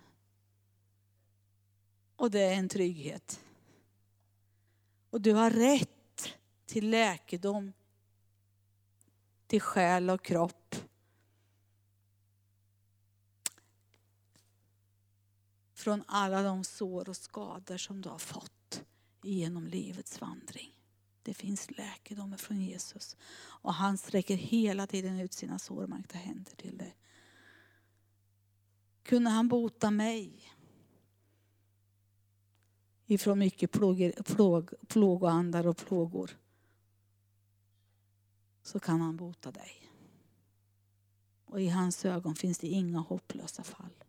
Och 2.17 2.31
det 2.31 2.41
är 2.41 2.55
en 2.55 2.69
trygghet. 2.69 3.41
Och 5.11 5.21
du 5.21 5.33
har 5.33 5.51
rätt 5.51 6.35
till 6.67 6.91
läkedom 6.91 7.73
till 9.47 9.61
själ 9.61 10.11
och 10.11 10.23
kropp. 10.23 10.56
Från 15.87 16.05
alla 16.07 16.43
de 16.43 16.65
sår 16.65 17.09
och 17.09 17.17
skador 17.17 17.77
som 17.77 18.03
du 18.03 18.09
har 18.09 18.19
fått 18.19 18.85
genom 19.23 19.67
livets 19.67 20.21
vandring. 20.21 20.71
Det 21.23 21.35
finns 21.35 21.71
läkedom 21.71 22.39
från 22.39 22.61
Jesus. 22.61 23.17
Och 23.39 23.75
han 23.75 23.99
sträcker 23.99 24.37
hela 24.37 24.87
tiden 24.87 25.21
ut 25.21 25.33
sina 25.33 25.59
sårmärkta 25.59 26.19
händer 26.19 26.53
till 26.57 26.79
dig. 26.79 26.97
Kunde 29.03 29.31
han 29.31 29.49
bota 29.49 29.91
mig 29.91 30.53
ifrån 33.07 33.39
mycket 33.39 33.73
plågor, 33.73 34.23
plåg, 34.23 34.71
plågoandar 34.89 35.67
och 35.67 35.77
plågor 35.77 36.31
så 38.63 38.81
kan 38.81 39.01
han 39.01 39.17
bota 39.17 39.51
dig. 39.51 39.91
Och 41.45 41.61
i 41.61 41.69
hans 41.69 42.05
ögon 42.05 42.35
finns 42.35 42.59
det 42.59 42.69
inga 42.69 42.99
hopplösa 42.99 43.63
fall. 43.63 44.06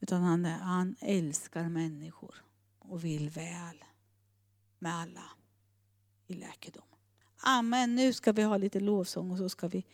Utan 0.00 0.22
han, 0.22 0.44
han 0.44 0.96
älskar 1.00 1.68
människor 1.68 2.44
och 2.78 3.04
vill 3.04 3.30
väl 3.30 3.84
med 4.78 4.94
alla 4.94 5.24
i 6.26 6.34
läkedom. 6.34 6.84
Amen. 7.36 7.94
Nu 7.94 8.12
ska 8.12 8.32
vi 8.32 8.42
ha 8.42 8.56
lite 8.56 8.80
lovsång 8.80 9.30
och 9.30 9.38
så 9.38 9.48
ska 9.48 9.68
vi 9.68 9.86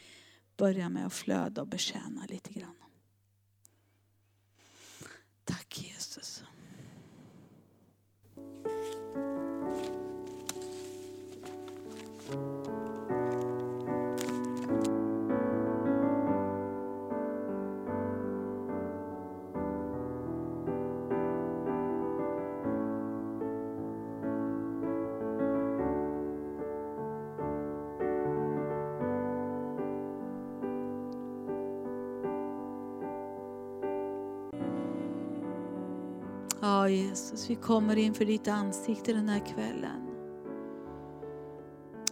börja 0.56 0.88
med 0.88 1.06
att 1.06 1.12
flöda 1.12 1.60
och 1.60 1.68
betjäna 1.68 2.26
lite 2.28 2.52
grann. 2.52 2.74
Tack 5.44 5.82
Jesus. 5.82 6.44
Jesus, 36.92 37.50
vi 37.50 37.54
kommer 37.54 37.96
inför 37.98 38.24
ditt 38.24 38.48
ansikte 38.48 39.12
den 39.12 39.28
här 39.28 39.46
kvällen. 39.46 40.08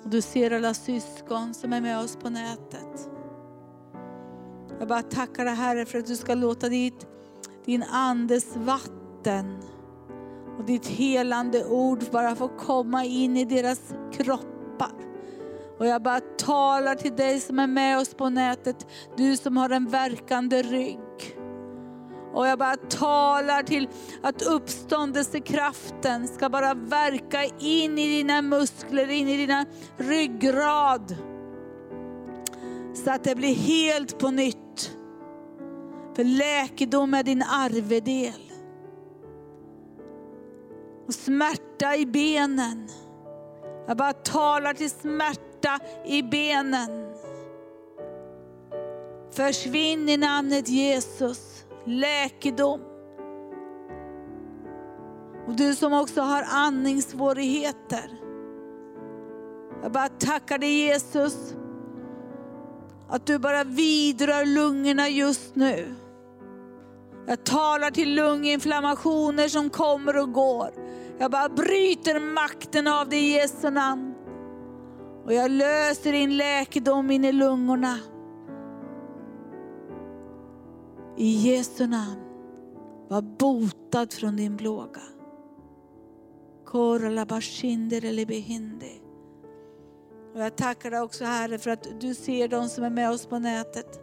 Du 0.04 0.22
ser 0.22 0.50
alla 0.50 0.74
syskon 0.74 1.54
som 1.54 1.72
är 1.72 1.80
med 1.80 1.98
oss 1.98 2.16
på 2.16 2.30
nätet. 2.30 3.10
Jag 4.78 4.88
bara 4.88 5.02
tackar 5.02 5.44
dig 5.44 5.54
Herre 5.54 5.86
för 5.86 5.98
att 5.98 6.06
du 6.06 6.16
ska 6.16 6.34
låta 6.34 6.68
ditt, 6.68 7.06
din 7.64 7.82
andes 7.82 8.56
vatten 8.56 9.58
och 10.58 10.64
ditt 10.64 10.86
helande 10.86 11.64
ord 11.64 12.04
bara 12.12 12.36
få 12.36 12.48
komma 12.48 13.04
in 13.04 13.36
i 13.36 13.44
deras 13.44 13.94
kroppar. 14.12 14.92
Och 15.78 15.86
jag 15.86 16.02
bara 16.02 16.20
talar 16.20 16.94
till 16.94 17.16
dig 17.16 17.40
som 17.40 17.58
är 17.58 17.66
med 17.66 17.98
oss 17.98 18.14
på 18.14 18.28
nätet, 18.28 18.86
du 19.16 19.36
som 19.36 19.56
har 19.56 19.70
en 19.70 19.86
verkande 19.86 20.62
rygg. 20.62 21.39
Och 22.32 22.46
jag 22.46 22.58
bara 22.58 22.76
talar 22.76 23.62
till 23.62 23.88
att 24.22 24.42
uppståndelsekraften 24.42 26.28
ska 26.28 26.48
bara 26.48 26.74
verka 26.74 27.44
in 27.44 27.98
i 27.98 28.08
dina 28.08 28.42
muskler, 28.42 29.10
in 29.10 29.28
i 29.28 29.36
dina 29.36 29.66
ryggrad. 29.96 31.16
Så 32.94 33.10
att 33.10 33.24
det 33.24 33.34
blir 33.34 33.54
helt 33.54 34.18
på 34.18 34.30
nytt. 34.30 34.96
För 36.16 36.24
läkedom 36.24 37.14
är 37.14 37.22
din 37.22 37.42
arvedel. 37.42 38.52
Och 41.06 41.14
smärta 41.14 41.96
i 41.96 42.06
benen. 42.06 42.88
Jag 43.86 43.96
bara 43.96 44.12
talar 44.12 44.74
till 44.74 44.90
smärta 44.90 45.78
i 46.06 46.22
benen. 46.22 47.14
Försvinn 49.30 50.08
i 50.08 50.16
namnet 50.16 50.68
Jesus 50.68 51.59
läkedom. 51.86 52.80
Och 55.46 55.56
du 55.56 55.74
som 55.74 55.92
också 55.92 56.20
har 56.20 56.44
andningssvårigheter. 56.48 58.10
Jag 59.82 59.92
bara 59.92 60.08
tackar 60.08 60.58
dig 60.58 60.86
Jesus, 60.86 61.54
att 63.08 63.26
du 63.26 63.38
bara 63.38 63.64
vidrör 63.64 64.46
lungorna 64.46 65.08
just 65.08 65.56
nu. 65.56 65.94
Jag 67.26 67.44
talar 67.44 67.90
till 67.90 68.14
lunginflammationer 68.14 69.48
som 69.48 69.70
kommer 69.70 70.16
och 70.16 70.32
går. 70.32 70.70
Jag 71.18 71.30
bara 71.30 71.48
bryter 71.48 72.20
makten 72.34 72.86
av 72.86 73.08
det 73.08 73.16
i 73.16 73.32
Jesu 73.32 73.70
namn. 73.70 74.14
Och 75.24 75.32
jag 75.32 75.50
löser 75.50 76.12
din 76.12 76.36
läkedom 76.36 77.10
in 77.10 77.24
i 77.24 77.32
lungorna. 77.32 77.98
I 81.20 81.32
Jesu 81.32 81.86
namn, 81.86 82.20
var 83.08 83.22
botad 83.22 84.12
från 84.12 84.36
din 84.36 84.56
plåga. 84.56 85.00
Och 90.34 90.40
jag 90.40 90.56
tackar 90.56 90.90
dig 90.90 91.00
också 91.00 91.24
Herre 91.24 91.58
för 91.58 91.70
att 91.70 92.00
du 92.00 92.14
ser 92.14 92.48
de 92.48 92.68
som 92.68 92.84
är 92.84 92.90
med 92.90 93.10
oss 93.10 93.26
på 93.26 93.38
nätet 93.38 94.00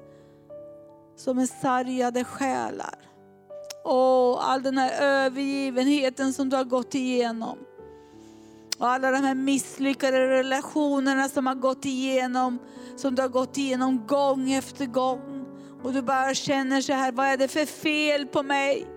som 1.15 1.37
är 1.39 1.45
sargade 1.45 2.23
själar. 2.23 2.99
Åh, 3.85 4.49
all 4.49 4.63
den 4.63 4.77
här 4.77 5.01
övergivenheten 5.01 6.33
som 6.33 6.49
du 6.49 6.55
har 6.55 6.63
gått 6.63 6.95
igenom. 6.95 7.57
Och 8.79 8.87
alla 8.87 9.11
de 9.11 9.17
här 9.17 9.35
misslyckade 9.35 10.27
relationerna 10.27 11.29
som 11.29 11.47
har 11.47 11.55
gått 11.55 11.85
igenom, 11.85 12.59
som 12.95 13.15
du 13.15 13.21
har 13.21 13.29
gått 13.29 13.57
igenom 13.57 14.07
gång 14.07 14.51
efter 14.51 14.85
gång. 14.85 15.46
Och 15.87 15.93
du 15.93 16.01
bara 16.01 16.33
känner 16.33 16.81
så 16.81 16.93
här, 16.93 17.11
vad 17.11 17.25
är 17.25 17.37
det 17.37 17.47
för 17.47 17.65
fel 17.65 18.27
på 18.27 18.43
mig? 18.43 18.87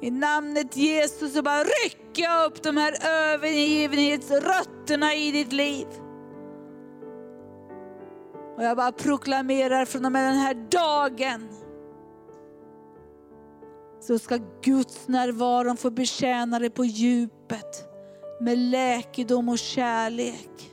I 0.00 0.10
namnet 0.10 0.76
Jesus 0.76 1.34
så 1.34 1.42
bara 1.42 1.64
rycker 1.64 2.22
jag 2.22 2.46
upp 2.46 2.62
de 2.62 2.76
här 2.76 2.94
övergivenhetsrötterna 3.32 5.14
i 5.14 5.32
ditt 5.32 5.52
liv. 5.52 5.86
Och 8.56 8.64
jag 8.64 8.76
bara 8.76 8.92
proklamerar 8.92 9.84
från 9.84 10.04
och 10.04 10.12
med 10.12 10.24
den 10.28 10.38
här 10.38 10.54
dagen 10.54 11.48
så 14.00 14.18
ska 14.18 14.38
Guds 14.62 15.08
närvaro 15.08 15.76
få 15.76 15.90
betjäna 15.90 16.58
dig 16.58 16.70
på 16.70 16.84
djupet 16.84 17.88
med 18.40 18.58
läkedom 18.58 19.48
och 19.48 19.58
kärlek. 19.58 20.72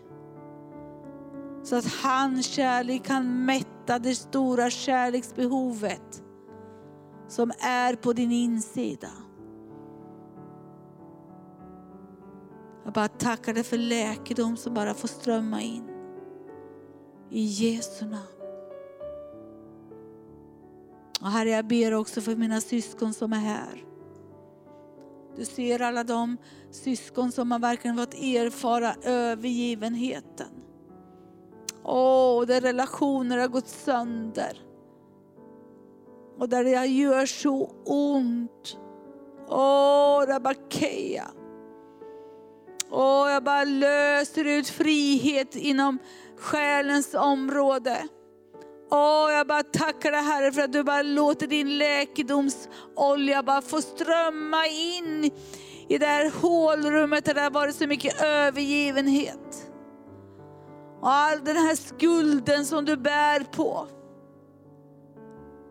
Så 1.64 1.76
att 1.76 1.86
hans 2.04 2.46
kärlek 2.46 3.06
kan 3.06 3.46
mätta 3.46 3.79
det 3.98 4.16
stora 4.16 4.70
kärleksbehovet 4.70 6.24
som 7.28 7.52
är 7.60 7.96
på 7.96 8.14
din 8.14 8.32
insida. 8.32 9.12
Jag 12.84 12.94
bara 12.94 13.08
tackar 13.08 13.54
dig 13.54 13.64
för 13.64 13.78
läkedom 13.78 14.58
som 14.58 14.74
bara 14.74 14.94
får 14.94 15.08
strömma 15.08 15.62
in. 15.62 15.90
I 17.30 17.44
Jesu 17.44 18.06
namn. 18.06 18.40
Och 21.22 21.28
Herre, 21.28 21.50
jag 21.50 21.68
ber 21.68 21.94
också 21.94 22.22
för 22.22 22.36
mina 22.36 22.62
syskon 22.62 23.14
som 23.14 23.34
är 23.34 23.38
här. 23.38 23.86
Du 25.36 25.46
ser 25.46 25.82
alla 25.82 26.04
de 26.04 26.38
syskon 26.72 27.32
som 27.32 27.52
har 27.52 27.60
verkligen 27.60 27.98
fått 27.98 28.14
erfara 28.14 28.96
övergivenheten. 29.04 30.59
Åh, 31.84 32.46
där 32.46 32.62
relationer 32.62 33.38
har 33.38 33.48
gått 33.48 33.68
sönder. 33.68 34.62
Och 36.38 36.50
där 36.50 36.64
det 36.64 36.86
gör 36.86 37.26
så 37.26 37.72
ont. 37.86 38.78
Åh, 39.48 40.26
Rabakeya. 40.28 41.28
Och 42.90 43.30
jag 43.30 43.44
bara 43.44 43.64
löser 43.64 44.46
ut 44.46 44.70
frihet 44.70 45.56
inom 45.56 46.00
själens 46.38 47.14
område. 47.14 48.08
Åh, 48.92 49.32
jag 49.32 49.48
bara 49.48 49.64
tackar 49.64 50.12
dig 50.12 50.22
Herre 50.22 50.52
för 50.52 50.62
att 50.62 50.74
du 50.74 50.84
bara 50.84 51.02
låter 51.02 51.48
din 51.48 51.78
läkedomsolja 51.78 53.44
bara 53.44 53.62
få 53.62 53.82
strömma 53.82 54.68
in 54.68 55.32
i 55.88 55.98
det 55.98 56.06
här 56.06 56.32
hålrummet 56.42 57.26
där 57.26 57.34
det 57.34 57.42
har 57.42 57.52
varit 57.52 57.76
så 57.76 57.88
mycket 57.88 58.22
övergivenhet. 58.22 59.69
Och 61.02 61.12
all 61.12 61.44
den 61.44 61.56
här 61.56 61.76
skulden 61.76 62.66
som 62.66 62.86
du 62.86 62.98
bär 62.98 63.44
på. 63.44 63.88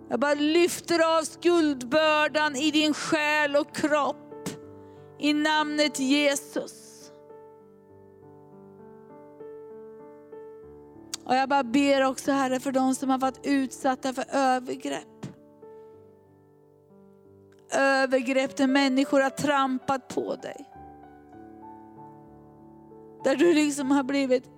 Jag 0.08 0.20
bara 0.20 0.34
lyfter 0.34 1.18
av 1.18 1.22
skuldbördan 1.22 2.56
i 2.56 2.70
din 2.70 2.94
själ 2.94 3.56
och 3.56 3.74
kropp. 3.74 4.48
I 5.18 5.32
namnet 5.32 6.00
Jesus. 6.00 6.88
Och 11.24 11.34
jag 11.34 11.48
bara 11.48 11.64
ber 11.64 12.04
också 12.04 12.32
Herre 12.32 12.60
för 12.60 12.72
de 12.72 12.94
som 12.94 13.10
har 13.10 13.18
varit 13.18 13.46
utsatta 13.46 14.12
för 14.12 14.24
övergrepp. 14.32 15.26
Övergrepp 17.74 18.56
där 18.56 18.66
människor 18.66 19.20
har 19.20 19.30
trampat 19.30 20.08
på 20.08 20.34
dig. 20.34 20.64
Där 23.24 23.36
du 23.36 23.54
liksom 23.54 23.90
har 23.90 24.02
blivit 24.02 24.57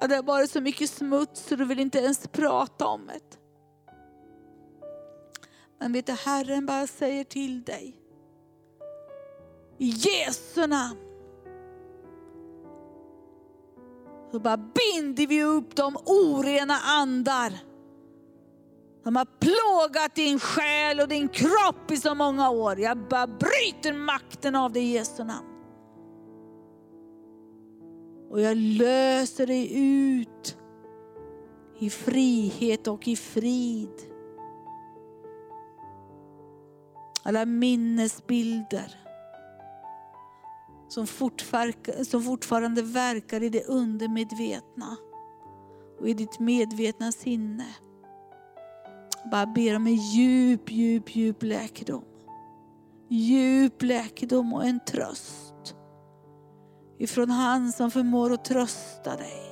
Ja, 0.00 0.06
det 0.06 0.14
har 0.14 0.22
varit 0.22 0.50
så 0.50 0.60
mycket 0.60 0.90
smuts 0.90 1.46
så 1.46 1.56
du 1.56 1.64
vill 1.64 1.80
inte 1.80 1.98
ens 1.98 2.28
prata 2.28 2.86
om 2.86 3.06
det. 3.06 3.38
Men 5.78 5.92
vet 5.92 6.06
du, 6.06 6.12
Herren 6.12 6.66
bara 6.66 6.86
säger 6.86 7.24
till 7.24 7.62
dig. 7.62 7.96
I 9.78 9.88
Jesu 9.88 10.66
namn. 10.66 10.98
Så 14.32 14.40
bara 14.40 14.56
binder 14.56 15.26
vi 15.26 15.42
upp 15.42 15.76
de 15.76 15.96
orena 16.06 16.74
andar. 16.74 17.52
De 19.04 19.16
har 19.16 19.26
plågat 19.40 20.14
din 20.14 20.40
själ 20.40 21.00
och 21.00 21.08
din 21.08 21.28
kropp 21.28 21.90
i 21.90 21.96
så 21.96 22.14
många 22.14 22.50
år. 22.50 22.80
Jag 22.80 23.08
bara 23.08 23.26
bryter 23.26 23.92
makten 23.92 24.54
av 24.54 24.72
det 24.72 24.80
i 24.80 24.92
Jesu 24.92 25.24
namn. 25.24 25.55
Och 28.36 28.42
jag 28.42 28.56
löser 28.56 29.46
dig 29.46 29.70
ut 29.74 30.58
i 31.78 31.90
frihet 31.90 32.86
och 32.86 33.08
i 33.08 33.16
frid. 33.16 33.90
Alla 37.22 37.46
minnesbilder 37.46 39.00
som, 40.88 41.06
som 42.04 42.22
fortfarande 42.22 42.82
verkar 42.82 43.42
i 43.42 43.48
det 43.48 43.64
undermedvetna 43.64 44.96
och 46.00 46.08
i 46.08 46.14
ditt 46.14 46.38
medvetna 46.38 47.12
sinne. 47.12 47.66
Bara 49.30 49.46
ber 49.46 49.76
om 49.76 49.86
en 49.86 49.96
djup, 49.96 50.72
djup, 50.72 51.16
djup 51.16 51.42
läkedom. 51.42 52.04
Djup 53.08 53.82
läkedom 53.82 54.54
och 54.54 54.64
en 54.64 54.80
tröst 54.86 55.45
ifrån 56.98 57.30
han 57.30 57.72
som 57.72 57.90
förmår 57.90 58.32
att 58.32 58.44
trösta 58.44 59.16
dig. 59.16 59.42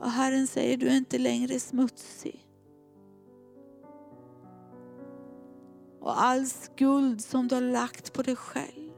Och 0.00 0.10
Herren 0.10 0.46
säger, 0.46 0.76
du 0.76 0.88
är 0.88 0.96
inte 0.96 1.18
längre 1.18 1.60
smutsig. 1.60 2.44
Och 6.00 6.22
all 6.22 6.46
skuld 6.46 7.20
som 7.20 7.48
du 7.48 7.54
har 7.54 7.62
lagt 7.62 8.12
på 8.12 8.22
dig 8.22 8.36
själv, 8.36 8.92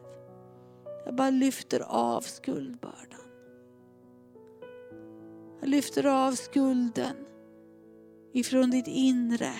jag 1.04 1.14
bara 1.14 1.30
lyfter 1.30 1.80
av 1.80 2.20
skuldbördan. 2.20 3.20
Jag 5.60 5.68
lyfter 5.68 6.06
av 6.06 6.32
skulden 6.32 7.16
ifrån 8.32 8.70
ditt 8.70 8.86
inre. 8.86 9.52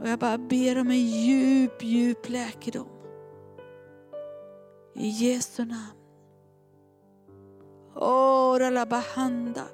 Och 0.00 0.08
jag 0.08 0.18
bara 0.18 0.38
ber 0.38 0.80
om 0.80 0.90
en 0.90 1.06
djup, 1.06 1.82
djup 1.82 2.28
läkedom. 2.28 2.88
I 4.94 5.08
Jesu 5.08 5.64
namn. 5.64 5.96
Ora 7.94 8.70
la 8.70 8.86
bahanda. 8.86 9.64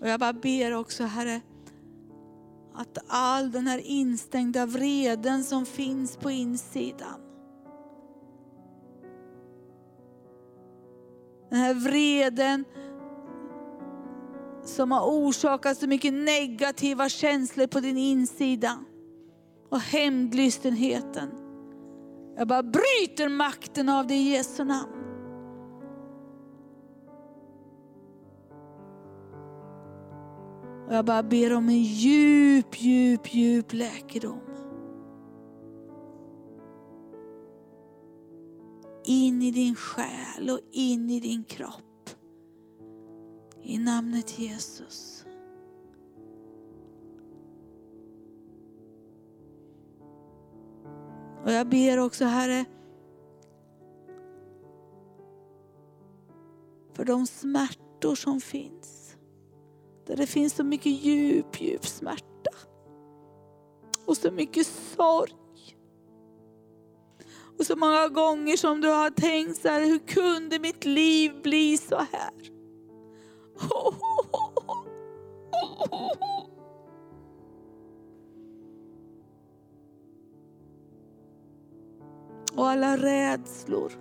Och 0.00 0.08
jag 0.08 0.20
bara 0.20 0.32
ber 0.32 0.72
också 0.72 1.04
Herre, 1.04 1.40
att 2.74 2.98
all 3.06 3.50
den 3.50 3.66
här 3.66 3.78
instängda 3.78 4.66
vreden 4.66 5.44
som 5.44 5.66
finns 5.66 6.16
på 6.16 6.30
insidan. 6.30 7.20
Den 11.50 11.58
här 11.58 11.74
vreden 11.74 12.64
som 14.64 14.90
har 14.90 15.06
orsakat 15.06 15.78
så 15.78 15.86
mycket 15.86 16.14
negativa 16.14 17.08
känslor 17.08 17.66
på 17.66 17.80
din 17.80 17.98
insida. 17.98 18.78
Och 19.68 19.80
hämndlystenheten. 19.80 21.30
Jag 22.36 22.48
bara 22.48 22.62
bryter 22.62 23.28
makten 23.28 23.88
av 23.88 24.06
det 24.06 24.14
i 24.14 24.32
Jesu 24.32 24.64
namn. 24.64 25.04
Och 30.88 30.94
jag 30.94 31.04
bara 31.04 31.22
ber 31.22 31.52
om 31.52 31.68
en 31.68 31.82
djup, 31.82 32.82
djup, 32.82 33.34
djup 33.34 33.72
läkedom. 33.72 34.40
In 39.04 39.42
i 39.42 39.50
din 39.50 39.74
själ 39.74 40.50
och 40.50 40.60
in 40.72 41.10
i 41.10 41.20
din 41.20 41.44
kropp. 41.44 41.93
I 43.66 43.78
namnet 43.78 44.38
Jesus. 44.38 45.24
Och 51.44 51.52
jag 51.52 51.68
ber 51.68 51.98
också 51.98 52.24
Herre, 52.24 52.64
för 56.92 57.04
de 57.04 57.26
smärtor 57.26 58.14
som 58.14 58.40
finns. 58.40 59.16
Där 60.06 60.16
det 60.16 60.26
finns 60.26 60.54
så 60.54 60.64
mycket 60.64 60.92
djup, 61.04 61.60
djup 61.60 61.86
smärta. 61.86 62.50
Och 64.06 64.16
så 64.16 64.30
mycket 64.30 64.66
sorg. 64.66 65.34
Och 67.58 67.66
så 67.66 67.76
många 67.76 68.08
gånger 68.08 68.56
som 68.56 68.80
du 68.80 68.88
har 68.88 69.10
tänkt 69.10 69.62
så 69.62 69.68
här, 69.68 69.80
hur 69.86 69.98
kunde 69.98 70.58
mitt 70.58 70.84
liv 70.84 71.42
bli 71.42 71.78
så 71.78 71.96
här? 71.96 72.53
Och 82.56 82.68
alla 82.68 82.96
rädslor, 82.96 83.92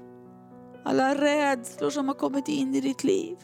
alla 0.84 1.16
rädslor 1.16 1.90
som 1.90 2.08
har 2.08 2.16
kommit 2.16 2.48
in 2.48 2.76
i 2.76 2.82
ditt 2.82 3.04
liv. 3.04 3.38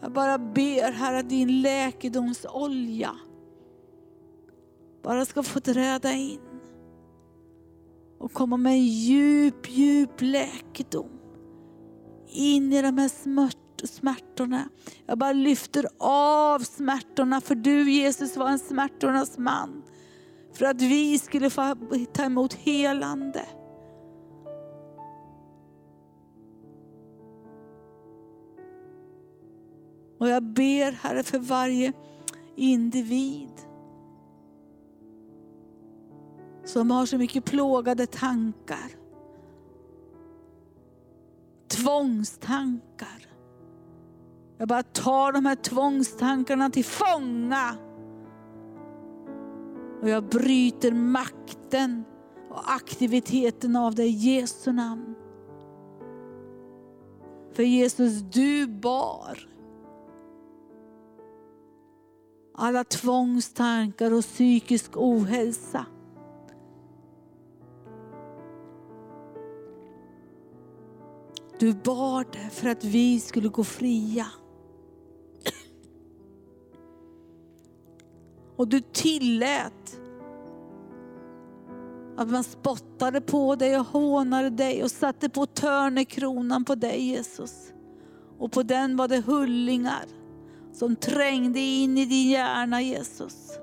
Jag 0.00 0.12
bara 0.12 0.38
ber 0.38 0.92
Herre 0.92 1.18
att 1.18 1.28
din 1.28 1.62
läkedomsolja 1.62 3.16
bara 5.02 5.24
ska 5.24 5.42
få 5.42 5.60
träda 5.60 6.12
in 6.12 6.40
och 8.18 8.32
komma 8.32 8.56
med 8.56 8.72
en 8.72 8.86
djup, 8.86 9.70
djup 9.70 10.20
läkedom 10.20 11.15
in 12.28 12.72
i 12.72 12.82
de 12.82 12.98
här 12.98 13.10
smärtorna. 13.86 14.68
Jag 15.06 15.18
bara 15.18 15.32
lyfter 15.32 15.86
av 15.98 16.58
smärtorna 16.58 17.40
för 17.40 17.54
du 17.54 17.90
Jesus 17.90 18.36
var 18.36 18.48
en 18.48 18.58
smärtornas 18.58 19.38
man. 19.38 19.82
För 20.52 20.64
att 20.64 20.82
vi 20.82 21.18
skulle 21.18 21.50
få 21.50 21.76
ta 22.12 22.24
emot 22.24 22.54
helande. 22.54 23.46
Och 30.18 30.28
jag 30.28 30.42
ber 30.42 30.92
Herre 30.92 31.22
för 31.22 31.38
varje 31.38 31.92
individ 32.56 33.50
som 36.64 36.90
har 36.90 37.06
så 37.06 37.18
mycket 37.18 37.44
plågade 37.44 38.06
tankar 38.06 38.95
tvångstankar. 41.68 43.26
Jag 44.58 44.68
bara 44.68 44.82
tar 44.82 45.32
de 45.32 45.46
här 45.46 45.54
tvångstankarna 45.54 46.70
till 46.70 46.84
fånga. 46.84 47.76
Och 50.02 50.08
jag 50.08 50.24
bryter 50.24 50.92
makten 50.92 52.04
och 52.50 52.72
aktiviteten 52.72 53.76
av 53.76 53.94
det 53.94 54.04
i 54.04 54.10
Jesu 54.10 54.72
namn. 54.72 55.14
För 57.52 57.62
Jesus, 57.62 58.20
du 58.20 58.66
bar 58.66 59.48
alla 62.54 62.84
tvångstankar 62.84 64.12
och 64.12 64.22
psykisk 64.22 64.96
ohälsa. 64.96 65.86
Du 71.58 71.72
bar 71.72 72.24
det 72.32 72.50
för 72.50 72.68
att 72.68 72.84
vi 72.84 73.20
skulle 73.20 73.48
gå 73.48 73.64
fria. 73.64 74.26
Och 78.56 78.68
du 78.68 78.80
tillät 78.80 80.00
att 82.16 82.30
man 82.30 82.44
spottade 82.44 83.20
på 83.20 83.56
dig 83.56 83.78
och 83.78 83.86
hånade 83.86 84.50
dig 84.50 84.82
och 84.82 84.90
satte 84.90 85.28
på 85.28 85.46
törnekronan 85.46 86.64
på 86.64 86.74
dig 86.74 87.02
Jesus. 87.02 87.72
Och 88.38 88.52
på 88.52 88.62
den 88.62 88.96
var 88.96 89.08
det 89.08 89.20
hullingar 89.20 90.04
som 90.72 90.96
trängde 90.96 91.60
in 91.60 91.98
i 91.98 92.06
din 92.06 92.30
hjärna 92.30 92.82
Jesus. 92.82 93.58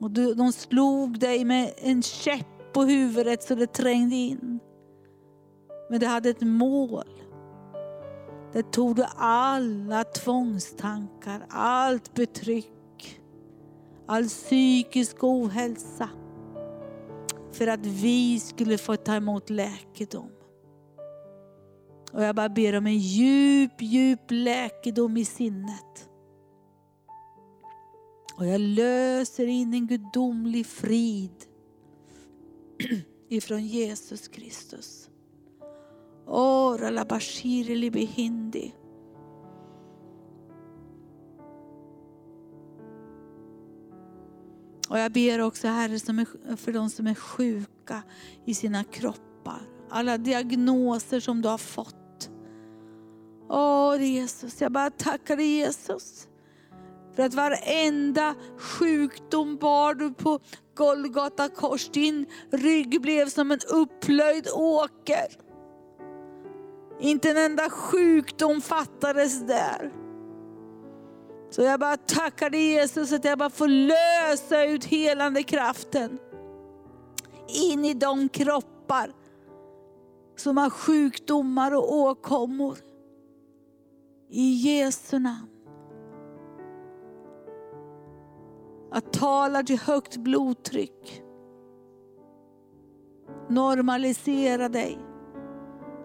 Och 0.00 0.10
du, 0.10 0.34
de 0.34 0.52
slog 0.52 1.18
dig 1.18 1.44
med 1.44 1.72
en 1.76 2.02
käpp 2.02 2.72
på 2.72 2.82
huvudet 2.82 3.42
så 3.42 3.54
det 3.54 3.66
trängde 3.66 4.16
in. 4.16 4.60
Men 5.90 6.00
det 6.00 6.06
hade 6.06 6.30
ett 6.30 6.40
mål. 6.40 7.08
Det 8.52 8.72
tog 8.72 8.96
du 8.96 9.04
alla 9.16 10.04
tvångstankar, 10.04 11.46
allt 11.48 12.14
betryck, 12.14 13.20
all 14.06 14.24
psykisk 14.24 15.24
ohälsa. 15.24 16.08
För 17.52 17.66
att 17.66 17.86
vi 17.86 18.40
skulle 18.40 18.78
få 18.78 18.96
ta 18.96 19.14
emot 19.14 19.50
läkedom. 19.50 20.30
Och 22.12 22.22
jag 22.22 22.36
bara 22.36 22.48
ber 22.48 22.78
om 22.78 22.86
en 22.86 22.98
djup, 22.98 23.82
djup 23.82 24.30
läkedom 24.30 25.16
i 25.16 25.24
sinnet. 25.24 26.08
Och 28.36 28.46
jag 28.46 28.60
löser 28.60 29.46
in 29.46 29.74
en 29.74 29.86
gudomlig 29.86 30.66
frid 30.66 31.44
ifrån 33.28 33.66
Jesus 33.66 34.28
Kristus. 34.28 35.09
Ora 36.32 36.90
la 36.90 37.04
bashiri 37.04 37.76
libehindi. 37.76 38.74
Och 44.88 44.98
jag 44.98 45.12
ber 45.12 45.40
också 45.40 45.68
Herre 45.68 46.26
för 46.56 46.72
de 46.72 46.90
som 46.90 47.06
är 47.06 47.14
sjuka 47.14 48.02
i 48.44 48.54
sina 48.54 48.84
kroppar. 48.84 49.62
Alla 49.90 50.18
diagnoser 50.18 51.20
som 51.20 51.42
du 51.42 51.48
har 51.48 51.58
fått. 51.58 52.30
Åh 53.48 54.02
Jesus, 54.02 54.60
jag 54.60 54.72
bara 54.72 54.90
tackar 54.90 55.36
dig 55.36 55.46
Jesus. 55.46 56.28
För 57.14 57.22
att 57.22 57.34
varenda 57.34 58.34
sjukdom 58.58 59.56
bar 59.56 59.94
du 59.94 60.14
på 60.14 60.40
Golgata 60.74 61.48
kors. 61.48 61.88
Din 61.88 62.26
rygg 62.50 63.00
blev 63.02 63.28
som 63.28 63.50
en 63.50 63.60
upplöjd 63.72 64.48
åker. 64.54 65.49
Inte 67.00 67.30
en 67.30 67.36
enda 67.36 67.70
sjukdom 67.70 68.60
fattades 68.60 69.46
där. 69.46 69.92
Så 71.50 71.62
jag 71.62 71.80
bara 71.80 71.96
tackar 71.96 72.50
dig 72.50 72.72
Jesus 72.72 73.12
att 73.12 73.24
jag 73.24 73.38
bara 73.38 73.50
får 73.50 73.68
lösa 73.68 74.64
ut 74.64 74.84
helande 74.84 75.42
kraften 75.42 76.18
in 77.48 77.84
i 77.84 77.94
de 77.94 78.28
kroppar 78.28 79.12
som 80.36 80.56
har 80.56 80.70
sjukdomar 80.70 81.74
och 81.74 81.94
åkommor. 81.94 82.76
I 84.28 84.52
Jesu 84.52 85.18
namn. 85.18 85.48
Att 88.90 89.12
tala 89.12 89.62
till 89.62 89.78
högt 89.78 90.16
blodtryck. 90.16 91.22
Normalisera 93.48 94.68
dig. 94.68 95.09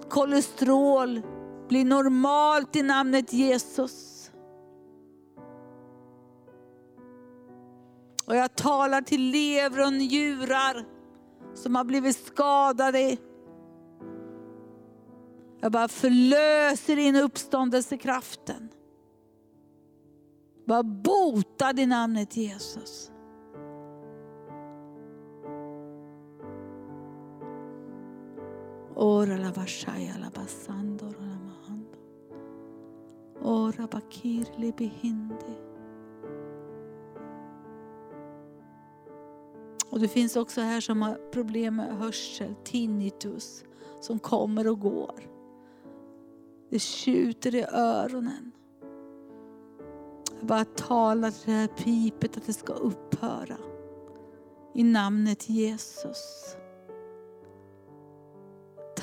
Kolesterol 0.09 1.21
blir 1.67 1.85
normalt 1.85 2.75
i 2.75 2.83
namnet 2.83 3.33
Jesus. 3.33 4.31
Och 8.27 8.35
jag 8.35 8.55
talar 8.55 9.01
till 9.01 9.21
lever 9.21 9.85
och 9.85 9.93
njurar 9.93 10.85
som 11.53 11.75
har 11.75 11.83
blivit 11.83 12.25
skadade. 12.25 13.17
Jag 15.59 15.71
bara 15.71 15.87
förlöser 15.87 16.97
in 16.97 17.15
uppståndelsekraften. 17.15 18.69
Var 20.65 20.83
botad 20.83 21.79
i 21.79 21.85
namnet 21.85 22.37
Jesus. 22.37 23.11
Ora 28.95 29.37
la 29.37 29.51
vashaya 29.51 30.17
la 30.17 30.29
basando 30.29 31.05
la 31.05 31.39
mahando. 31.39 31.97
Ora 33.41 33.87
bakir 33.87 34.47
li 34.57 34.71
behinde. 34.71 35.55
Och 39.89 39.99
det 39.99 40.07
finns 40.07 40.35
också 40.35 40.61
här 40.61 40.81
som 40.81 41.01
har 41.01 41.15
problem 41.31 41.75
med 41.75 41.97
hörsel, 41.97 42.55
tinnitus, 42.63 43.63
som 44.01 44.19
kommer 44.19 44.67
och 44.67 44.79
går. 44.79 45.29
Det 46.69 46.79
tjuter 46.79 47.55
i 47.55 47.65
öronen. 47.71 48.51
Jag 50.39 50.47
bara 50.47 50.65
talar 50.65 51.31
till 51.31 51.45
det 51.45 51.51
här 51.51 51.67
pipet 51.67 52.37
att 52.37 52.45
det 52.45 52.53
ska 52.53 52.73
upphöra. 52.73 53.57
I 54.73 54.83
namnet 54.83 55.49
Jesus. 55.49 56.55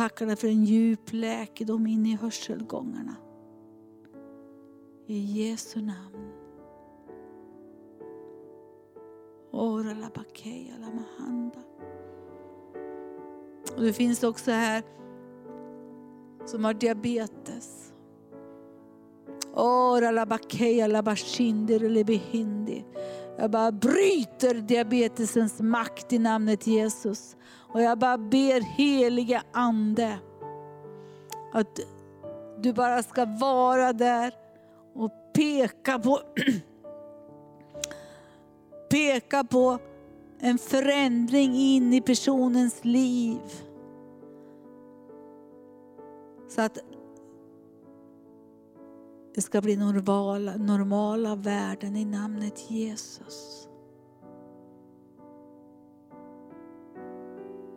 Tackar 0.02 0.26
dig 0.26 0.36
för 0.36 0.48
en 0.48 0.64
djup 0.64 1.12
läkedom 1.12 1.86
in 1.86 2.06
i 2.06 2.16
hörselgångarna. 2.16 3.16
I 5.06 5.18
Jesu 5.18 5.80
namn. 5.80 6.32
Ora 9.50 9.94
la 9.94 10.10
mahanda. 10.90 11.58
Och 13.76 13.82
det 13.82 13.92
finns 13.92 14.22
också 14.22 14.50
här 14.50 14.82
som 16.44 16.64
har 16.64 16.74
diabetes. 16.74 17.92
Ora 19.54 20.10
la 20.10 20.26
bashinder 21.02 21.84
behindi. 22.04 22.84
Jag 23.38 23.50
bara 23.50 23.72
bryter 23.72 24.54
diabetesens 24.54 25.60
makt 25.60 26.12
i 26.12 26.18
namnet 26.18 26.66
Jesus. 26.66 27.36
Och 27.72 27.82
jag 27.82 27.98
bara 27.98 28.18
ber 28.18 28.60
heliga 28.60 29.42
Ande 29.52 30.18
att 31.52 31.80
du 32.58 32.72
bara 32.72 33.02
ska 33.02 33.24
vara 33.24 33.92
där 33.92 34.34
och 34.94 35.10
peka 35.34 35.98
på, 35.98 36.18
peka 38.90 39.44
på 39.44 39.78
en 40.38 40.58
förändring 40.58 41.54
in 41.54 41.92
i 41.92 42.00
personens 42.00 42.84
liv. 42.84 43.40
Så 46.48 46.62
att 46.62 46.78
det 49.34 49.42
ska 49.42 49.60
bli 49.60 49.76
normala, 49.76 50.56
normala 50.56 51.34
värden 51.34 51.96
i 51.96 52.04
namnet 52.04 52.70
Jesus. 52.70 53.68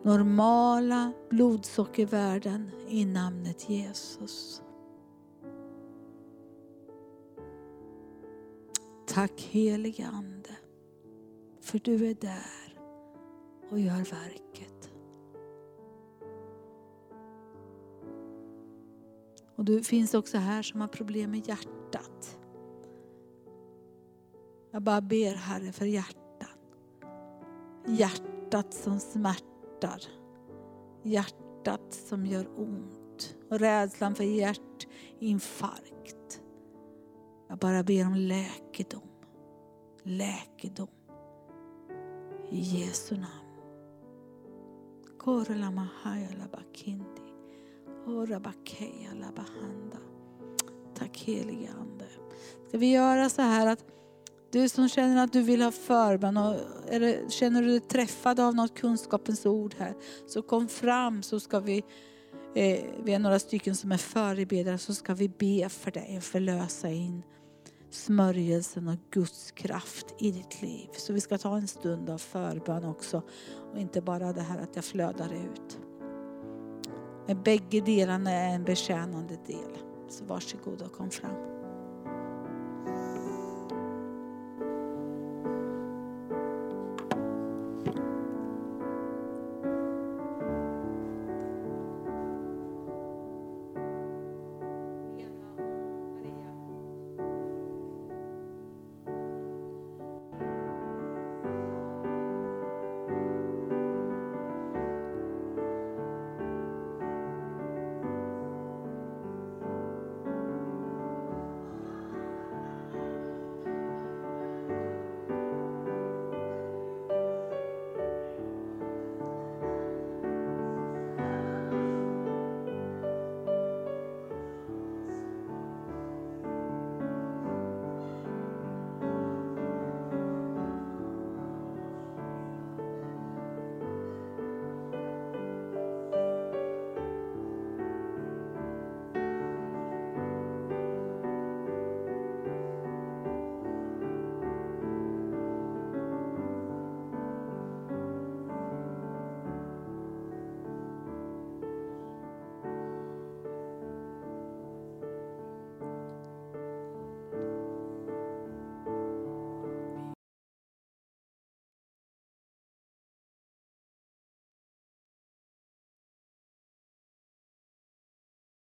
Normala 0.06 1.12
blodsockervärden 1.30 2.70
i 2.88 3.04
namnet 3.04 3.70
Jesus. 3.70 4.62
Tack 9.06 9.40
helige 9.40 10.06
Ande 10.06 10.56
för 11.60 11.78
du 11.84 12.06
är 12.06 12.14
där 12.14 12.78
och 13.70 13.80
gör 13.80 13.96
verket. 13.96 14.90
Och 19.56 19.64
du 19.64 19.82
finns 19.82 20.14
också 20.14 20.38
här 20.38 20.62
som 20.62 20.80
har 20.80 20.88
problem 20.88 21.30
med 21.30 21.48
hjärtat. 21.48 22.38
Jag 24.70 24.82
bara 24.82 25.00
ber 25.00 25.34
Herre 25.34 25.72
för 25.72 25.86
hjärtan. 25.86 26.58
Hjärtat 27.86 28.74
som 28.74 29.00
smärtar. 29.00 29.55
Hjärtat 31.02 31.94
som 32.08 32.26
gör 32.26 32.48
ont. 32.56 33.36
Och 33.50 33.58
rädslan 33.58 34.14
för 34.14 34.24
hjärtinfarkt. 34.24 36.40
Jag 37.48 37.58
bara 37.58 37.82
ber 37.82 38.06
om 38.06 38.14
läkedom. 38.14 39.08
Läkedom. 40.02 40.88
I 42.50 42.58
Jesu 42.58 43.14
namn. 43.14 43.46
Korla 45.18 45.70
mahaya 45.70 46.28
la 46.38 46.48
Tack 50.94 51.18
helige 51.18 51.70
Ande. 51.80 52.04
Ska 52.68 52.78
vi 52.78 52.92
göra 52.92 53.28
så 53.28 53.42
här 53.42 53.66
att 53.66 53.84
du 54.52 54.68
som 54.68 54.88
känner 54.88 55.24
att 55.24 55.32
du 55.32 55.42
vill 55.42 55.62
ha 55.62 55.70
förbön 55.70 56.36
och 56.36 56.54
eller 56.88 57.30
känner 57.30 57.62
du 57.62 57.68
dig 57.68 57.80
träffad 57.80 58.40
av 58.40 58.54
något 58.54 58.74
kunskapens 58.74 59.46
ord 59.46 59.74
här, 59.78 59.94
så 60.26 60.42
kom 60.42 60.68
fram 60.68 61.22
så 61.22 61.40
ska 61.40 61.60
vi, 61.60 61.78
eh, 62.54 62.84
vi 63.04 63.14
är 63.14 63.18
några 63.18 63.38
stycken 63.38 63.76
som 63.76 63.92
är 63.92 63.96
förebedjare, 63.96 64.78
så 64.78 64.94
ska 64.94 65.14
vi 65.14 65.28
be 65.28 65.68
för 65.68 65.90
dig, 65.90 66.20
förlösa 66.20 66.90
in 66.90 67.22
smörjelsen 67.90 68.88
och 68.88 68.96
Guds 69.10 69.50
kraft 69.50 70.14
i 70.18 70.30
ditt 70.30 70.62
liv. 70.62 70.88
Så 70.96 71.12
vi 71.12 71.20
ska 71.20 71.38
ta 71.38 71.56
en 71.56 71.68
stund 71.68 72.10
av 72.10 72.18
förbön 72.18 72.84
också 72.84 73.22
och 73.72 73.78
inte 73.78 74.00
bara 74.00 74.32
det 74.32 74.40
här 74.40 74.58
att 74.58 74.76
jag 74.76 74.84
flödar 74.84 75.32
ut. 75.32 75.78
Men 77.26 77.42
bägge 77.42 77.80
delarna 77.80 78.30
är 78.30 78.54
en 78.54 78.64
betjänande 78.64 79.38
del. 79.46 79.78
Så 80.08 80.24
varsågod 80.24 80.82
och 80.82 80.92
kom 80.92 81.10
fram. 81.10 81.55